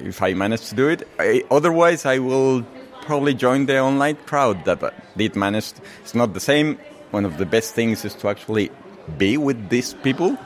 if 0.00 0.22
I 0.22 0.34
manage 0.34 0.68
to 0.68 0.74
do 0.74 0.88
it. 0.88 1.08
I, 1.18 1.42
otherwise, 1.50 2.06
I 2.06 2.18
will 2.18 2.64
probably 3.08 3.32
join 3.32 3.64
the 3.64 3.78
online 3.80 4.16
crowd 4.26 4.56
that 4.66 4.80
did 5.16 5.34
manage. 5.34 5.72
It's 6.02 6.14
not 6.14 6.34
the 6.34 6.40
same. 6.40 6.78
One 7.10 7.24
of 7.24 7.38
the 7.38 7.46
best 7.46 7.74
things 7.74 8.04
is 8.04 8.14
to 8.20 8.28
actually 8.28 8.70
be 9.16 9.38
with 9.38 9.70
these 9.70 9.94
people, 10.06 10.36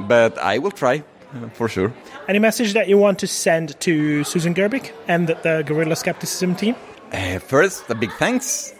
but 0.00 0.36
I 0.38 0.58
will 0.58 0.72
try 0.72 1.04
uh, 1.32 1.48
for 1.50 1.68
sure. 1.68 1.94
Any 2.28 2.40
message 2.40 2.72
that 2.74 2.88
you 2.88 2.98
want 2.98 3.20
to 3.20 3.28
send 3.28 3.78
to 3.86 4.24
Susan 4.24 4.52
Gerbic 4.52 4.92
and 5.06 5.28
the, 5.28 5.34
the 5.46 5.62
Guerrilla 5.62 5.94
Skepticism 5.94 6.56
team? 6.56 6.74
Uh, 7.12 7.38
first, 7.38 7.88
a 7.88 7.94
big 7.94 8.10
thanks 8.18 8.74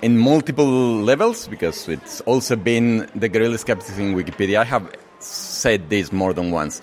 in 0.00 0.16
multiple 0.16 1.04
levels 1.10 1.46
because 1.46 1.88
it's 1.88 2.22
also 2.22 2.56
been 2.56 3.06
the 3.14 3.28
guerrilla 3.28 3.58
Skepticism 3.58 4.14
Wikipedia. 4.14 4.56
I 4.60 4.64
have 4.64 4.90
said 5.18 5.90
this 5.90 6.10
more 6.10 6.32
than 6.32 6.50
once. 6.50 6.80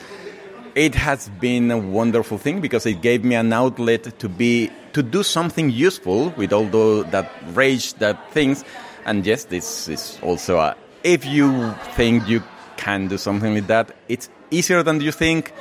It 0.77 0.93
has 0.93 1.29
been 1.39 1.71
a 1.71 1.77
wonderful 1.79 2.37
thing 2.37 2.61
because 2.61 2.85
it 2.85 3.01
gave 3.01 3.23
me 3.23 3.33
an 3.33 3.51
outlet 3.51 4.19
to 4.19 4.29
be 4.29 4.69
to 4.93 5.01
do 5.01 5.23
something 5.23 5.71
useful 5.71 6.29
with 6.37 6.53
all 6.53 6.65
the, 6.65 7.03
that 7.09 7.31
rage, 7.55 7.95
that 7.95 8.31
things. 8.31 8.63
And 9.03 9.25
yes, 9.25 9.45
this 9.45 9.87
is 9.87 10.19
also 10.21 10.59
a. 10.59 10.75
If 11.03 11.25
you 11.25 11.73
think 11.95 12.27
you 12.27 12.43
can 12.75 13.07
do 13.07 13.17
something 13.17 13.55
like 13.55 13.65
that, 13.65 13.95
it's 14.07 14.29
easier 14.51 14.83
than 14.83 15.01
you 15.01 15.11
think. 15.11 15.51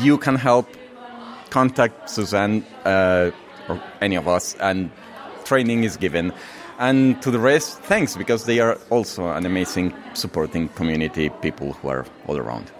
You 0.00 0.18
can 0.18 0.34
help. 0.34 0.68
Contact 1.48 2.10
Suzanne 2.10 2.62
uh, 2.84 3.30
or 3.70 3.80
any 4.02 4.16
of 4.16 4.28
us, 4.28 4.54
and 4.60 4.90
training 5.46 5.84
is 5.84 5.96
given. 5.96 6.30
And 6.78 7.22
to 7.22 7.30
the 7.30 7.38
rest, 7.38 7.80
thanks, 7.84 8.18
because 8.18 8.44
they 8.44 8.60
are 8.60 8.76
also 8.90 9.30
an 9.30 9.46
amazing 9.46 9.94
supporting 10.12 10.68
community, 10.68 11.30
people 11.30 11.72
who 11.72 11.88
are 11.88 12.04
all 12.26 12.36
around. 12.36 12.70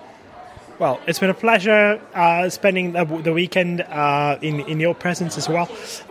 Well, 0.79 1.01
it's 1.09 1.19
been 1.19 1.31
a 1.31 1.35
pleasure 1.35 2.01
uh, 2.15 2.49
spending 2.51 2.93
the, 2.93 3.05
the 3.05 3.33
weekend 3.33 3.81
uh, 3.81 4.39
in, 4.41 4.61
in 4.61 4.79
your 4.79 4.95
presence 4.95 5.37
as 5.37 5.49
well. 5.49 5.69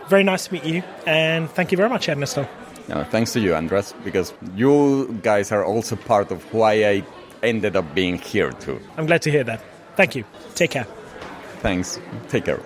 Very 0.08 0.24
nice 0.24 0.46
to 0.48 0.52
meet 0.52 0.64
you, 0.64 0.82
and 1.06 1.48
thank 1.50 1.72
you 1.72 1.76
very 1.76 1.88
much, 1.88 2.08
Ernesto. 2.08 2.46
No, 2.88 3.04
thanks 3.04 3.32
to 3.32 3.40
you, 3.40 3.54
Andres, 3.54 3.94
because 4.04 4.32
you 4.54 5.18
guys 5.22 5.52
are 5.52 5.64
also 5.64 5.96
part 5.96 6.30
of 6.30 6.42
why 6.52 6.84
I 6.84 7.02
ended 7.42 7.76
up 7.76 7.94
being 7.94 8.18
here 8.18 8.52
too. 8.52 8.80
I'm 8.96 9.06
glad 9.06 9.22
to 9.22 9.30
hear 9.30 9.44
that. 9.44 9.60
Thank 9.96 10.14
you. 10.14 10.24
Take 10.54 10.70
care. 10.72 10.86
Thanks. 11.60 11.98
Take 12.28 12.44
care. 12.44 12.60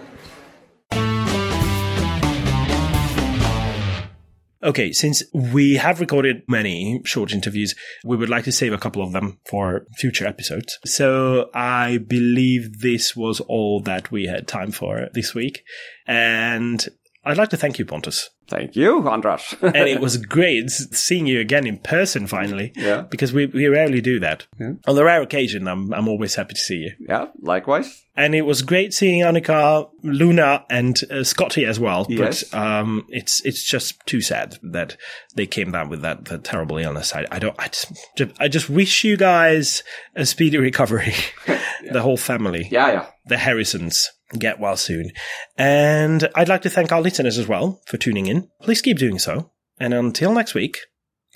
Okay, 4.65 4.93
since 4.93 5.25
we 5.33 5.75
have 5.75 5.99
recorded 5.99 6.43
many 6.47 7.01
short 7.05 7.33
interviews, 7.33 7.75
we 8.05 8.17
would 8.17 8.29
like 8.29 8.45
to 8.45 8.53
save 8.53 8.73
a 8.73 8.79
couple 8.79 9.03
of 9.03 9.13
them 9.13 9.41
for 9.51 9.87
future 9.97 10.27
episodes. 10.27 10.79
So 10.85 11.51
I 11.53 11.99
believe 11.99 12.81
this 12.81 13.17
was 13.17 13.41
all 13.41 13.81
that 13.83 14.13
we 14.13 14.27
had 14.27 14.47
time 14.47 14.71
for 14.71 15.09
this 15.15 15.35
week. 15.35 15.65
And 16.07 16.87
I'd 17.25 17.39
like 17.39 17.51
to 17.51 17.57
thank 17.57 17.81
you, 17.81 17.85
Pontus. 17.85 18.31
Thank 18.53 18.77
you, 18.77 19.09
Andras. 19.09 19.55
and 19.63 19.89
it 19.89 20.01
was 20.01 20.19
great 20.19 20.71
seeing 20.71 21.27
you 21.27 21.41
again 21.41 21.67
in 21.67 21.79
person 21.79 22.27
finally. 22.27 22.73
Yeah. 22.77 23.01
Because 23.11 23.33
we, 23.33 23.47
we 23.47 23.67
rarely 23.67 24.01
do 24.03 24.21
that. 24.21 24.47
Yeah. 24.61 24.73
On 24.87 24.95
the 24.95 25.05
rare 25.05 25.23
occasion, 25.23 25.67
I'm, 25.67 25.93
I'm 25.95 26.07
always 26.07 26.35
happy 26.35 26.53
to 26.55 26.61
see 26.61 26.77
you. 26.77 26.91
yeah, 27.09 27.27
likewise. 27.41 28.05
And 28.15 28.35
it 28.35 28.43
was 28.43 28.61
great 28.61 28.93
seeing 28.93 29.23
Annika, 29.23 29.89
Luna, 30.03 30.67
and 30.69 31.01
uh, 31.11 31.25
Scotty 31.25 31.65
as 31.65 31.81
well. 31.81 32.05
Yes. 32.11 32.45
But 32.45 32.59
um, 32.59 33.07
it's 33.09 33.41
it's 33.47 33.65
just 33.65 34.05
too 34.05 34.21
sad 34.21 34.59
that 34.63 34.99
they 35.35 35.47
came 35.47 35.73
down 35.73 35.89
with 35.89 36.03
that, 36.03 36.27
that 36.27 36.45
terrible 36.45 36.77
illness. 36.77 37.15
I, 37.15 37.25
I 37.31 37.39
don't. 37.39 37.57
I 37.59 37.69
just, 37.69 37.91
I 38.39 38.49
just 38.49 38.69
wish 38.69 39.03
you 39.03 39.17
guys 39.17 39.83
a 40.15 40.27
speedy 40.27 40.59
recovery. 40.59 41.15
The 41.91 42.01
whole 42.01 42.17
family, 42.17 42.69
Yeah, 42.71 42.93
yeah. 42.93 43.07
the 43.27 43.37
Harrisons, 43.37 44.09
get 44.39 44.61
well 44.61 44.77
soon. 44.77 45.11
And 45.59 46.29
I'd 46.37 46.49
like 46.49 46.63
to 46.63 46.71
thank 46.71 46.93
our 46.93 47.01
listeners 47.01 47.39
as 47.39 47.49
well 47.49 47.81
for 47.87 47.97
tuning 47.97 48.27
in. 48.27 48.42
Please 48.61 48.83
keep 48.83 48.99
doing 48.99 49.19
so. 49.19 49.51
And 49.79 49.95
until 49.95 50.33
next 50.33 50.55
week, 50.55 50.77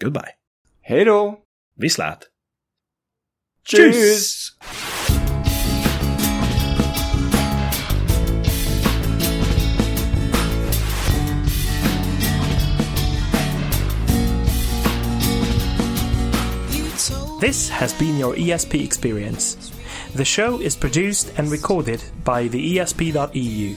goodbye. 0.00 0.32
Hej 0.80 1.04
då! 1.04 1.42
Vislat. 1.76 2.28
Tschüss! 3.66 4.52
This 17.40 17.68
has 17.68 17.92
been 17.92 18.16
your 18.16 18.34
ESP 18.34 18.82
experience. 18.82 19.72
The 20.14 20.24
show 20.24 20.58
is 20.60 20.74
produced 20.74 21.32
and 21.36 21.50
recorded 21.50 22.02
by 22.24 22.48
the 22.48 22.78
ESP.eu. 22.78 23.76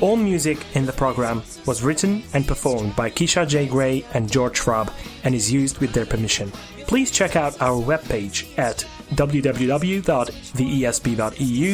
All 0.00 0.16
music 0.16 0.58
in 0.74 0.84
the 0.84 0.92
program 0.92 1.42
was 1.64 1.82
written 1.82 2.22
and 2.34 2.46
performed 2.46 2.94
by 2.94 3.10
Keisha 3.10 3.48
J. 3.48 3.66
Gray 3.66 4.04
and 4.12 4.30
George 4.30 4.58
Schwab 4.58 4.92
and 5.24 5.34
is 5.34 5.50
used 5.50 5.78
with 5.78 5.92
their 5.92 6.04
permission. 6.04 6.52
Please 6.86 7.10
check 7.10 7.34
out 7.34 7.60
our 7.62 7.82
webpage 7.82 8.46
at 8.58 8.86
www.theesp.eu, 9.14 10.08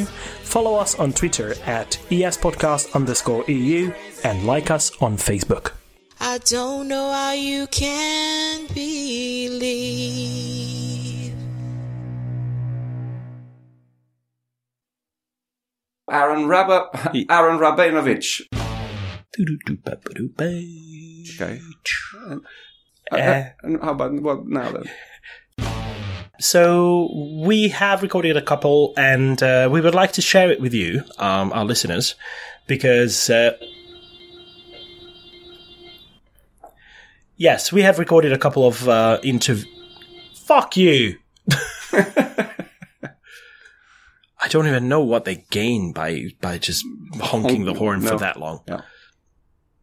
follow 0.05 0.75
us 0.77 0.99
on 0.99 1.13
Twitter 1.13 1.55
at 1.65 1.99
espodcast 2.11 2.95
underscore 2.95 3.45
EU, 3.49 3.93
and 4.25 4.47
like 4.47 4.71
us 4.71 4.93
on 5.03 5.17
Facebook. 5.17 5.73
I 6.21 6.39
don't 6.39 6.87
know 6.89 7.11
how 7.11 7.33
you 7.33 7.67
can 7.67 8.69
believe. 8.69 9.63
Aaron 16.11 16.47
Rabba, 16.47 16.89
Aaron 17.31 17.59
Rabinowitz. 17.59 18.43
Okay. 21.35 21.61
Uh, 23.11 23.17
uh, 23.17 23.45
and 23.63 23.81
how 23.83 23.93
about 23.93 24.13
what 24.21 24.47
now 24.47 24.73
then? 24.73 24.85
So 26.41 27.09
we 27.45 27.69
have 27.69 28.03
recorded 28.03 28.37
a 28.37 28.43
couple, 28.43 28.95
and 28.97 29.41
uh, 29.43 29.69
we 29.71 29.81
would 29.81 29.95
like 29.95 30.13
to 30.13 30.23
share 30.23 30.51
it 30.51 30.61
with 30.61 30.75
you, 30.75 31.05
um, 31.19 31.53
our 31.53 31.65
listeners, 31.65 32.17
because 32.67 33.31
uh, 33.31 33.57
yes, 37.37 37.73
we 37.73 37.83
have 37.83 37.99
recorded 37.99 38.33
a 38.33 38.39
couple 38.39 38.67
of 38.67 38.89
uh, 38.89 39.21
interv. 39.23 39.65
Fuck 40.35 40.77
you. 40.77 41.19
I 44.43 44.49
don't 44.49 44.67
even 44.67 44.89
know 44.89 45.01
what 45.01 45.25
they 45.25 45.45
gain 45.51 45.93
by 45.93 46.25
by 46.41 46.59
just 46.59 46.85
honking 47.21 47.65
the 47.65 47.75
horn 47.75 48.01
for 48.01 48.19
that 48.19 48.39
long. 48.39 48.63
Yeah. 48.67 48.81